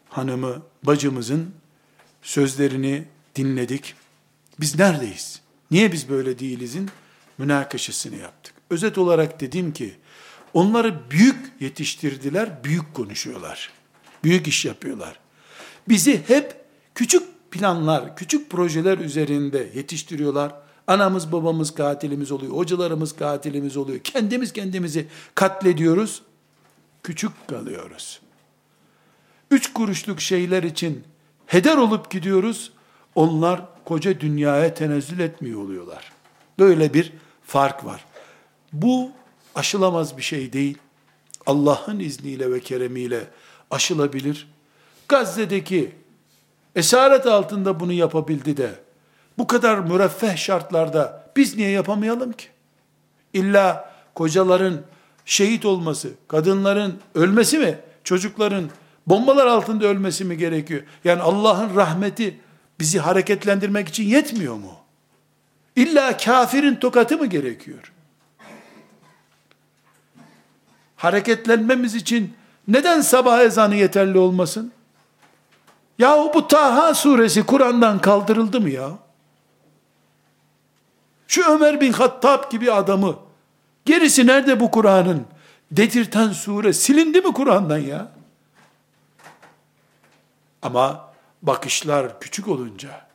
hanımı 0.09 0.63
bacımızın 0.83 1.51
sözlerini 2.23 3.05
dinledik. 3.37 3.95
Biz 4.61 4.79
neredeyiz? 4.79 5.41
Niye 5.71 5.93
biz 5.93 6.09
böyle 6.09 6.39
değilizin 6.39 6.91
münakaşasını 7.39 8.17
yaptık. 8.17 8.55
Özet 8.71 8.99
olarak 8.99 9.41
dedim 9.41 9.73
ki 9.73 9.95
onları 10.57 11.11
büyük 11.11 11.37
yetiştirdiler, 11.61 12.65
büyük 12.65 12.95
konuşuyorlar. 12.95 13.71
Büyük 14.25 14.49
iş 14.49 14.65
yapıyorlar. 14.65 15.19
Bizi 15.89 16.23
hep 16.29 16.65
küçük 16.95 17.51
planlar, 17.51 18.17
küçük 18.17 18.51
projeler 18.51 18.99
üzerinde 18.99 19.71
yetiştiriyorlar. 19.75 20.55
Anamız 20.87 21.33
babamız 21.33 21.75
katilimiz 21.75 22.33
oluyor, 22.33 22.53
hocalarımız 22.53 23.17
katilimiz 23.17 23.77
oluyor. 23.77 23.99
Kendimiz 23.99 24.53
kendimizi 24.53 25.07
katlediyoruz, 25.35 26.23
küçük 27.03 27.49
kalıyoruz. 27.49 28.21
Üç 29.51 29.73
kuruşluk 29.73 30.21
şeyler 30.21 30.63
için 30.63 31.05
heder 31.47 31.77
olup 31.77 32.11
gidiyoruz, 32.11 32.73
onlar 33.15 33.63
koca 33.85 34.21
dünyaya 34.21 34.75
tenezzül 34.75 35.19
etmiyor 35.21 35.61
oluyorlar. 35.61 36.13
Böyle 36.59 36.95
bir 36.95 37.13
fark 37.47 37.85
var. 37.85 38.05
Bu 38.73 39.11
aşılamaz 39.57 40.17
bir 40.17 40.23
şey 40.23 40.53
değil. 40.53 40.79
Allah'ın 41.47 42.01
izniyle 42.01 42.53
ve 42.53 42.61
keremiyle 42.61 43.21
aşılabilir. 43.71 44.49
Gazze'deki 45.09 45.93
esaret 46.77 47.27
altında 47.27 47.81
bunu 47.81 47.93
yapabildi 47.93 48.57
de 48.57 48.71
bu 49.39 49.47
kadar 49.47 49.79
müreffeh 49.79 50.37
şartlarda 50.37 51.31
biz 51.37 51.57
niye 51.57 51.71
yapamayalım 51.71 52.33
ki? 52.33 52.47
İlla 53.33 53.95
kocaların 54.15 54.83
şehit 55.25 55.65
olması, 55.65 56.11
kadınların 56.29 57.01
ölmesi 57.15 57.59
mi? 57.59 57.79
Çocukların 58.05 58.71
bombalar 59.07 59.47
altında 59.47 59.87
ölmesi 59.87 60.25
mi 60.25 60.37
gerekiyor? 60.37 60.83
Yani 61.05 61.23
Allah'ın 61.23 61.77
rahmeti 61.77 62.41
bizi 62.81 62.99
hareketlendirmek 62.99 63.89
için 63.89 64.05
yetmiyor 64.05 64.55
mu? 64.55 64.73
İlla 65.77 66.17
kafirin 66.17 66.75
tokatı 66.75 67.19
mı 67.19 67.27
gerekiyor? 67.27 67.93
Hareketlenmemiz 70.97 71.95
için 71.95 72.35
neden 72.69 73.01
sabah 73.01 73.41
ezanı 73.41 73.75
yeterli 73.75 74.19
olmasın? 74.19 74.73
Yahu 75.99 76.31
bu 76.35 76.49
Taha 76.49 76.95
suresi 76.95 77.47
Kur'an'dan 77.47 77.99
kaldırıldı 77.99 78.61
mı 78.61 78.71
ya? 78.71 78.91
Şu 81.29 81.45
Ömer 81.51 81.81
bin 81.81 81.93
Hattab 81.93 82.51
gibi 82.51 82.73
adamı, 82.73 83.17
gerisi 83.85 84.27
nerede 84.27 84.61
bu 84.61 84.71
Kur'an'ın? 84.71 85.27
Dedirten 85.71 86.33
sure 86.33 86.73
silindi 86.73 87.21
mi 87.21 87.33
Kur'an'dan 87.33 87.79
ya? 87.79 88.09
Ama 90.63 91.13
bakışlar 91.43 92.21
küçük 92.21 92.49
olunca, 92.49 93.07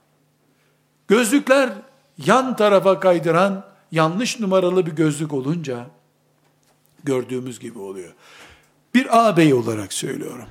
gözlükler 1.07 1.69
yan 2.17 2.55
tarafa 2.55 2.99
kaydıran 2.99 3.65
yanlış 3.91 4.39
numaralı 4.39 4.85
bir 4.85 4.91
gözlük 4.91 5.33
olunca, 5.33 5.85
gördüğümüz 7.03 7.59
gibi 7.59 7.79
oluyor. 7.79 8.13
Bir 8.93 9.19
ağabey 9.19 9.53
olarak 9.53 9.93
söylüyorum. 9.93 10.47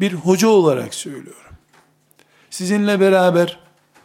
Bir 0.00 0.12
hoca 0.12 0.48
olarak 0.48 0.94
söylüyorum. 0.94 1.56
Sizinle 2.50 3.00
beraber 3.00 3.60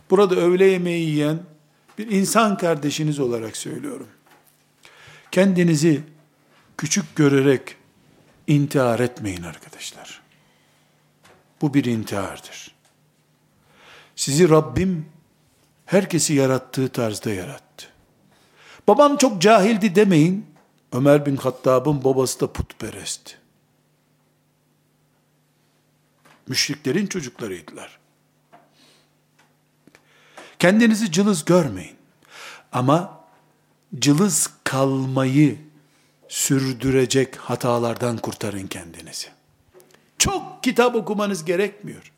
burada 0.09 0.35
öğle 0.35 0.65
yemeği 0.65 1.09
yiyen 1.09 1.39
bir 1.97 2.11
insan 2.11 2.57
kardeşiniz 2.57 3.19
olarak 3.19 3.57
söylüyorum. 3.57 4.07
Kendinizi 5.31 6.03
küçük 6.77 7.15
görerek 7.15 7.75
intihar 8.47 8.99
etmeyin 8.99 9.43
arkadaşlar. 9.43 10.21
Bu 11.61 11.73
bir 11.73 11.85
intihardır. 11.85 12.71
Sizi 14.15 14.49
Rabbim 14.49 15.05
herkesi 15.85 16.33
yarattığı 16.33 16.89
tarzda 16.89 17.33
yarattı. 17.33 17.85
Babam 18.87 19.17
çok 19.17 19.41
cahildi 19.41 19.95
demeyin. 19.95 20.50
Ömer 20.91 21.25
bin 21.25 21.35
Hattab'ın 21.35 22.03
babası 22.03 22.39
da 22.39 22.53
putperest. 22.53 23.37
Müşriklerin 26.47 27.07
çocuklarıydılar. 27.07 27.99
Kendinizi 30.59 31.11
cılız 31.11 31.45
görmeyin. 31.45 31.95
Ama 32.71 33.21
cılız 33.99 34.49
kalmayı 34.63 35.57
sürdürecek 36.27 37.35
hatalardan 37.35 38.17
kurtarın 38.17 38.67
kendinizi. 38.67 39.27
Çok 40.17 40.63
kitap 40.63 40.95
okumanız 40.95 41.45
gerekmiyor. 41.45 42.11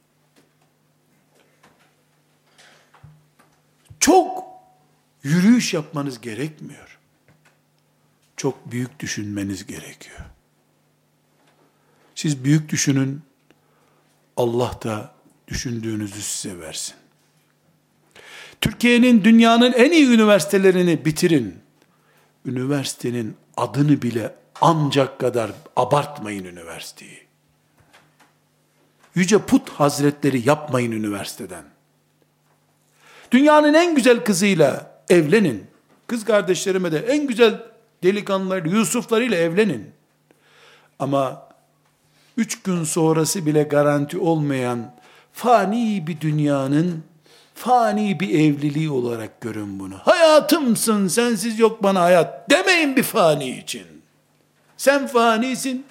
Çok 4.00 4.44
yürüyüş 5.24 5.74
yapmanız 5.74 6.22
gerekmiyor. 6.22 6.93
Çok 8.44 8.72
büyük 8.72 9.00
düşünmeniz 9.00 9.66
gerekiyor. 9.66 10.20
Siz 12.16 12.44
büyük 12.44 12.70
düşünün, 12.70 13.22
Allah 14.38 14.80
da 14.84 15.14
düşündüğünüzü 15.48 16.22
size 16.22 16.60
versin. 16.60 16.96
Türkiye'nin 18.62 19.24
dünyanın 19.24 19.74
en 19.74 19.92
iyi 19.92 20.08
üniversitelerini 20.08 21.06
bitirin. 21.06 21.60
üniversitenin 22.46 23.36
adını 23.58 24.02
bile 24.02 24.36
ancak 24.62 25.20
kadar 25.20 25.52
abartmayın 25.76 26.46
üniversiteyi. 26.46 27.20
Yüce 29.16 29.38
Put 29.38 29.70
Hazretleri 29.70 30.48
yapmayın 30.50 30.92
üniversiteden. 30.92 31.64
Dünyanın 33.32 33.74
en 33.74 33.96
güzel 33.96 34.24
kızıyla 34.24 35.02
evlenin. 35.10 35.68
Kız 36.08 36.26
kardeşlerime 36.26 36.92
de 36.92 37.00
en 37.00 37.28
güzel 37.28 37.73
delikanlıları, 38.04 38.70
Yusuflarıyla 38.70 39.38
evlenin. 39.38 39.92
Ama 41.00 41.48
üç 42.38 42.62
gün 42.62 42.84
sonrası 42.84 43.46
bile 43.46 43.64
garanti 43.64 44.18
olmayan 44.18 44.94
fani 45.34 46.08
bir 46.08 46.22
dünyanın 46.22 47.04
fani 47.56 48.20
bir 48.20 48.30
evliliği 48.30 48.90
olarak 48.90 49.42
görün 49.42 49.80
bunu. 49.80 49.96
Hayatımsın, 49.96 51.08
sensiz 51.08 51.60
yok 51.60 51.84
bana 51.84 52.02
hayat 52.02 52.50
demeyin 52.50 52.96
bir 52.96 53.04
fani 53.04 53.50
için. 53.50 53.88
Sen 54.78 55.08
fanisin, 55.08 55.86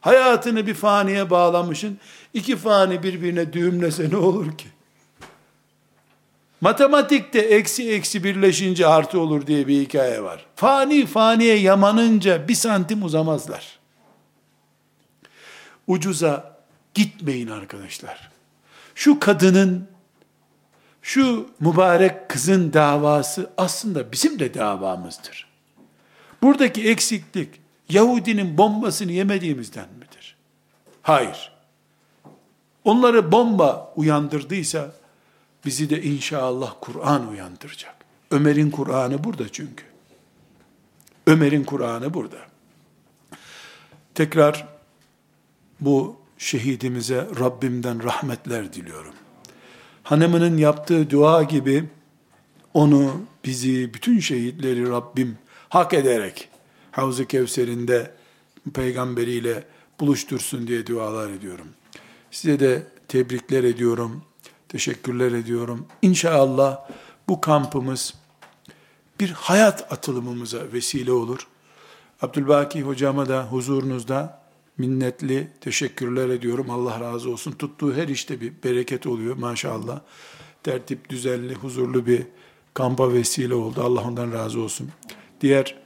hayatını 0.00 0.66
bir 0.66 0.74
faniye 0.74 1.30
bağlamışsın, 1.30 1.98
iki 2.34 2.56
fani 2.56 3.02
birbirine 3.02 3.52
düğümlese 3.52 4.10
ne 4.10 4.16
olur 4.16 4.58
ki? 4.58 4.68
Matematikte 6.62 7.38
eksi 7.38 7.92
eksi 7.92 8.24
birleşince 8.24 8.86
artı 8.86 9.20
olur 9.20 9.46
diye 9.46 9.66
bir 9.66 9.80
hikaye 9.80 10.22
var. 10.22 10.46
Fani 10.56 11.06
faniye 11.06 11.56
yamanınca 11.58 12.48
bir 12.48 12.54
santim 12.54 13.02
uzamazlar. 13.02 13.78
Ucuza 15.86 16.56
gitmeyin 16.94 17.48
arkadaşlar. 17.48 18.30
Şu 18.94 19.20
kadının, 19.20 19.88
şu 21.02 21.50
mübarek 21.60 22.28
kızın 22.28 22.72
davası 22.72 23.50
aslında 23.56 24.12
bizim 24.12 24.38
de 24.38 24.54
davamızdır. 24.54 25.46
Buradaki 26.42 26.88
eksiklik 26.88 27.60
Yahudinin 27.88 28.58
bombasını 28.58 29.12
yemediğimizden 29.12 29.88
midir? 29.98 30.36
Hayır. 31.02 31.52
Onları 32.84 33.32
bomba 33.32 33.92
uyandırdıysa 33.96 35.01
bizi 35.64 35.90
de 35.90 36.02
inşallah 36.02 36.74
Kur'an 36.80 37.28
uyandıracak. 37.28 37.94
Ömer'in 38.30 38.70
Kur'an'ı 38.70 39.24
burada 39.24 39.48
çünkü. 39.48 39.84
Ömer'in 41.26 41.64
Kur'an'ı 41.64 42.14
burada. 42.14 42.38
Tekrar 44.14 44.68
bu 45.80 46.16
şehidimize 46.38 47.28
Rabbimden 47.40 48.04
rahmetler 48.04 48.72
diliyorum. 48.72 49.14
Hanımının 50.02 50.56
yaptığı 50.56 51.10
dua 51.10 51.42
gibi 51.42 51.84
onu, 52.74 53.22
bizi, 53.44 53.94
bütün 53.94 54.20
şehitleri 54.20 54.88
Rabbim 54.88 55.38
hak 55.68 55.94
ederek 55.94 56.48
Havz-ı 56.90 57.26
Kevser'inde 57.26 58.10
peygamberiyle 58.74 59.64
buluştursun 60.00 60.66
diye 60.66 60.86
dualar 60.86 61.30
ediyorum. 61.30 61.68
Size 62.30 62.60
de 62.60 62.86
tebrikler 63.08 63.64
ediyorum 63.64 64.22
teşekkürler 64.72 65.32
ediyorum. 65.32 65.86
İnşallah 66.02 66.88
bu 67.28 67.40
kampımız 67.40 68.14
bir 69.20 69.30
hayat 69.30 69.92
atılımımıza 69.92 70.72
vesile 70.72 71.12
olur. 71.12 71.46
Abdülbaki 72.22 72.82
hocama 72.82 73.28
da 73.28 73.44
huzurunuzda 73.44 74.42
minnetli 74.78 75.48
teşekkürler 75.60 76.28
ediyorum. 76.28 76.70
Allah 76.70 77.00
razı 77.00 77.30
olsun. 77.30 77.52
Tuttuğu 77.52 77.94
her 77.94 78.08
işte 78.08 78.40
bir 78.40 78.52
bereket 78.64 79.06
oluyor 79.06 79.36
maşallah. 79.36 80.00
Tertip, 80.62 81.08
düzenli, 81.08 81.54
huzurlu 81.54 82.06
bir 82.06 82.26
kampa 82.74 83.12
vesile 83.12 83.54
oldu. 83.54 83.82
Allah 83.82 84.04
ondan 84.04 84.32
razı 84.32 84.60
olsun. 84.60 84.88
Diğer 85.40 85.82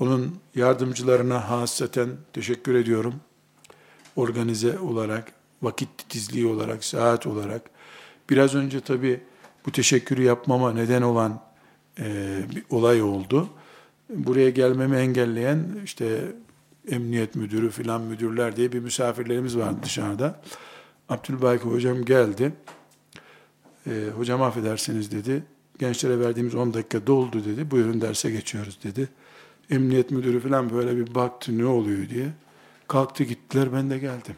onun 0.00 0.36
yardımcılarına 0.54 1.50
hasaten 1.50 2.08
teşekkür 2.32 2.74
ediyorum. 2.74 3.14
Organize 4.16 4.78
olarak, 4.78 5.32
vakit 5.62 5.98
titizliği 5.98 6.46
olarak, 6.46 6.84
saat 6.84 7.26
olarak 7.26 7.73
Biraz 8.30 8.54
önce 8.54 8.80
tabi 8.80 9.20
bu 9.66 9.72
teşekkürü 9.72 10.22
yapmama 10.22 10.72
neden 10.72 11.02
olan 11.02 11.40
e, 11.98 12.36
bir 12.56 12.64
olay 12.70 13.02
oldu. 13.02 13.48
Buraya 14.10 14.50
gelmemi 14.50 14.96
engelleyen 14.96 15.66
işte 15.84 16.32
emniyet 16.90 17.34
müdürü 17.34 17.70
filan 17.70 18.00
müdürler 18.00 18.56
diye 18.56 18.72
bir 18.72 18.80
misafirlerimiz 18.80 19.56
vardı 19.58 19.76
dışarıda. 19.82 20.40
Abdülbaki 21.08 21.64
hocam 21.64 22.04
geldi. 22.04 22.52
E, 23.86 23.90
hocam 24.16 24.42
affedersiniz 24.42 25.12
dedi. 25.12 25.44
Gençlere 25.78 26.20
verdiğimiz 26.20 26.54
10 26.54 26.74
dakika 26.74 27.06
doldu 27.06 27.44
dedi. 27.44 27.70
Buyurun 27.70 28.00
derse 28.00 28.30
geçiyoruz 28.30 28.78
dedi. 28.84 29.08
Emniyet 29.70 30.10
müdürü 30.10 30.40
falan 30.40 30.70
böyle 30.70 30.96
bir 30.96 31.14
baktı 31.14 31.58
ne 31.58 31.66
oluyor 31.66 32.08
diye. 32.08 32.26
Kalktı 32.88 33.24
gittiler 33.24 33.72
ben 33.72 33.90
de 33.90 33.98
geldim. 33.98 34.36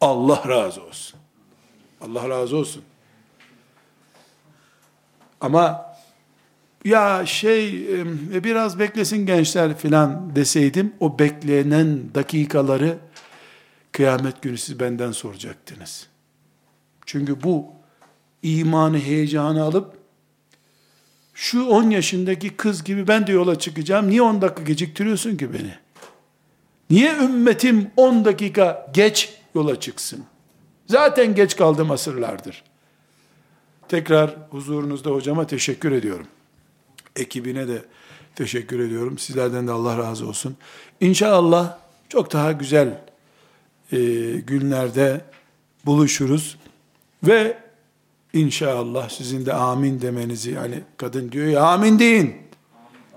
Allah 0.00 0.48
razı 0.48 0.82
olsun. 0.82 1.20
Allah 2.00 2.28
razı 2.28 2.56
olsun. 2.56 2.82
Ama 5.40 5.96
ya 6.84 7.26
şey 7.26 7.84
e, 8.00 8.44
biraz 8.44 8.78
beklesin 8.78 9.26
gençler 9.26 9.78
filan 9.78 10.36
deseydim 10.36 10.94
o 11.00 11.18
beklenen 11.18 12.14
dakikaları 12.14 12.98
kıyamet 13.92 14.42
günü 14.42 14.58
siz 14.58 14.80
benden 14.80 15.12
soracaktınız. 15.12 16.06
Çünkü 17.06 17.42
bu 17.42 17.66
imanı 18.42 18.98
heyecanı 18.98 19.62
alıp 19.62 19.96
şu 21.34 21.66
10 21.66 21.90
yaşındaki 21.90 22.56
kız 22.56 22.84
gibi 22.84 23.08
ben 23.08 23.26
de 23.26 23.32
yola 23.32 23.58
çıkacağım. 23.58 24.10
Niye 24.10 24.22
10 24.22 24.42
dakika 24.42 24.62
geciktiriyorsun 24.62 25.36
ki 25.36 25.52
beni? 25.52 25.74
Niye 26.90 27.16
ümmetim 27.16 27.90
10 27.96 28.24
dakika 28.24 28.90
geç 28.94 29.34
yola 29.54 29.80
çıksın? 29.80 30.24
Zaten 30.86 31.34
geç 31.34 31.56
kaldım 31.56 31.90
asırlardır. 31.90 32.62
Tekrar 33.88 34.36
huzurunuzda 34.50 35.10
hocama 35.10 35.46
teşekkür 35.46 35.92
ediyorum. 35.92 36.26
Ekibine 37.16 37.68
de 37.68 37.82
teşekkür 38.34 38.80
ediyorum. 38.80 39.18
Sizlerden 39.18 39.66
de 39.66 39.72
Allah 39.72 39.98
razı 39.98 40.28
olsun. 40.28 40.56
İnşallah 41.00 41.78
çok 42.08 42.32
daha 42.32 42.52
güzel 42.52 43.00
e, 43.92 43.98
günlerde 44.46 45.20
buluşuruz 45.86 46.58
ve 47.24 47.58
inşallah 48.32 49.08
sizin 49.08 49.46
de 49.46 49.52
amin 49.52 50.00
demenizi 50.00 50.50
yani 50.50 50.82
kadın 50.96 51.32
diyor 51.32 51.46
ya 51.46 51.62
amin 51.62 51.98
deyin. 51.98 52.36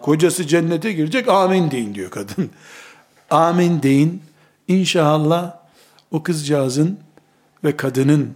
Kocası 0.01 0.47
cennete 0.47 0.93
girecek 0.93 1.27
amin 1.27 1.71
deyin 1.71 1.95
diyor 1.95 2.11
kadın. 2.11 2.49
amin 3.29 3.83
deyin. 3.83 4.21
İnşallah 4.67 5.57
o 6.11 6.23
kızcağızın 6.23 6.99
ve 7.63 7.77
kadının 7.77 8.35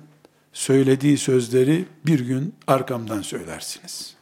söylediği 0.53 1.17
sözleri 1.17 1.85
bir 2.05 2.19
gün 2.19 2.55
arkamdan 2.67 3.21
söylersiniz. 3.21 4.15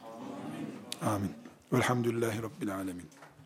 Amin. 1.02 1.14
Amin. 1.14 1.30
Velhamdülillahi 1.72 2.42
Rabbil 2.42 2.74
Alemin. 2.74 3.06